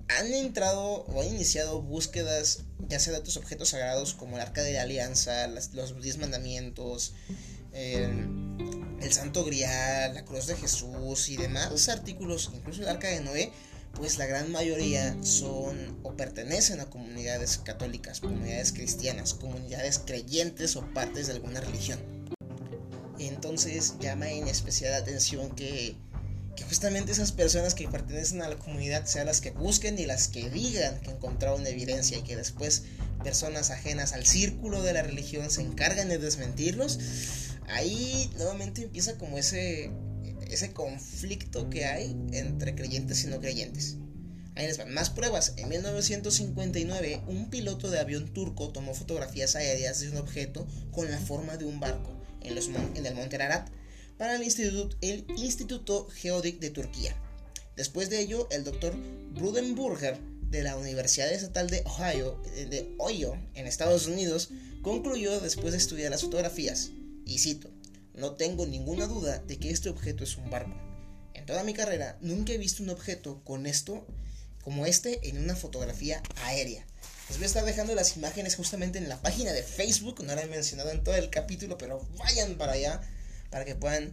han 0.08 0.32
entrado 0.32 1.04
o 1.06 1.22
han 1.22 1.28
iniciado 1.28 1.80
búsquedas, 1.80 2.60
ya 2.88 3.00
sea 3.00 3.14
de 3.14 3.20
otros 3.20 3.38
objetos 3.38 3.70
sagrados 3.70 4.12
como 4.12 4.36
el 4.36 4.42
Arca 4.42 4.62
de 4.62 4.74
la 4.74 4.82
Alianza, 4.82 5.46
los 5.46 6.02
Diez 6.02 6.18
Mandamientos, 6.18 7.14
el 7.72 9.12
Santo 9.12 9.44
Grial, 9.44 10.14
la 10.14 10.24
Cruz 10.24 10.46
de 10.46 10.56
Jesús 10.56 11.30
y 11.30 11.36
demás 11.36 11.88
artículos, 11.88 12.50
incluso 12.54 12.82
el 12.82 12.88
Arca 12.88 13.08
de 13.08 13.20
Noé, 13.20 13.50
pues 13.98 14.16
la 14.16 14.26
gran 14.26 14.50
mayoría 14.50 15.16
son 15.22 15.98
o 16.02 16.16
pertenecen 16.16 16.80
a 16.80 16.86
comunidades 16.86 17.58
católicas, 17.58 18.20
comunidades 18.20 18.72
cristianas, 18.72 19.34
comunidades 19.34 19.98
creyentes 19.98 20.76
o 20.76 20.82
partes 20.94 21.26
de 21.26 21.34
alguna 21.34 21.60
religión. 21.60 21.98
Entonces 23.18 23.94
llama 24.00 24.30
en 24.30 24.48
especial 24.48 24.94
atención 24.94 25.50
que 25.50 25.96
que 26.58 26.64
justamente 26.64 27.12
esas 27.12 27.30
personas 27.30 27.76
que 27.76 27.86
pertenecen 27.86 28.42
a 28.42 28.48
la 28.48 28.56
comunidad 28.56 29.06
sean 29.06 29.26
las 29.26 29.40
que 29.40 29.52
busquen 29.52 29.96
y 29.96 30.06
las 30.06 30.26
que 30.26 30.50
digan 30.50 30.98
que 31.00 31.12
encontraron 31.12 31.64
evidencia 31.64 32.18
y 32.18 32.22
que 32.22 32.34
después 32.34 32.82
personas 33.22 33.70
ajenas 33.70 34.12
al 34.12 34.26
círculo 34.26 34.82
de 34.82 34.92
la 34.92 35.02
religión 35.02 35.50
se 35.50 35.62
encargan 35.62 36.08
de 36.08 36.18
desmentirlos, 36.18 36.98
ahí 37.68 38.28
nuevamente 38.36 38.82
empieza 38.82 39.16
como 39.18 39.38
ese, 39.38 39.92
ese 40.48 40.72
conflicto 40.72 41.70
que 41.70 41.84
hay 41.84 42.16
entre 42.32 42.74
creyentes 42.74 43.24
y 43.24 43.28
no 43.28 43.40
creyentes. 43.40 43.96
Ahí 44.54 44.66
les 44.66 44.78
van 44.78 44.92
más 44.92 45.10
pruebas. 45.10 45.54
En 45.56 45.68
1959, 45.68 47.22
un 47.28 47.48
piloto 47.48 47.90
de 47.90 48.00
avión 48.00 48.32
turco 48.32 48.70
tomó 48.70 48.92
fotografías 48.92 49.54
aéreas 49.54 50.00
de 50.00 50.10
un 50.10 50.16
objeto 50.16 50.66
con 50.90 51.10
la 51.10 51.18
forma 51.18 51.56
de 51.56 51.64
un 51.64 51.78
barco 51.78 52.18
en, 52.40 52.56
el 53.06 53.14
monte 53.14 53.36
Ararat 53.36 53.68
para 54.16 54.34
el 54.34 54.42
Instituto, 54.42 54.96
el 55.00 55.24
Geodic 56.12 56.58
de 56.58 56.70
Turquía. 56.70 57.14
Después 57.76 58.10
de 58.10 58.20
ello, 58.20 58.48
el 58.50 58.64
doctor 58.64 58.96
Brudenburger 59.32 60.18
de 60.50 60.62
la 60.64 60.76
Universidad 60.76 61.32
Estatal 61.32 61.70
de 61.70 61.84
Ohio, 61.84 62.42
de 62.42 62.96
Ohio, 62.98 63.38
en 63.54 63.68
Estados 63.68 64.08
Unidos, 64.08 64.50
concluyó 64.82 65.38
después 65.40 65.72
de 65.72 65.78
estudiar 65.78 66.10
las 66.10 66.22
fotografías, 66.22 66.90
y 67.24 67.38
cito, 67.38 67.70
no 68.18 68.32
tengo 68.32 68.66
ninguna 68.66 69.06
duda 69.06 69.38
de 69.38 69.58
que 69.58 69.70
este 69.70 69.88
objeto 69.88 70.24
es 70.24 70.36
un 70.36 70.50
barco. 70.50 70.74
En 71.34 71.46
toda 71.46 71.64
mi 71.64 71.74
carrera 71.74 72.18
nunca 72.20 72.52
he 72.52 72.58
visto 72.58 72.82
un 72.82 72.90
objeto 72.90 73.42
con 73.44 73.66
esto 73.66 74.06
como 74.62 74.86
este 74.86 75.28
en 75.28 75.38
una 75.38 75.56
fotografía 75.56 76.22
aérea. 76.44 76.84
Les 77.28 77.38
voy 77.38 77.44
a 77.44 77.46
estar 77.46 77.64
dejando 77.64 77.94
las 77.94 78.16
imágenes 78.16 78.56
justamente 78.56 78.98
en 78.98 79.08
la 79.08 79.20
página 79.20 79.52
de 79.52 79.62
Facebook, 79.62 80.22
no 80.24 80.34
la 80.34 80.42
he 80.42 80.46
mencionado 80.46 80.90
en 80.90 81.04
todo 81.04 81.14
el 81.14 81.30
capítulo, 81.30 81.78
pero 81.78 82.06
vayan 82.16 82.56
para 82.56 82.72
allá 82.72 83.00
para 83.50 83.64
que 83.64 83.74
puedan 83.74 84.12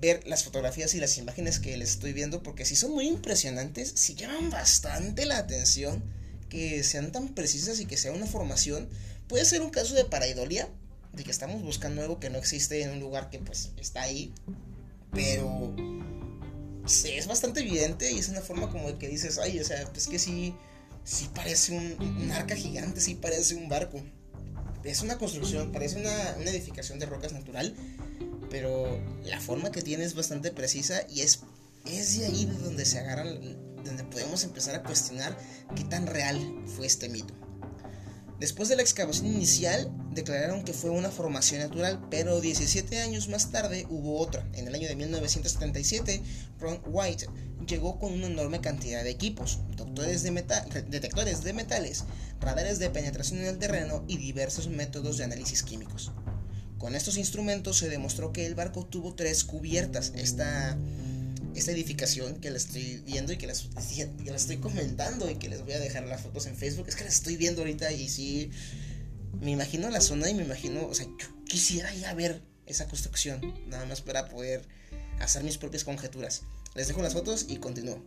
ver 0.00 0.26
las 0.26 0.44
fotografías 0.44 0.94
y 0.94 1.00
las 1.00 1.18
imágenes 1.18 1.58
que 1.58 1.76
les 1.76 1.90
estoy 1.90 2.12
viendo, 2.12 2.42
porque 2.42 2.64
si 2.64 2.76
son 2.76 2.92
muy 2.92 3.06
impresionantes, 3.06 3.92
si 3.94 4.14
llaman 4.14 4.50
bastante 4.50 5.26
la 5.26 5.38
atención, 5.38 6.02
que 6.48 6.82
sean 6.82 7.12
tan 7.12 7.34
precisas 7.34 7.80
y 7.80 7.86
que 7.86 7.96
sea 7.96 8.12
una 8.12 8.26
formación, 8.26 8.88
puede 9.28 9.44
ser 9.44 9.60
un 9.60 9.70
caso 9.70 9.94
de 9.94 10.04
paraidolia, 10.04 10.68
de 11.12 11.24
que 11.24 11.30
estamos 11.30 11.62
buscando 11.62 12.02
algo 12.02 12.20
que 12.20 12.30
no 12.30 12.38
existe 12.38 12.82
en 12.82 12.90
un 12.90 13.00
lugar 13.00 13.30
que 13.30 13.38
pues 13.38 13.70
está 13.76 14.02
ahí, 14.02 14.32
pero 15.12 15.74
es 17.04 17.26
bastante 17.26 17.60
evidente 17.60 18.10
y 18.10 18.18
es 18.18 18.28
una 18.28 18.40
forma 18.40 18.70
como 18.70 18.88
de 18.88 18.98
que 18.98 19.08
dices, 19.08 19.38
ay, 19.38 19.58
o 19.60 19.64
sea, 19.64 19.82
es 19.94 20.06
que 20.08 20.18
sí, 20.18 20.54
sí 21.04 21.28
parece 21.34 21.72
un, 21.72 22.30
arca 22.32 22.56
gigante, 22.56 23.00
sí 23.00 23.14
parece 23.14 23.54
un 23.54 23.68
barco. 23.68 24.00
Es 24.82 25.02
una 25.02 25.18
construcción, 25.18 25.72
parece 25.72 26.00
una, 26.00 26.36
una 26.38 26.50
edificación 26.50 26.98
de 26.98 27.06
rocas 27.06 27.32
natural, 27.32 27.74
pero 28.50 28.98
la 29.24 29.40
forma 29.40 29.70
que 29.70 29.82
tiene 29.82 30.04
es 30.04 30.14
bastante 30.14 30.50
precisa 30.52 31.02
y 31.08 31.20
es, 31.20 31.40
es 31.84 32.18
de 32.18 32.26
ahí 32.26 32.46
de 32.46 32.54
donde 32.54 32.86
se 32.86 32.98
agarran, 32.98 33.40
donde 33.84 34.04
podemos 34.04 34.42
empezar 34.44 34.74
a 34.74 34.82
cuestionar 34.82 35.36
qué 35.76 35.84
tan 35.84 36.06
real 36.06 36.40
fue 36.76 36.86
este 36.86 37.08
mito. 37.08 37.34
Después 38.40 38.70
de 38.70 38.76
la 38.76 38.80
excavación 38.80 39.26
inicial, 39.26 39.92
declararon 40.14 40.64
que 40.64 40.72
fue 40.72 40.88
una 40.88 41.10
formación 41.10 41.60
natural, 41.60 42.00
pero 42.10 42.40
17 42.40 42.98
años 43.00 43.28
más 43.28 43.50
tarde 43.50 43.86
hubo 43.90 44.18
otra. 44.18 44.48
En 44.54 44.66
el 44.66 44.74
año 44.74 44.88
de 44.88 44.96
1977, 44.96 46.22
Ron 46.58 46.80
White 46.86 47.28
llegó 47.66 47.98
con 47.98 48.14
una 48.14 48.28
enorme 48.28 48.62
cantidad 48.62 49.04
de 49.04 49.10
equipos, 49.10 49.58
de 49.76 50.82
detectores 50.88 51.42
de 51.44 51.52
metales, 51.52 52.04
radares 52.40 52.78
de 52.78 52.88
penetración 52.88 53.40
en 53.40 53.46
el 53.46 53.58
terreno 53.58 54.04
y 54.08 54.16
diversos 54.16 54.68
métodos 54.68 55.18
de 55.18 55.24
análisis 55.24 55.62
químicos. 55.62 56.10
Con 56.78 56.94
estos 56.94 57.18
instrumentos 57.18 57.76
se 57.76 57.90
demostró 57.90 58.32
que 58.32 58.46
el 58.46 58.54
barco 58.54 58.86
tuvo 58.86 59.14
tres 59.14 59.44
cubiertas. 59.44 60.12
Esta 60.16 60.78
esta 61.54 61.72
edificación 61.72 62.36
que 62.36 62.50
la 62.50 62.56
estoy 62.56 63.02
viendo 63.06 63.32
y 63.32 63.36
que 63.36 63.46
las, 63.46 63.68
estoy 64.34 64.56
comentando 64.58 65.30
y 65.30 65.36
que 65.36 65.48
les 65.48 65.62
voy 65.62 65.72
a 65.72 65.78
dejar 65.78 66.04
las 66.04 66.22
fotos 66.22 66.46
en 66.46 66.56
Facebook, 66.56 66.86
es 66.88 66.96
que 66.96 67.04
las 67.04 67.14
estoy 67.14 67.36
viendo 67.36 67.62
ahorita 67.62 67.92
y 67.92 68.08
sí, 68.08 68.50
me 69.40 69.50
imagino 69.50 69.90
la 69.90 70.00
zona 70.00 70.30
y 70.30 70.34
me 70.34 70.44
imagino, 70.44 70.86
o 70.86 70.94
sea, 70.94 71.06
yo 71.06 71.28
quisiera 71.44 71.94
ir 71.94 72.06
a 72.06 72.14
ver 72.14 72.42
esa 72.66 72.86
construcción, 72.86 73.40
nada 73.68 73.84
más 73.86 74.00
para 74.00 74.28
poder 74.28 74.62
hacer 75.18 75.42
mis 75.42 75.58
propias 75.58 75.84
conjeturas. 75.84 76.42
Les 76.74 76.88
dejo 76.88 77.02
las 77.02 77.14
fotos 77.14 77.46
y 77.48 77.56
continúo. 77.56 78.02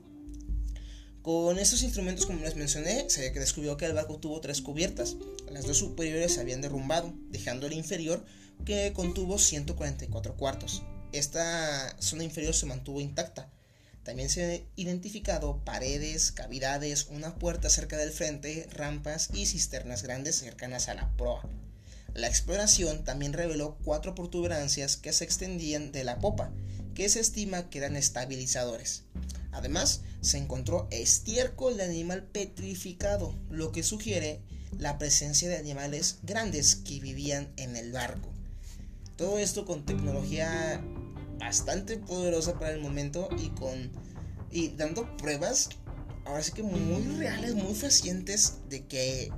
Con 1.21 1.57
estos 1.57 1.83
instrumentos, 1.83 2.25
como 2.25 2.41
les 2.41 2.55
mencioné, 2.55 3.09
se 3.09 3.31
descubrió 3.31 3.77
que 3.77 3.85
el 3.85 3.93
barco 3.93 4.17
tuvo 4.17 4.41
tres 4.41 4.61
cubiertas. 4.61 5.15
Las 5.49 5.65
dos 5.65 5.77
superiores 5.77 6.33
se 6.33 6.41
habían 6.41 6.61
derrumbado, 6.61 7.13
dejando 7.29 7.67
el 7.67 7.73
inferior 7.73 8.25
que 8.65 8.91
contuvo 8.93 9.37
144 9.37 10.35
cuartos 10.35 10.83
esta 11.13 11.95
zona 12.01 12.23
inferior 12.23 12.53
se 12.53 12.65
mantuvo 12.65 12.99
intacta. 12.99 13.49
También 14.03 14.29
se 14.29 14.43
han 14.43 14.61
identificado 14.75 15.63
paredes, 15.63 16.31
cavidades, 16.31 17.07
una 17.09 17.35
puerta 17.35 17.69
cerca 17.69 17.95
del 17.95 18.11
frente, 18.11 18.67
rampas 18.71 19.29
y 19.33 19.45
cisternas 19.45 20.03
grandes 20.03 20.35
cercanas 20.35 20.89
a 20.89 20.95
la 20.95 21.09
proa. 21.15 21.47
La 22.13 22.27
exploración 22.27 23.03
también 23.03 23.33
reveló 23.33 23.77
cuatro 23.83 24.13
protuberancias 24.13 24.97
que 24.97 25.13
se 25.13 25.23
extendían 25.23 25.91
de 25.91 26.03
la 26.03 26.19
popa, 26.19 26.51
que 26.95 27.09
se 27.09 27.19
estima 27.19 27.69
que 27.69 27.79
eran 27.79 27.95
estabilizadores. 27.95 29.03
Además, 29.51 30.01
se 30.21 30.37
encontró 30.37 30.87
estiércol 30.91 31.77
de 31.77 31.83
animal 31.83 32.23
petrificado, 32.23 33.35
lo 33.49 33.71
que 33.71 33.83
sugiere 33.83 34.41
la 34.79 34.97
presencia 34.97 35.47
de 35.47 35.57
animales 35.57 36.17
grandes 36.23 36.75
que 36.75 36.99
vivían 36.99 37.53
en 37.57 37.75
el 37.75 37.91
barco. 37.91 38.32
Todo 39.15 39.37
esto 39.37 39.65
con 39.65 39.85
tecnología 39.85 40.83
bastante 41.39 41.97
poderosa 41.97 42.59
para 42.59 42.71
el 42.71 42.81
momento 42.81 43.29
y 43.37 43.49
con 43.49 43.91
y 44.51 44.69
dando 44.69 45.17
pruebas 45.17 45.69
ahora 46.25 46.43
sí 46.43 46.51
que 46.51 46.63
muy 46.63 47.03
reales, 47.17 47.55
muy 47.55 47.73
fehacientes 47.73 48.55
de 48.69 48.85
que 48.85 49.31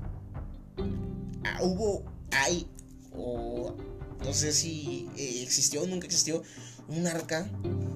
ah, 1.44 1.60
hubo, 1.62 2.04
hay 2.32 2.68
o 3.12 3.76
no 4.24 4.34
sé 4.34 4.54
si 4.54 5.10
eh, 5.18 5.42
existió 5.44 5.84
o 5.84 5.88
nunca 5.88 6.06
existió 6.06 6.44
un 6.88 7.08
arca, 7.08 7.50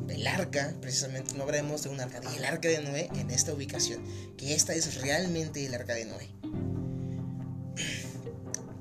el 0.08 0.26
arca, 0.26 0.74
precisamente 0.82 1.36
no 1.36 1.44
habremos 1.44 1.84
de 1.84 1.90
un 1.90 2.00
arca, 2.00 2.22
el 2.36 2.46
arca 2.46 2.68
de 2.68 2.82
Noé 2.82 3.10
en 3.16 3.30
esta 3.30 3.54
ubicación, 3.54 4.04
que 4.38 4.56
esta 4.56 4.74
es 4.74 5.02
realmente 5.02 5.66
el 5.66 5.74
arca 5.74 5.94
de 5.94 6.06
Noé. 6.06 6.39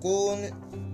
Con 0.01 0.39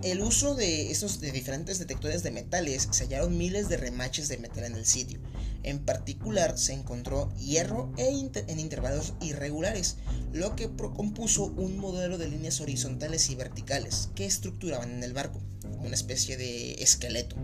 el 0.02 0.22
uso 0.22 0.54
de 0.54 0.90
estos 0.90 1.20
de 1.20 1.30
diferentes 1.30 1.78
detectores 1.78 2.22
de 2.22 2.30
metales 2.30 2.88
se 2.90 3.04
hallaron 3.04 3.36
miles 3.36 3.68
de 3.68 3.76
remaches 3.76 4.28
de 4.28 4.38
metal 4.38 4.64
en 4.64 4.76
el 4.76 4.86
sitio. 4.86 5.20
En 5.62 5.84
particular 5.84 6.58
se 6.58 6.72
encontró 6.72 7.30
hierro 7.36 7.92
e 7.98 8.08
en 8.08 8.60
intervalos 8.60 9.12
irregulares, 9.20 9.96
lo 10.32 10.56
que 10.56 10.70
compuso 10.74 11.44
un 11.44 11.76
modelo 11.78 12.16
de 12.16 12.28
líneas 12.28 12.60
horizontales 12.60 13.28
y 13.28 13.34
verticales 13.34 14.08
que 14.14 14.24
estructuraban 14.24 14.90
en 14.90 15.04
el 15.04 15.12
barco, 15.12 15.40
una 15.80 15.94
especie 15.94 16.38
de 16.38 16.74
esqueleto. 16.74 17.36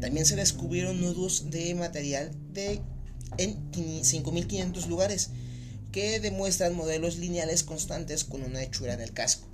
También 0.00 0.26
se 0.26 0.36
descubrieron 0.36 1.00
nudos 1.00 1.50
de 1.50 1.74
material 1.74 2.30
de 2.52 2.80
en 3.38 4.04
5500 4.04 4.86
lugares 4.86 5.30
que 5.90 6.20
demuestran 6.20 6.74
modelos 6.74 7.18
lineales 7.18 7.64
constantes 7.64 8.24
con 8.24 8.42
una 8.42 8.62
hechura 8.62 8.94
en 8.94 9.00
el 9.00 9.12
casco. 9.12 9.48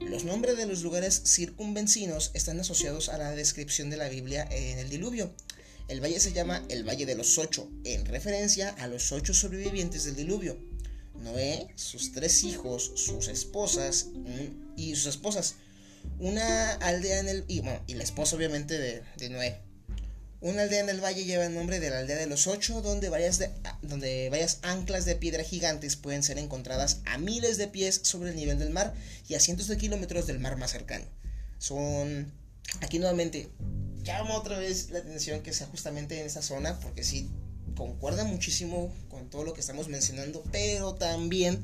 Los 0.00 0.24
nombres 0.24 0.56
de 0.56 0.66
los 0.66 0.82
lugares 0.82 1.22
circunvencinos 1.24 2.30
están 2.34 2.60
asociados 2.60 3.08
a 3.08 3.18
la 3.18 3.34
descripción 3.34 3.90
de 3.90 3.96
la 3.96 4.08
Biblia 4.08 4.46
en 4.50 4.78
el 4.78 4.88
diluvio. 4.88 5.34
El 5.88 6.00
valle 6.00 6.20
se 6.20 6.32
llama 6.32 6.64
el 6.68 6.84
Valle 6.84 7.06
de 7.06 7.14
los 7.14 7.38
Ocho, 7.38 7.70
en 7.84 8.04
referencia 8.04 8.70
a 8.78 8.88
los 8.88 9.12
ocho 9.12 9.32
sobrevivientes 9.34 10.04
del 10.04 10.16
diluvio. 10.16 10.58
Noé, 11.22 11.68
sus 11.76 12.12
tres 12.12 12.44
hijos, 12.44 12.92
sus 12.96 13.28
esposas 13.28 14.08
y 14.76 14.94
sus 14.96 15.06
esposas. 15.06 15.54
Una 16.18 16.72
aldea 16.74 17.20
en 17.20 17.28
el... 17.28 17.44
y, 17.48 17.62
y 17.86 17.94
la 17.94 18.04
esposa 18.04 18.36
obviamente 18.36 19.02
de 19.16 19.30
Noé. 19.30 19.60
Una 20.46 20.62
aldea 20.62 20.78
en 20.78 20.88
el 20.88 21.02
valle 21.02 21.24
lleva 21.24 21.44
el 21.44 21.54
nombre 21.54 21.80
de 21.80 21.90
la 21.90 21.98
aldea 21.98 22.14
de 22.14 22.28
los 22.28 22.46
ocho, 22.46 22.80
donde 22.80 23.08
varias, 23.08 23.42
donde 23.82 24.30
varias 24.30 24.60
anclas 24.62 25.04
de 25.04 25.16
piedra 25.16 25.42
gigantes 25.42 25.96
pueden 25.96 26.22
ser 26.22 26.38
encontradas 26.38 27.00
a 27.04 27.18
miles 27.18 27.56
de 27.56 27.66
pies 27.66 27.98
sobre 28.04 28.30
el 28.30 28.36
nivel 28.36 28.56
del 28.60 28.70
mar 28.70 28.94
y 29.26 29.34
a 29.34 29.40
cientos 29.40 29.66
de 29.66 29.76
kilómetros 29.76 30.28
del 30.28 30.38
mar 30.38 30.56
más 30.56 30.70
cercano. 30.70 31.04
Son, 31.58 32.32
aquí 32.80 33.00
nuevamente, 33.00 33.48
llama 34.04 34.36
otra 34.36 34.56
vez 34.56 34.90
la 34.90 35.00
atención 35.00 35.42
que 35.42 35.52
sea 35.52 35.66
justamente 35.66 36.20
en 36.20 36.26
esa 36.26 36.42
zona, 36.42 36.78
porque 36.78 37.02
sí, 37.02 37.28
concuerda 37.76 38.22
muchísimo 38.22 38.94
con 39.08 39.28
todo 39.28 39.42
lo 39.42 39.52
que 39.52 39.62
estamos 39.62 39.88
mencionando, 39.88 40.44
pero 40.52 40.94
también 40.94 41.60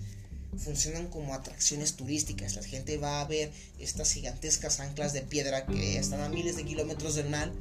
funcionan 0.58 1.06
como 1.06 1.34
atracciones 1.34 1.94
turísticas. 1.94 2.56
La 2.56 2.64
gente 2.64 2.96
va 2.96 3.20
a 3.20 3.28
ver 3.28 3.52
estas 3.78 4.10
gigantescas 4.10 4.80
anclas 4.80 5.12
de 5.12 5.22
piedra 5.22 5.66
que 5.66 5.98
están 5.98 6.20
a 6.20 6.28
miles 6.28 6.56
de 6.56 6.64
kilómetros 6.64 7.14
del 7.14 7.28
mar, 7.28 7.52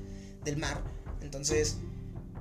del 0.43 0.57
mar 0.57 0.82
entonces, 1.32 1.77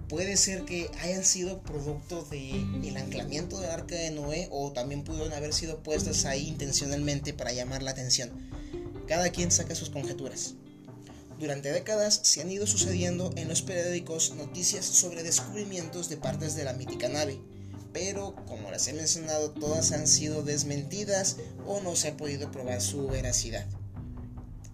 puede 0.09 0.37
ser 0.37 0.65
que 0.65 0.91
hayan 1.01 1.25
sido 1.25 1.63
producto 1.63 2.25
del 2.25 2.85
el 2.85 2.97
anclamiento 2.97 3.61
del 3.61 3.71
arca 3.71 3.95
de 3.95 4.11
Noé 4.11 4.49
o 4.51 4.73
también 4.73 5.05
pudieron 5.05 5.33
haber 5.33 5.53
sido 5.55 5.81
puestas 5.85 6.25
ahí 6.25 6.49
intencionalmente 6.49 7.33
para 7.33 7.53
llamar 7.53 7.85
la 7.85 7.93
atención. 7.93 8.51
Cada 9.07 9.31
quien 9.31 9.53
saca 9.53 9.77
sus 9.77 9.91
conjeturas. 9.91 10.55
Durante 11.39 11.71
décadas 11.71 12.19
se 12.25 12.41
han 12.41 12.51
ido 12.51 12.67
sucediendo 12.67 13.31
en 13.37 13.47
los 13.47 13.63
periódicos 13.63 14.35
noticias 14.35 14.85
sobre 14.85 15.23
descubrimientos 15.23 16.09
de 16.09 16.17
partes 16.17 16.57
de 16.57 16.65
la 16.65 16.73
mítica 16.73 17.09
nave, 17.09 17.39
pero 17.93 18.35
como 18.49 18.73
las 18.73 18.89
he 18.89 18.93
mencionado 18.93 19.53
todas 19.53 19.93
han 19.93 20.09
sido 20.09 20.43
desmentidas 20.43 21.37
o 21.65 21.81
no 21.81 21.95
se 21.95 22.09
ha 22.09 22.17
podido 22.17 22.51
probar 22.51 22.81
su 22.83 23.07
veracidad. 23.07 23.69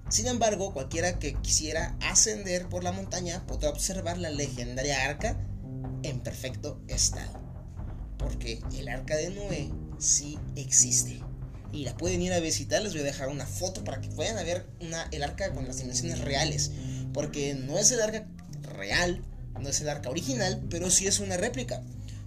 Sin 0.09 0.27
embargo, 0.29 0.73
cualquiera 0.73 1.19
que 1.19 1.35
quisiera 1.35 1.97
ascender 2.01 2.69
por 2.69 2.85
la 2.85 2.93
montaña 2.93 3.45
podrá 3.47 3.71
observar 3.71 4.19
la 4.19 4.31
legendaria 4.31 5.05
arca 5.05 5.37
en 6.03 6.21
perfecto 6.21 6.81
estado, 6.87 7.41
porque 8.17 8.61
el 8.77 8.89
arca 8.89 9.17
de 9.17 9.31
Noé 9.31 9.71
sí 9.99 10.39
existe. 10.55 11.21
Y 11.73 11.85
la 11.85 11.97
pueden 11.97 12.23
ir 12.23 12.33
a 12.33 12.39
visitar, 12.39 12.81
les 12.83 12.93
voy 12.93 13.03
a 13.03 13.07
dejar 13.07 13.29
una 13.29 13.47
foto 13.47 13.83
para 13.83 14.01
que 14.01 14.09
puedan 14.09 14.37
ver 14.47 14.69
el 15.11 15.23
arca 15.25 15.53
con 15.53 15.67
las 15.67 15.79
dimensiones 15.79 16.21
reales, 16.21 16.71
porque 17.13 17.55
no 17.55 17.77
es 17.77 17.91
el 17.91 18.01
arca 18.01 18.29
real, 18.63 19.25
no 19.61 19.69
es 19.69 19.81
el 19.81 19.89
arca 19.89 20.09
original, 20.09 20.65
pero 20.71 20.91
sí 20.91 21.09
es 21.09 21.19
una 21.19 21.37
réplica 21.37 21.83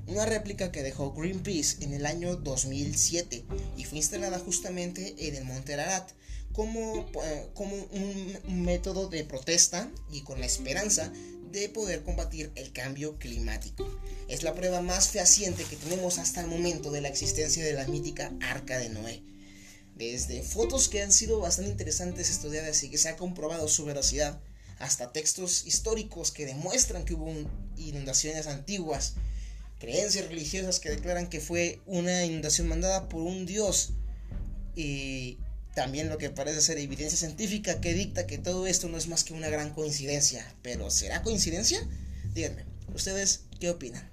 una 0.10 0.26
réplica 0.26 0.72
que 0.72 0.82
dejó 0.82 1.14
Greenpeace 1.14 1.84
en 1.84 1.94
el 1.94 2.08
año 2.08 2.36
2007 2.36 3.46
y 3.78 3.84
fue 3.84 4.00
instalada 4.00 4.40
justamente 4.40 5.16
en 5.28 5.36
el 5.36 5.46
Monte 5.46 5.76
Ararat 5.76 6.12
como, 6.60 7.10
eh, 7.24 7.48
como 7.54 7.74
un 7.74 8.66
método 8.66 9.08
de 9.08 9.24
protesta 9.24 9.90
y 10.12 10.24
con 10.24 10.42
la 10.42 10.46
esperanza 10.46 11.10
de 11.54 11.70
poder 11.70 12.04
combatir 12.04 12.52
el 12.56 12.74
cambio 12.74 13.18
climático. 13.18 13.88
Es 14.28 14.44
la 14.44 14.54
prueba 14.54 14.82
más 14.82 15.08
fehaciente 15.08 15.64
que 15.64 15.78
tenemos 15.78 16.18
hasta 16.18 16.42
el 16.42 16.48
momento 16.48 16.92
de 16.92 17.00
la 17.00 17.08
existencia 17.08 17.64
de 17.64 17.72
la 17.72 17.88
mítica 17.88 18.34
Arca 18.42 18.78
de 18.78 18.90
Noé. 18.90 19.24
Desde 19.96 20.44
fotos 20.44 20.90
que 20.90 21.02
han 21.02 21.14
sido 21.14 21.40
bastante 21.40 21.72
interesantes 21.72 22.30
estudiadas 22.30 22.84
y 22.84 22.90
que 22.90 22.98
se 22.98 23.08
ha 23.08 23.16
comprobado 23.16 23.70
su 23.70 23.86
veracidad, 23.86 24.42
hasta 24.80 25.14
textos 25.14 25.66
históricos 25.66 26.32
que 26.32 26.46
demuestran 26.46 27.06
que 27.06 27.14
hubo 27.14 27.34
inundaciones 27.78 28.48
antiguas 28.48 29.14
creencias 29.80 30.28
religiosas 30.28 30.82
que 30.82 30.90
declaran 30.90 31.30
que 31.30 31.40
fue 31.40 31.80
una 31.86 32.26
inundación 32.26 32.68
mandada 32.68 33.08
por 33.08 33.22
un 33.22 33.46
dios 33.46 33.94
y 34.76 35.38
también 35.76 36.10
lo 36.10 36.18
que 36.18 36.30
parece 36.30 36.62
ser 36.62 36.78
evidencia 36.78 37.18
científica 37.18 37.80
que 37.82 37.94
dicta 37.94 38.28
que 38.28 38.38
todo 38.38 38.68
esto 38.68 38.90
no 38.90 38.98
es 38.98 39.08
más 39.08 39.24
que 39.24 39.34
una 39.34 39.50
gran 39.50 39.74
coincidencia. 39.74 40.46
Pero 40.62 40.90
¿será 40.90 41.22
coincidencia? 41.22 41.80
Díganme, 42.34 42.66
¿ustedes 42.94 43.42
qué 43.60 43.70
opinan? 43.70 44.10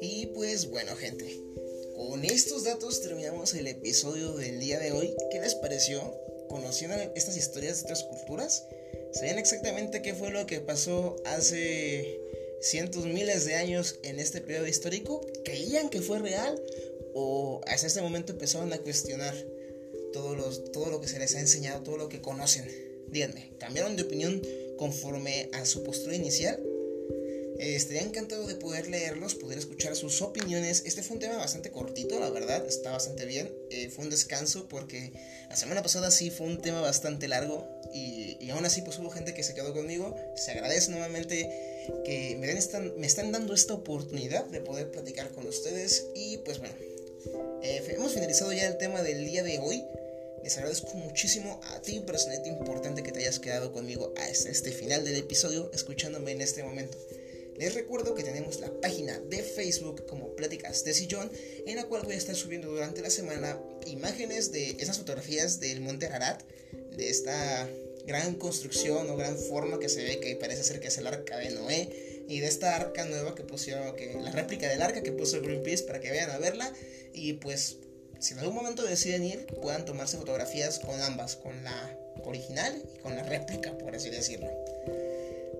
Y 0.00 0.26
pues 0.34 0.68
bueno 0.68 0.94
gente, 0.96 1.40
con 1.96 2.24
estos 2.24 2.64
datos 2.64 3.00
terminamos 3.02 3.54
el 3.54 3.66
episodio 3.66 4.34
del 4.34 4.60
día 4.60 4.78
de 4.78 4.92
hoy. 4.92 5.14
¿Qué 5.30 5.40
les 5.40 5.54
pareció? 5.54 6.14
¿Conocieron 6.48 7.00
estas 7.14 7.36
historias 7.36 7.78
de 7.78 7.82
otras 7.84 8.04
culturas? 8.04 8.64
¿Sabían 9.14 9.38
exactamente 9.38 10.02
qué 10.02 10.12
fue 10.12 10.30
lo 10.30 10.44
que 10.46 10.60
pasó 10.60 11.16
hace 11.24 12.20
cientos 12.60 13.06
miles 13.06 13.44
de 13.44 13.54
años 13.54 14.00
en 14.02 14.18
este 14.18 14.40
periodo 14.40 14.66
histórico? 14.66 15.20
¿Creían 15.44 15.88
que 15.88 16.00
fue 16.00 16.18
real? 16.18 16.60
¿O 17.14 17.60
hasta 17.68 17.86
este 17.86 18.02
momento 18.02 18.32
empezaron 18.32 18.72
a 18.72 18.78
cuestionar 18.78 19.34
todo, 20.12 20.34
los, 20.34 20.72
todo 20.72 20.90
lo 20.90 21.00
que 21.00 21.06
se 21.06 21.20
les 21.20 21.36
ha 21.36 21.40
enseñado, 21.40 21.82
todo 21.84 21.96
lo 21.96 22.08
que 22.08 22.20
conocen? 22.20 22.68
Díganme, 23.08 23.52
¿cambiaron 23.58 23.94
de 23.94 24.02
opinión 24.02 24.42
conforme 24.78 25.48
a 25.52 25.64
su 25.64 25.84
postura 25.84 26.16
inicial? 26.16 26.60
Eh, 27.58 27.76
estaría 27.76 28.02
encantado 28.02 28.46
de 28.46 28.56
poder 28.56 28.88
leerlos, 28.88 29.34
poder 29.34 29.58
escuchar 29.58 29.94
sus 29.94 30.20
opiniones. 30.22 30.82
Este 30.86 31.02
fue 31.02 31.14
un 31.14 31.20
tema 31.20 31.36
bastante 31.36 31.70
cortito, 31.70 32.18
la 32.18 32.30
verdad, 32.30 32.66
está 32.66 32.90
bastante 32.90 33.26
bien. 33.26 33.52
Eh, 33.70 33.90
fue 33.90 34.04
un 34.04 34.10
descanso 34.10 34.68
porque 34.68 35.12
la 35.48 35.56
semana 35.56 35.82
pasada 35.82 36.10
sí 36.10 36.30
fue 36.30 36.46
un 36.46 36.60
tema 36.60 36.80
bastante 36.80 37.28
largo 37.28 37.66
y, 37.92 38.36
y, 38.40 38.50
aún 38.50 38.64
así 38.64 38.82
pues 38.82 38.98
hubo 38.98 39.10
gente 39.10 39.34
que 39.34 39.42
se 39.42 39.54
quedó 39.54 39.72
conmigo. 39.72 40.16
Se 40.36 40.50
agradece 40.50 40.90
nuevamente 40.90 41.48
que 42.04 42.36
me, 42.38 42.46
den 42.46 42.58
me 42.98 43.06
están 43.06 43.32
dando 43.32 43.54
esta 43.54 43.74
oportunidad 43.74 44.44
de 44.46 44.60
poder 44.60 44.90
platicar 44.90 45.30
con 45.30 45.46
ustedes 45.46 46.06
y 46.14 46.38
pues 46.38 46.58
bueno, 46.58 46.74
eh, 47.62 47.82
hemos 47.88 48.12
finalizado 48.12 48.52
ya 48.52 48.66
el 48.66 48.78
tema 48.78 49.02
del 49.02 49.24
día 49.24 49.42
de 49.42 49.58
hoy. 49.58 49.84
Les 50.42 50.56
agradezco 50.58 50.92
muchísimo 50.94 51.58
a 51.72 51.80
ti, 51.80 52.00
personalmente 52.00 52.50
importante 52.50 53.02
que 53.02 53.12
te 53.12 53.20
hayas 53.20 53.38
quedado 53.38 53.72
conmigo 53.72 54.12
hasta 54.18 54.50
este 54.50 54.72
final 54.72 55.02
del 55.02 55.16
episodio, 55.16 55.70
escuchándome 55.72 56.32
en 56.32 56.42
este 56.42 56.62
momento. 56.62 56.98
Les 57.56 57.74
recuerdo 57.74 58.14
que 58.14 58.24
tenemos 58.24 58.58
la 58.58 58.80
página 58.80 59.18
de 59.20 59.42
Facebook 59.42 60.06
como 60.06 60.34
Pláticas 60.34 60.84
de 60.84 60.92
Sillón, 60.92 61.30
en 61.66 61.76
la 61.76 61.84
cual 61.84 62.02
voy 62.02 62.14
a 62.14 62.18
estar 62.18 62.34
subiendo 62.34 62.68
durante 62.68 63.00
la 63.00 63.10
semana 63.10 63.60
imágenes 63.86 64.50
de 64.50 64.76
esas 64.80 64.98
fotografías 64.98 65.60
del 65.60 65.80
Monte 65.80 66.06
Ararat, 66.06 66.42
de 66.96 67.08
esta 67.08 67.68
gran 68.06 68.34
construcción 68.34 69.08
o 69.08 69.16
gran 69.16 69.38
forma 69.38 69.78
que 69.78 69.88
se 69.88 70.02
ve 70.02 70.20
que 70.20 70.34
parece 70.36 70.64
ser 70.64 70.80
que 70.80 70.88
es 70.88 70.98
el 70.98 71.06
arca 71.06 71.38
de 71.38 71.50
Noé, 71.50 72.24
y 72.28 72.40
de 72.40 72.46
esta 72.46 72.74
arca 72.74 73.04
nueva 73.04 73.34
que 73.34 73.44
pusieron, 73.44 73.94
que, 73.94 74.14
la 74.14 74.32
réplica 74.32 74.68
del 74.68 74.82
arca 74.82 75.02
que 75.02 75.12
puso 75.12 75.40
Greenpeace 75.40 75.84
para 75.84 76.00
que 76.00 76.10
vayan 76.10 76.30
a 76.30 76.38
verla, 76.38 76.72
y 77.12 77.34
pues 77.34 77.76
si 78.18 78.32
en 78.32 78.40
algún 78.40 78.56
momento 78.56 78.82
deciden 78.82 79.24
ir, 79.24 79.46
puedan 79.60 79.84
tomarse 79.84 80.16
fotografías 80.16 80.78
con 80.80 81.00
ambas, 81.02 81.36
con 81.36 81.62
la 81.62 81.98
original 82.24 82.82
y 82.94 82.98
con 82.98 83.14
la 83.14 83.22
réplica, 83.22 83.76
por 83.78 83.94
así 83.94 84.10
decirlo. 84.10 84.48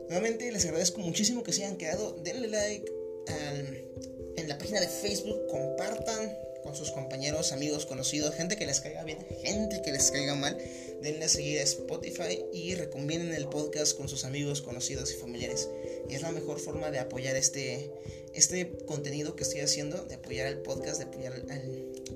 Nuevamente 0.09 0.51
les 0.53 0.65
agradezco 0.65 1.01
muchísimo 1.01 1.43
que 1.43 1.53
se 1.53 1.65
hayan 1.65 1.77
quedado. 1.77 2.13
Denle 2.23 2.49
like 2.49 2.93
en 4.37 4.49
la 4.49 4.59
página 4.59 4.81
de 4.81 4.89
Facebook, 4.89 5.47
compartan 5.49 6.37
con 6.63 6.75
sus 6.75 6.91
compañeros, 6.91 7.53
amigos, 7.53 7.85
conocidos, 7.85 8.35
gente 8.35 8.57
que 8.57 8.67
les 8.67 8.81
caiga 8.81 9.05
bien, 9.05 9.19
gente 9.43 9.83
que 9.83 9.93
les 9.93 10.11
caiga 10.11 10.35
mal. 10.35 10.57
Denle 11.03 11.27
a 11.27 11.29
seguir 11.29 11.61
a 11.61 11.63
Spotify 11.63 12.45
y 12.53 12.75
recomienden 12.75 13.35
el 13.35 13.49
podcast 13.49 13.97
con 13.97 14.09
sus 14.09 14.25
amigos, 14.25 14.63
conocidos 14.63 15.13
y 15.13 15.17
familiares. 15.17 15.69
es 16.09 16.23
la 16.23 16.33
mejor 16.33 16.59
forma 16.59 16.91
de 16.91 16.99
apoyar 16.99 17.37
este, 17.37 17.91
este 18.33 18.73
contenido 18.87 19.37
que 19.37 19.43
estoy 19.43 19.61
haciendo, 19.61 20.05
de 20.05 20.15
apoyar 20.15 20.47
el 20.47 20.59
podcast, 20.59 20.99
de 20.99 21.05
apoyar 21.05 21.43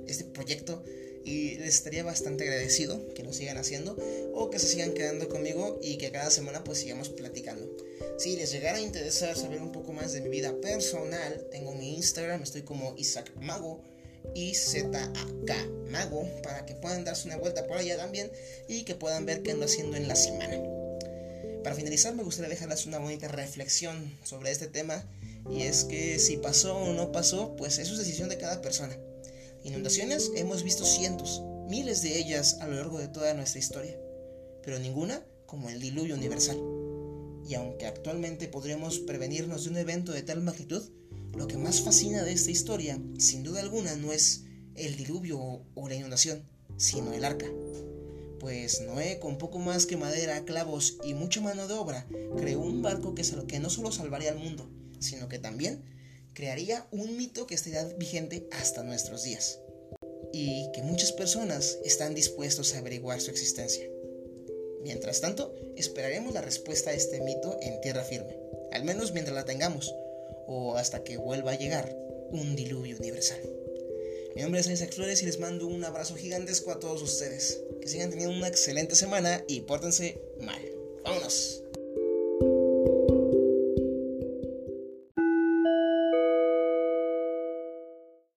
este 0.07 0.25
proyecto 0.25 0.83
y 1.25 1.57
les 1.57 1.75
estaría 1.75 2.05
bastante 2.05 2.45
agradecido 2.45 3.13
que 3.15 3.23
lo 3.23 3.33
sigan 3.33 3.59
haciendo 3.59 3.97
o 4.35 4.51
que 4.51 4.59
se 4.59 4.67
sigan 4.67 4.93
quedando 4.93 5.29
conmigo 5.29 5.79
y 5.83 5.99
que 5.99 6.11
cada 6.11 6.31
semana 6.31 6.65
pues 6.65 6.79
sigamos 6.79 7.09
platicando. 7.11 7.69
Si 8.19 8.37
les 8.37 8.51
llegara 8.51 8.79
a 8.79 8.81
interesar 8.81 9.37
saber 9.37 9.61
un 9.61 9.73
poco 9.73 9.93
más 9.93 10.13
de 10.13 10.21
mi 10.21 10.29
vida 10.29 10.55
personal, 10.61 11.47
tengo 11.51 11.73
mi 11.73 11.95
Instagram, 11.97 12.43
estoy 12.43 12.63
como 12.63 12.95
Isaac 12.97 13.33
Mago 13.41 13.83
y 14.35 14.55
Z-A-K 14.55 15.55
Mago 15.91 16.29
para 16.43 16.67
que 16.67 16.75
puedan 16.75 17.05
darse 17.05 17.29
una 17.29 17.37
vuelta 17.37 17.67
por 17.67 17.79
allá 17.79 17.97
también 17.97 18.31
y 18.69 18.85
que 18.85 18.95
puedan 18.95 19.27
ver 19.27 19.43
qué 19.43 19.53
ando 19.53 19.67
haciendo 19.67 19.97
en 19.97 20.09
la 20.09 20.17
semana. 20.17 20.59
Para 21.63 21.77
finalizar 21.77 22.15
me 22.15 22.23
gustaría 22.23 22.51
dejarles 22.51 22.87
una 22.87 22.99
bonita 22.99 23.29
reflexión 23.29 24.17
sobre 24.25 24.51
este 24.51 24.69
tema 24.69 25.05
y 25.51 25.63
es 25.63 25.85
que 25.85 26.19
si 26.19 26.37
pasó 26.37 26.77
o 26.77 26.93
no 26.93 27.13
pasó, 27.13 27.57
pues 27.57 27.79
eso 27.79 27.93
es 27.93 27.99
decisión 27.99 28.29
de 28.29 28.39
cada 28.39 28.61
persona. 28.61 28.97
Inundaciones 29.69 30.33
hemos 30.35 30.63
visto 30.63 30.87
cientos, 30.87 31.43
miles 31.69 32.01
de 32.01 32.19
ellas 32.19 32.57
a 32.63 32.67
lo 32.67 32.77
largo 32.77 32.99
de 32.99 33.09
toda 33.09 33.35
nuestra 33.35 33.59
historia, 33.59 34.01
pero 34.65 34.79
ninguna 34.79 35.23
como 35.45 35.69
el 35.69 35.79
diluvio 35.79 36.15
universal. 36.15 36.59
Y 37.47 37.55
aunque 37.55 37.87
actualmente 37.87 38.49
podremos 38.49 38.99
prevenirnos 38.99 39.65
de 39.65 39.71
un 39.71 39.77
evento 39.77 40.13
de 40.13 40.23
tal 40.23 40.41
magnitud, 40.41 40.83
lo 41.37 41.47
que 41.49 41.59
más 41.59 41.83
fascina 41.83 42.25
de 42.25 42.33
esta 42.33 42.51
historia, 42.51 42.99
sin 43.19 43.43
duda 43.43 43.61
alguna, 43.61 43.95
no 43.97 44.11
es 44.11 44.45
el 44.75 44.97
diluvio 44.97 45.39
o 45.75 45.89
la 45.89 45.97
inundación, 45.97 46.49
sino 46.79 47.13
el 47.13 47.27
arca. 47.27 47.47
Pues 48.41 48.81
Noé, 48.81 49.19
con 49.19 49.37
poco 49.37 49.59
más 49.59 49.85
que 49.85 49.99
madera, 49.99 50.47
clavos 50.47 50.97
y 51.05 51.13
mucha 51.13 51.43
mano 51.43 51.69
de 51.69 51.75
obra, 51.75 52.07
creó 52.39 52.61
un 52.61 52.81
barco 52.81 53.15
que, 53.15 53.23
que 53.47 53.61
no 53.61 53.69
solo 53.69 53.93
salvaría 53.93 54.31
al 54.31 54.39
mundo, 54.39 54.71
sino 54.99 55.29
que 55.29 55.39
también 55.39 55.85
crearía 56.39 56.87
un 56.93 57.17
mito 57.17 57.49
que 57.49 57.57
estaría 57.57 57.83
vigente 57.97 58.47
hasta 58.53 58.85
nuestros 58.85 59.25
días 59.25 59.59
y 60.33 60.71
que 60.73 60.85
muchas 60.85 61.11
personas 61.11 61.79
están 61.85 62.15
dispuestos 62.15 62.73
a 62.75 62.79
averiguar 62.79 63.21
su 63.21 63.33
existencia. 63.33 63.85
Mientras 64.85 65.21
tanto, 65.21 65.53
esperaremos 65.77 66.33
la 66.35 66.41
respuesta 66.41 66.91
a 66.91 66.93
este 66.93 67.21
mito 67.23 67.59
en 67.61 67.81
tierra 67.81 68.05
firme, 68.05 68.39
al 68.71 68.85
menos 68.85 69.11
mientras 69.11 69.35
la 69.35 69.47
tengamos, 69.47 69.93
o 70.47 70.77
hasta 70.77 71.03
que 71.03 71.17
vuelva 71.17 71.51
a 71.51 71.59
llegar 71.59 71.93
un 72.31 72.55
diluvio 72.55 72.97
universal. 72.99 73.41
Mi 74.37 74.43
nombre 74.43 74.61
es 74.61 74.69
Isaac 74.69 74.93
Flores 74.93 75.21
y 75.25 75.27
les 75.27 75.41
mando 75.41 75.67
un 75.67 75.83
abrazo 75.83 76.15
gigantesco 76.15 76.71
a 76.71 76.79
todos 76.79 77.03
ustedes. 77.03 77.65
Que 77.81 77.89
sigan 77.89 78.11
teniendo 78.11 78.37
una 78.37 78.47
excelente 78.47 78.95
semana 78.95 79.43
y 79.49 79.63
pórtense 79.63 80.21
mal. 80.41 80.63
¡Vámonos! 81.03 81.65